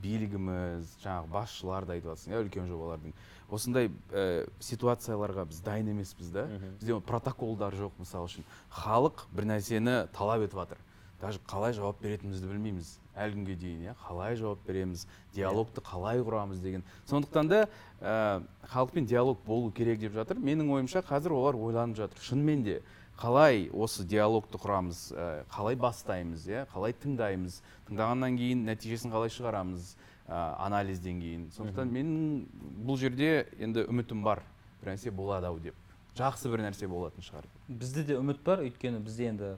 билігіміз 0.00 0.94
жаңағы 1.02 1.30
басшыларды 1.34 1.96
айтып 1.96 2.10
жатрсың 2.12 2.32
иә 2.32 2.40
үлкен 2.44 2.70
жобалардың. 2.70 3.14
Осындай 3.52 3.90
ә, 4.10 4.48
ситуацияларға 4.64 5.44
біз 5.50 5.60
дайын 5.66 5.92
емеспіз 5.92 6.32
да. 6.32 6.46
Бізде 6.80 6.96
протоколдар 7.04 7.76
жоқ 7.76 8.00
мысалы 8.00 8.30
үшін. 8.30 8.48
Халық 8.72 9.26
бір 9.36 9.50
нәрсені 9.52 9.98
талап 10.16 10.46
етіп 10.46 10.62
жатыр. 10.62 10.80
Даже 11.20 11.40
қалай 11.48 11.76
жауап 11.76 12.00
беретінімізді 12.02 12.48
білмейміз. 12.48 12.96
Әлі 13.14 13.36
күнге 13.36 13.54
дейін 13.60 13.84
иә 13.86 13.94
қалай 14.00 14.34
жауап 14.40 14.64
береміз 14.66 15.06
диалогты 15.36 15.84
қалай 15.84 16.24
құрамыз 16.24 16.58
деген. 16.64 16.82
Сондықтан 17.06 17.48
да 17.48 17.60
ә, 18.00 18.42
халықпен 18.72 19.06
диалог 19.06 19.38
болу 19.46 19.70
керек 19.70 20.00
деп 20.00 20.16
жатыр. 20.16 20.40
Менің 20.42 20.72
ойымша 20.74 21.04
қазір 21.06 21.36
олар 21.36 21.54
ойланып 21.54 21.96
жатыр. 21.96 22.20
Шынымен 22.20 22.64
де 22.64 22.80
қалай 23.20 23.68
осы 23.72 24.04
диалогты 24.04 24.58
құрамыз 24.58 25.00
ә, 25.14 25.44
қалай 25.52 25.76
бастаймыз 25.78 26.46
иә? 26.48 26.64
қалай 26.72 26.94
тыңдаймыз? 27.02 27.60
Тыңдағаннан 27.88 28.38
кейін 28.40 28.64
нәтижесін 28.66 29.12
қалай 29.14 29.30
шығарамыз 29.34 29.94
ә, 30.26 30.56
анализден 30.66 31.20
кейін? 31.22 31.46
Сондықтан 31.54 31.92
менің 31.94 32.48
бұл 32.86 32.98
жерде 32.98 33.46
енді 33.58 33.86
үмітім 33.86 34.24
бар. 34.26 34.42
Бір 34.80 34.94
нәрсе 34.94 35.14
болады 35.14 35.46
ау 35.48 35.60
деп. 35.62 35.78
Жақсы 36.18 36.50
бір 36.50 36.66
нәрсе 36.66 36.88
болатын 36.90 37.22
шығар. 37.24 37.46
Бізде 37.68 38.04
де 38.04 38.18
үміт 38.18 38.42
бар. 38.44 38.64
Өйткені 38.66 39.00
бізде 39.04 39.30
енді 39.30 39.54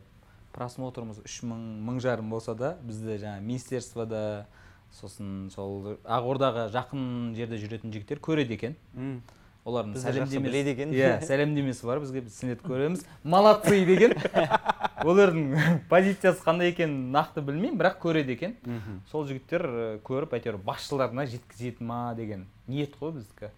просмотрымыз 0.56 1.22
үш 1.24 1.40
мың 1.44 1.64
мың 1.84 1.98
жарым 2.00 2.30
болса 2.32 2.54
да 2.56 2.76
бізде 2.84 3.18
жаңағы 3.20 3.44
министерствода 3.44 4.20
сосын 4.96 5.50
сол 5.52 5.96
ақордаға 6.04 6.68
жақын 6.72 7.34
жерде 7.36 7.58
жүретін 7.60 7.92
жігіттер 7.92 8.22
көреді 8.24 8.56
екен. 8.56 8.76
Олардың 9.66 9.96
екен. 10.72 10.92
иә 10.94 11.10
сәлемдемесі 11.26 11.86
бар 11.88 11.98
бізге 12.02 12.22
біз 12.22 12.36
сендерді 12.38 12.68
көреміз. 12.70 13.02
Молодцы 13.26 13.80
деген 13.88 14.14
олардың 15.06 15.42
позициясы 15.90 16.44
қандай 16.44 16.70
екенін 16.70 17.10
нақты 17.14 17.42
білмеймін 17.42 17.78
бірақ 17.80 17.98
көреді 18.04 18.36
екен. 18.36 18.56
Сол 19.10 19.26
жігіттер 19.26 19.66
көріп 20.06 20.36
әйтеуір 20.38 20.60
басшыларына 20.62 21.26
жеткізеді 21.32 21.82
ма 21.84 22.14
деген 22.16 22.46
ниет 22.70 22.94
қой 23.00 23.16
біздікі. 23.18 23.50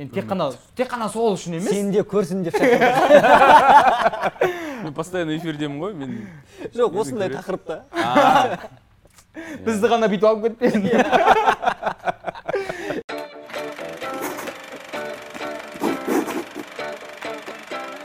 Енді 0.00 0.16
тек 0.16 0.30
қана 0.32 0.48
тек 0.76 0.88
қана 0.88 1.10
сол 1.12 1.34
үшін 1.36 1.58
емес. 1.60 1.68
Сен 1.68 1.92
де 1.92 2.00
көрсін 2.00 2.40
деп 2.46 2.56
мен 4.80 4.94
постоянно 4.96 5.36
эфирдемін 5.36 5.76
ғой 5.82 5.92
мен 5.92 6.16
жоқ 6.72 6.96
осындай 7.04 7.28
тақырыпта. 7.36 7.82
Бізді 9.66 9.86
ғана 9.92 10.08
бүйтіп 10.08 10.24
алып 10.26 10.42
кетпе 10.48 10.72